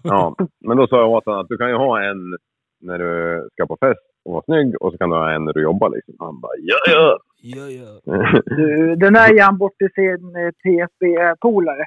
Ja, 0.03 0.35
men 0.67 0.77
då 0.77 0.87
sa 0.87 0.97
jag 0.97 1.09
åt 1.09 1.25
honom 1.25 1.41
att 1.41 1.47
du 1.47 1.57
kan 1.57 1.69
ju 1.69 1.75
ha 1.75 2.03
en 2.03 2.37
när 2.81 2.99
du 2.99 3.47
ska 3.53 3.65
på 3.67 3.77
fest 3.81 3.99
och 4.25 4.33
vara 4.33 4.43
snygg 4.43 4.81
och 4.81 4.91
så 4.91 4.97
kan 4.97 5.09
du 5.09 5.15
ha 5.15 5.31
en 5.31 5.45
när 5.45 5.53
du 5.53 5.61
jobbar. 5.61 5.89
Liksom. 5.89 6.15
Han 6.19 6.39
bara 6.39 6.51
ja, 6.61 6.77
ja. 6.91 7.17
Ja, 7.41 7.65
ja. 7.69 7.99
Du, 8.45 8.95
den 9.03 9.13
där 9.13 9.33
ger 9.33 9.43
han 9.43 9.57
bort 9.57 9.77
till 9.77 9.89
sin 9.95 10.35
eh, 10.35 10.49
TSB-polare. 10.61 11.85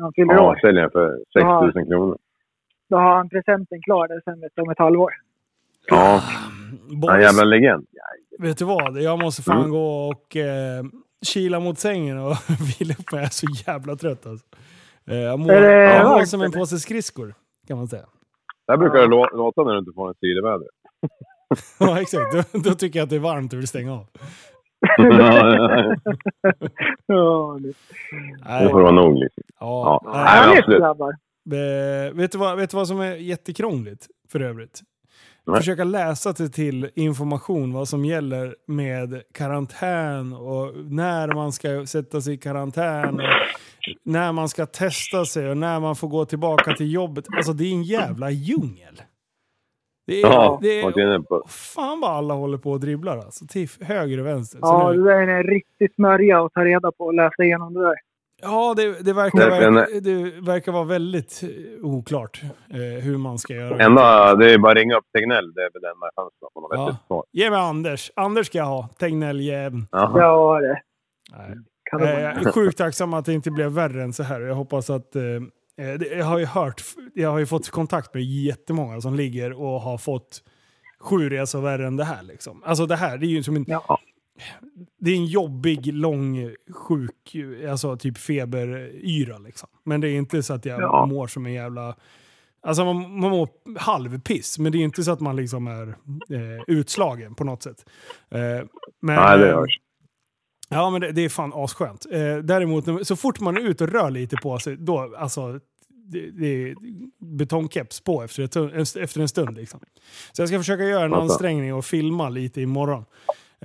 Han 0.00 0.12
fyller 0.12 0.34
ja 0.34 0.50
år. 0.50 0.56
säljer 0.60 0.82
den 0.82 0.90
för 0.90 1.18
6 1.72 1.76
000 1.76 1.86
kronor. 1.86 2.18
Då 2.94 2.98
har 3.00 3.16
han 3.16 3.28
presenten 3.28 3.82
klar 3.82 4.08
där 4.08 4.20
sen 4.24 4.64
om 4.64 4.70
ett 4.70 4.78
halvår. 4.78 5.10
Ja, 5.86 6.22
en 6.90 7.00
Boys, 7.00 7.22
jävla 7.22 7.44
legend. 7.44 7.86
vet 8.38 8.58
du 8.58 8.64
vad? 8.64 9.02
Jag 9.02 9.18
måste 9.18 9.42
fan 9.42 9.58
Mm. 9.58 9.70
gå 9.70 10.08
och 10.08 10.36
eh, 10.36 10.84
kila 11.26 11.60
mot 11.60 11.78
sängen 11.78 12.18
och 12.18 12.36
vila 12.80 12.94
upp 12.98 13.12
mig. 13.12 13.20
Jag 13.20 13.22
är 13.22 13.28
så 13.28 13.46
jävla 13.66 13.96
trött 13.96 14.26
alltså. 14.26 14.46
Eh, 15.10 15.16
jag 15.16 15.38
mår, 15.38 15.52
jag 15.52 16.08
mår 16.08 16.24
som 16.24 16.42
en 16.42 16.52
påse 16.52 16.78
skridskor, 16.78 17.34
kan 17.68 17.76
man 17.76 17.88
säga. 17.88 18.04
Det 18.66 18.72
här 18.72 18.76
brukar 18.78 18.98
det 18.98 19.06
lå- 19.06 19.36
låta 19.36 19.62
när 19.64 19.72
du 19.72 19.78
inte 19.78 19.92
får 19.94 20.08
en 20.08 20.14
syreväder. 20.20 20.68
ja, 21.80 22.00
exakt. 22.00 22.32
Då, 22.52 22.58
då 22.58 22.74
tycker 22.74 22.98
jag 22.98 23.04
att 23.04 23.10
det 23.10 23.16
är 23.16 23.20
varmt 23.20 23.52
och 23.52 23.58
vill 23.58 23.68
stänga 23.68 23.92
av. 23.92 24.06
Ja, 27.06 27.58
det- 27.60 27.74
Det 28.64 28.68
får 28.70 28.80
vara 28.80 28.90
nog. 28.90 29.18
Liksom. 29.18 29.42
Ja, 29.60 30.00
Ja. 30.04 30.10
nej, 30.14 30.48
men 30.48 30.58
absolut. 30.58 30.82
Eh, 31.52 32.14
vet, 32.14 32.32
du 32.32 32.38
vad, 32.38 32.56
vet 32.56 32.70
du 32.70 32.76
vad 32.76 32.88
som 32.88 33.00
är 33.00 33.16
jättekrångligt 33.16 34.06
för 34.32 34.40
övrigt? 34.40 34.80
Nej. 35.46 35.56
försöka 35.56 35.84
läsa 35.84 36.34
sig 36.34 36.50
till 36.52 36.90
information 36.94 37.72
vad 37.72 37.88
som 37.88 38.04
gäller 38.04 38.56
med 38.66 39.22
karantän 39.34 40.32
och 40.32 40.72
när 40.76 41.34
man 41.34 41.52
ska 41.52 41.86
sätta 41.86 42.20
sig 42.20 42.34
i 42.34 42.38
karantän. 42.38 43.14
Och 43.14 43.20
när 44.04 44.32
man 44.32 44.48
ska 44.48 44.66
testa 44.66 45.24
sig 45.24 45.50
och 45.50 45.56
när 45.56 45.80
man 45.80 45.96
får 45.96 46.08
gå 46.08 46.24
tillbaka 46.24 46.72
till 46.74 46.92
jobbet. 46.92 47.24
Alltså 47.36 47.52
det 47.52 47.64
är 47.64 47.72
en 47.72 47.82
jävla 47.82 48.30
djungel. 48.30 49.02
Det 50.06 50.20
är, 50.22 50.26
Ja, 50.26 50.58
det 50.62 50.82
vad 50.82 50.98
är 50.98 51.06
är, 51.08 51.48
fan 51.48 52.00
vad 52.00 52.10
alla 52.10 52.34
håller 52.34 52.58
på 52.58 52.70
och 52.70 52.80
dribblar 52.80 53.18
alltså. 53.18 53.46
Till 53.46 53.68
höger 53.80 54.20
och 54.20 54.26
vänster. 54.26 54.58
Så 54.58 54.66
Ja, 54.66 54.92
nu- 54.92 54.98
det 54.98 55.04
där 55.04 55.18
är 55.28 55.28
en 55.28 55.42
riktig 55.42 55.94
smörja 55.94 56.44
att 56.44 56.52
ta 56.52 56.64
reda 56.64 56.92
på 56.92 57.04
och 57.04 57.14
läsa 57.14 57.44
igenom 57.44 57.74
det 57.74 57.80
där. 57.80 57.94
Ja, 58.42 58.74
det, 58.76 59.04
det, 59.04 59.12
verkar, 59.12 59.38
Det- 59.38 59.50
verka, 59.50 59.70
den 59.70 60.02
det 60.02 60.40
verkar 60.40 60.72
vara 60.72 60.84
väldigt 60.84 61.42
eh, 61.42 61.84
oklart 61.84 62.40
eh, 62.70 62.78
hur 63.04 63.18
man 63.18 63.38
ska 63.38 63.54
göra. 63.54 63.84
Enda, 63.84 64.34
det 64.34 64.52
är 64.52 64.58
bara 64.58 64.72
att 64.72 64.78
ringa 64.78 64.96
upp 64.96 65.04
Tegnell. 65.16 65.52
Det 65.54 65.60
är 65.60 65.70
väl 65.72 65.82
det 65.82 65.88
enda 65.88 66.06
chansen 66.16 66.48
något 66.54 66.88
vettigt 66.88 67.06
svar. 67.06 67.24
Ge 67.32 67.50
mig 67.50 67.58
Anders. 67.58 68.10
Anders 68.16 68.46
ska 68.46 68.58
jag 68.58 68.64
ha. 68.64 68.88
Tegnell-jäveln. 68.98 69.86
Jaha. 69.92 70.20
Ja, 70.20 70.60
det 70.60 70.80
Nej. 71.38 71.56
kan 71.90 72.00
Eh, 72.00 72.06
det 72.06 72.20
Jag 72.22 72.46
är 72.46 72.52
sjukt 72.52 72.78
tacksam 72.78 73.14
att 73.14 73.24
det 73.24 73.32
inte 73.32 73.50
blev 73.50 73.70
värre 73.70 74.02
än 74.02 74.12
så 74.12 74.22
här. 74.22 74.40
Jag 74.40 74.54
hoppas 74.54 74.90
att... 74.90 75.16
Eh, 75.16 75.22
eh, 75.78 76.18
jag 76.18 76.24
har 76.26 76.38
ju 76.38 76.46
hört, 76.46 76.82
jag 77.14 77.30
har 77.30 77.38
ju 77.38 77.46
fått 77.46 77.70
kontakt 77.70 78.14
med 78.14 78.22
jättemånga 78.22 79.00
som 79.00 79.14
ligger 79.14 79.52
och 79.52 79.80
har 79.80 79.98
fått 79.98 80.42
sju 81.00 81.28
resor 81.30 81.60
värre 81.60 81.86
än 81.86 81.96
det 81.96 82.04
här. 82.04 82.22
Liksom. 82.22 82.62
Alltså 82.64 82.86
det 82.86 82.96
här, 82.96 83.18
det 83.18 83.26
är 83.26 83.28
ju 83.28 83.42
som 83.42 83.56
en... 83.56 83.64
Ja. 83.68 83.98
Det 85.00 85.10
är 85.10 85.16
en 85.16 85.26
jobbig, 85.26 85.94
lång, 85.94 86.50
sjuk, 86.70 87.36
alltså 87.70 87.96
typ 87.96 88.18
feberyra 88.18 89.38
liksom. 89.38 89.68
Men 89.84 90.00
det 90.00 90.08
är 90.08 90.14
inte 90.14 90.42
så 90.42 90.54
att 90.54 90.64
jag 90.64 90.80
Ja. 90.82 91.06
mår 91.06 91.26
som 91.26 91.46
en 91.46 91.52
jävla... 91.52 91.96
Alltså 92.62 92.84
man, 92.84 92.96
man 93.20 93.30
mår 93.30 93.48
halvpiss, 93.78 94.58
men 94.58 94.72
det 94.72 94.78
är 94.78 94.82
inte 94.84 95.04
så 95.04 95.10
att 95.12 95.20
man 95.20 95.36
liksom 95.36 95.66
är 95.66 95.88
eh, 96.30 96.62
utslagen 96.66 97.34
på 97.34 97.44
något 97.44 97.62
sätt. 97.62 97.84
Eh, 98.30 98.40
men, 99.02 99.16
Nej, 99.16 99.38
det 99.38 99.46
hörs. 99.54 99.80
Ja, 100.68 100.90
men 100.90 101.00
det, 101.00 101.12
det 101.12 101.24
är 101.24 101.28
fan 101.28 101.52
asskönt. 101.54 102.06
Eh, 102.12 102.36
däremot, 102.36 103.06
så 103.06 103.16
fort 103.16 103.40
man 103.40 103.56
är 103.56 103.60
ute 103.60 103.84
och 103.84 103.90
rör 103.90 104.10
lite 104.10 104.36
på 104.36 104.58
sig, 104.58 104.76
då 104.76 105.14
alltså... 105.18 105.60
Det, 106.06 106.30
det 106.30 106.46
är 106.46 106.74
betongkeps 107.36 108.00
på 108.00 108.22
efter, 108.22 108.42
ett, 108.42 108.56
en- 108.56 109.02
efter 109.02 109.20
en 109.20 109.28
stund. 109.28 109.56
Liksom. 109.56 109.80
Så 110.32 110.42
jag 110.42 110.48
ska 110.48 110.58
försöka 110.58 110.84
göra 110.84 111.04
en 111.04 111.14
ansträngning 111.14 111.74
och 111.74 111.84
filma 111.84 112.28
lite 112.28 112.60
imorgon. 112.60 113.04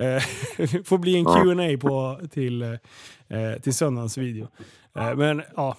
Eh, 0.00 0.22
får 0.84 0.98
bli 0.98 1.18
en. 1.18 1.24
Q&A 1.24 1.78
på 1.80 2.20
till, 2.30 2.62
eh, 2.62 3.60
till 3.62 3.74
söndagens 3.74 4.18
video. 4.18 4.48
Eh, 4.96 5.16
men, 5.16 5.42
ja, 5.56 5.76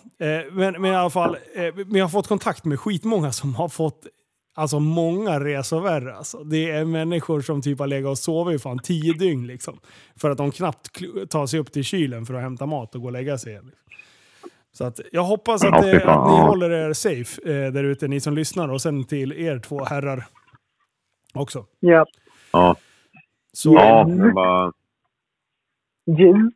men, 0.52 0.82
men 0.82 0.86
i 0.86 0.96
alla 0.96 1.10
fall, 1.10 1.38
men 1.76 1.96
jag 1.96 2.06
har 2.06 2.10
fått 2.10 2.28
kontakt 2.28 2.66
med 2.66 2.80
skitmånga 2.80 3.32
som 3.32 3.56
har 3.56 3.70
fått 3.70 4.08
Alltså 4.54 4.80
många 4.80 5.40
resor 5.40 6.10
alltså. 6.10 6.44
Det 6.44 6.72
är 6.72 6.86
människor 6.86 7.42
som 7.42 7.62
typ 7.62 7.80
har 7.80 7.88
legat 7.88 8.10
och 8.10 8.18
sovit 8.18 8.56
i 8.56 8.60
fan 8.60 8.80
tio 8.80 9.14
dygn 9.14 9.48
liksom. 9.48 9.80
För 10.16 10.30
att 10.30 10.38
de 10.38 10.52
knappt 10.52 10.90
tar 11.30 11.46
sig 11.48 11.60
upp 11.60 11.72
till 11.72 11.84
kylen 11.84 12.26
för 12.26 12.34
att 12.34 12.42
hämta 12.42 12.66
mat 12.66 12.96
och 12.96 13.02
gå 13.02 13.08
och 13.08 13.14
lägga 13.14 13.38
sig 13.38 13.52
igen. 13.52 13.72
Så 14.74 14.86
att 14.86 15.00
jag 15.12 15.24
hoppas 15.24 15.64
att, 15.64 15.70
fan. 15.70 16.10
att 16.10 16.32
ni 16.32 16.42
håller 16.42 16.72
er 16.72 16.94
safe 16.94 17.42
eh, 17.46 17.72
där 17.72 17.84
ute, 17.84 18.08
ni 18.08 18.20
som 18.20 18.36
lyssnar. 18.36 18.70
Och 18.72 18.82
sen 18.82 19.04
till 19.04 19.34
er 19.34 19.60
två 19.60 19.84
herrar 19.84 20.26
också. 21.34 21.66
Ja. 21.80 22.06
Ja. 22.52 22.76
Så, 23.54 23.74
ja, 23.74 24.08
men 24.08 24.34
bara... 24.34 24.72
Jul. 26.06 26.52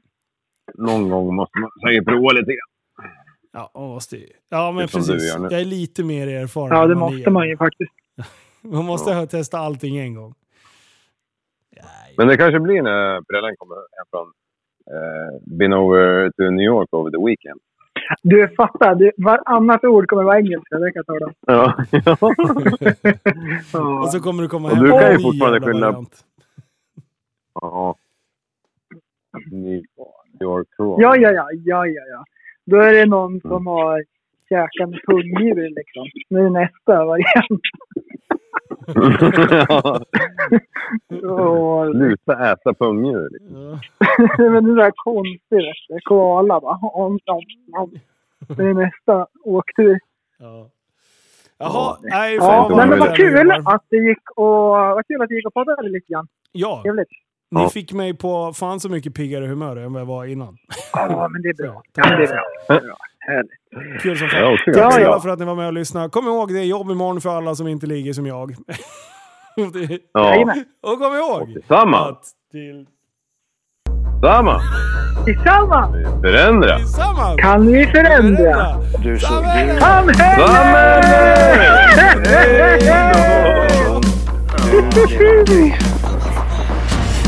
Någon 0.73 1.09
gång 1.09 1.35
måste 1.35 1.59
man 1.59 1.69
säkert 1.87 2.05
prova 2.05 2.31
lite 2.31 2.51
grann. 2.51 3.09
Ja, 3.51 3.71
man 3.73 3.89
måste 3.89 4.17
ju. 4.17 4.27
Ja, 4.49 4.71
men 4.71 4.81
Det 4.81 4.87
som 4.87 5.01
du 5.01 5.07
precis. 5.07 5.33
Jag 5.33 5.61
är 5.61 5.65
lite 5.65 6.03
mer 6.03 6.27
erfaren. 6.27 6.77
Ja, 6.77 6.87
det 6.87 6.95
måste 6.95 7.29
man 7.29 7.49
ju 7.49 7.57
faktiskt. 7.57 7.93
Man 8.61 8.85
måste 8.85 9.13
ha 9.13 9.25
testa 9.25 9.57
allting 9.57 9.97
en 9.97 10.15
gång. 10.15 10.33
Men 12.17 12.27
det 12.27 12.37
kanske 12.37 12.59
blir 12.59 12.81
när 12.81 13.21
Prellen 13.21 13.55
kommer 13.57 13.75
hem 13.75 14.05
från... 14.09 14.27
Eh, 14.91 15.57
been 15.57 15.73
over 15.73 16.31
to 16.31 16.43
New 16.43 16.65
York 16.65 16.93
over 16.93 17.11
the 17.11 17.25
weekend. 17.25 17.59
Du 18.21 18.47
fattar, 18.47 18.95
du, 18.95 19.11
varannat 19.17 19.83
ord 19.83 20.07
kommer 20.07 20.23
vara 20.23 20.37
engelska. 20.37 20.77
Det 20.77 20.91
kan 20.91 21.03
jag 21.05 21.05
ta 21.05 21.25
då. 21.25 21.31
Ja. 21.47 21.73
Ja. 23.73 23.99
Och 23.99 24.09
så 24.09 24.19
kommer 24.19 24.43
du 24.43 24.49
komma 24.49 24.69
Och 24.69 24.75
hem 24.75 24.85
du 24.85 24.91
med 24.91 25.01
kan 25.01 25.11
ju 25.11 25.19
fortfarande 25.19 25.59
variant. 25.59 26.25
Ja. 27.61 27.95
New 29.51 29.83
York 30.41 30.67
Raw. 30.77 31.01
Ja, 31.03 31.15
ja, 31.15 31.31
ja, 31.31 31.47
ja, 31.51 31.85
ja, 31.87 32.03
ja. 32.09 32.23
Då 32.65 32.77
är 32.77 32.93
det 32.93 33.05
någon 33.05 33.41
som 33.41 33.67
har 33.67 34.03
käkat 34.49 34.89
med 34.89 34.99
pungdjur 35.07 35.69
liksom. 35.75 36.07
Nu 36.29 36.45
är 36.45 36.49
nästa 36.49 37.05
variant. 37.05 37.61
Åh, 41.23 41.91
Sluta 41.91 42.51
äta 42.51 42.73
pungdjur. 42.73 43.29
Liksom. 43.31 43.61
Ja. 43.61 43.79
men 44.51 44.63
det 44.63 44.75
där 44.75 44.91
du. 44.91 45.99
Koala 46.03 46.59
bara. 46.59 46.77
Om, 46.81 47.19
om, 47.25 47.43
om. 47.77 47.91
Det 48.47 48.63
är 48.63 48.73
nästa 48.73 49.27
åktur. 49.43 49.99
Ja. 50.39 50.69
Jaha, 51.57 51.97
nej 52.01 52.35
Ja, 52.35 52.67
vad 52.69 52.87
men 52.87 52.99
var 52.99 53.15
kul 53.15 53.51
att 53.51 53.83
det 53.89 53.97
gick 53.97 54.31
och 54.35 54.69
vad 54.69 55.07
kul 55.07 55.21
att 55.21 55.29
det 55.29 55.35
gick 55.35 55.47
och 55.47 55.53
poddade 55.53 55.89
lite 55.89 56.13
grann. 56.13 56.27
Ja, 56.51 56.81
Trevligt. 56.83 57.09
Ni 57.51 57.61
Ja. 57.61 57.69
fick 57.69 57.93
mig 57.93 58.13
på 58.17 58.53
fan 58.53 58.79
så 58.79 58.89
mycket 58.89 59.13
piggare 59.13 59.47
humör 59.47 59.75
än 59.77 59.93
vad 59.93 60.01
jag 60.01 60.05
var 60.07 60.25
innan. 60.25 60.57
Ja, 60.93 61.27
men 61.31 61.41
det 61.41 61.49
är 61.49 61.53
bra. 61.63 61.81
Så, 61.95 62.01
Ja, 62.01 62.05
men 62.09 62.17
det 62.17 62.23
är 62.23 62.27
bra. 62.27 62.43
Det 62.67 62.73
är 62.73 62.81
bra. 62.81 62.97
Härligt. 63.19 64.01
Kul 64.01 64.17
som 64.17 64.27
fan. 64.29 64.57
Tack 64.65 64.75
Ja, 64.77 64.91
snälla 64.91 65.05
ja. 65.09 65.19
för 65.19 65.29
att 65.29 65.39
ni 65.39 65.45
var 65.45 65.55
med 65.55 65.67
och 65.67 65.73
lyssnade. 65.73 66.09
Kom 66.09 66.25
ihåg, 66.27 66.53
det 66.53 66.59
är 66.59 66.63
jobb 66.63 66.91
imorgon 66.91 67.21
för 67.21 67.37
alla 67.37 67.55
som 67.55 67.67
inte 67.67 67.85
ligger 67.87 68.13
som 68.13 68.25
jag. 68.25 68.55
Ja. 70.13 70.53
Och 70.83 70.99
kom 70.99 71.15
ihåg 71.15 71.53
Tillsammans. 71.53 72.17
att 72.17 72.23
till, 72.51 72.85
Tillsammans. 74.21 74.63
Tillsammans 75.25 76.21
Förändra. 76.21 76.77
tillsammans 76.77 77.41
kan 77.41 77.67
vi 77.67 77.85
förändra. 77.87 78.75
Du 79.03 79.19
så... 79.19 79.25
Samhälle! 79.27 79.73
Du, 79.73 79.79
Samhälle! 79.79 81.05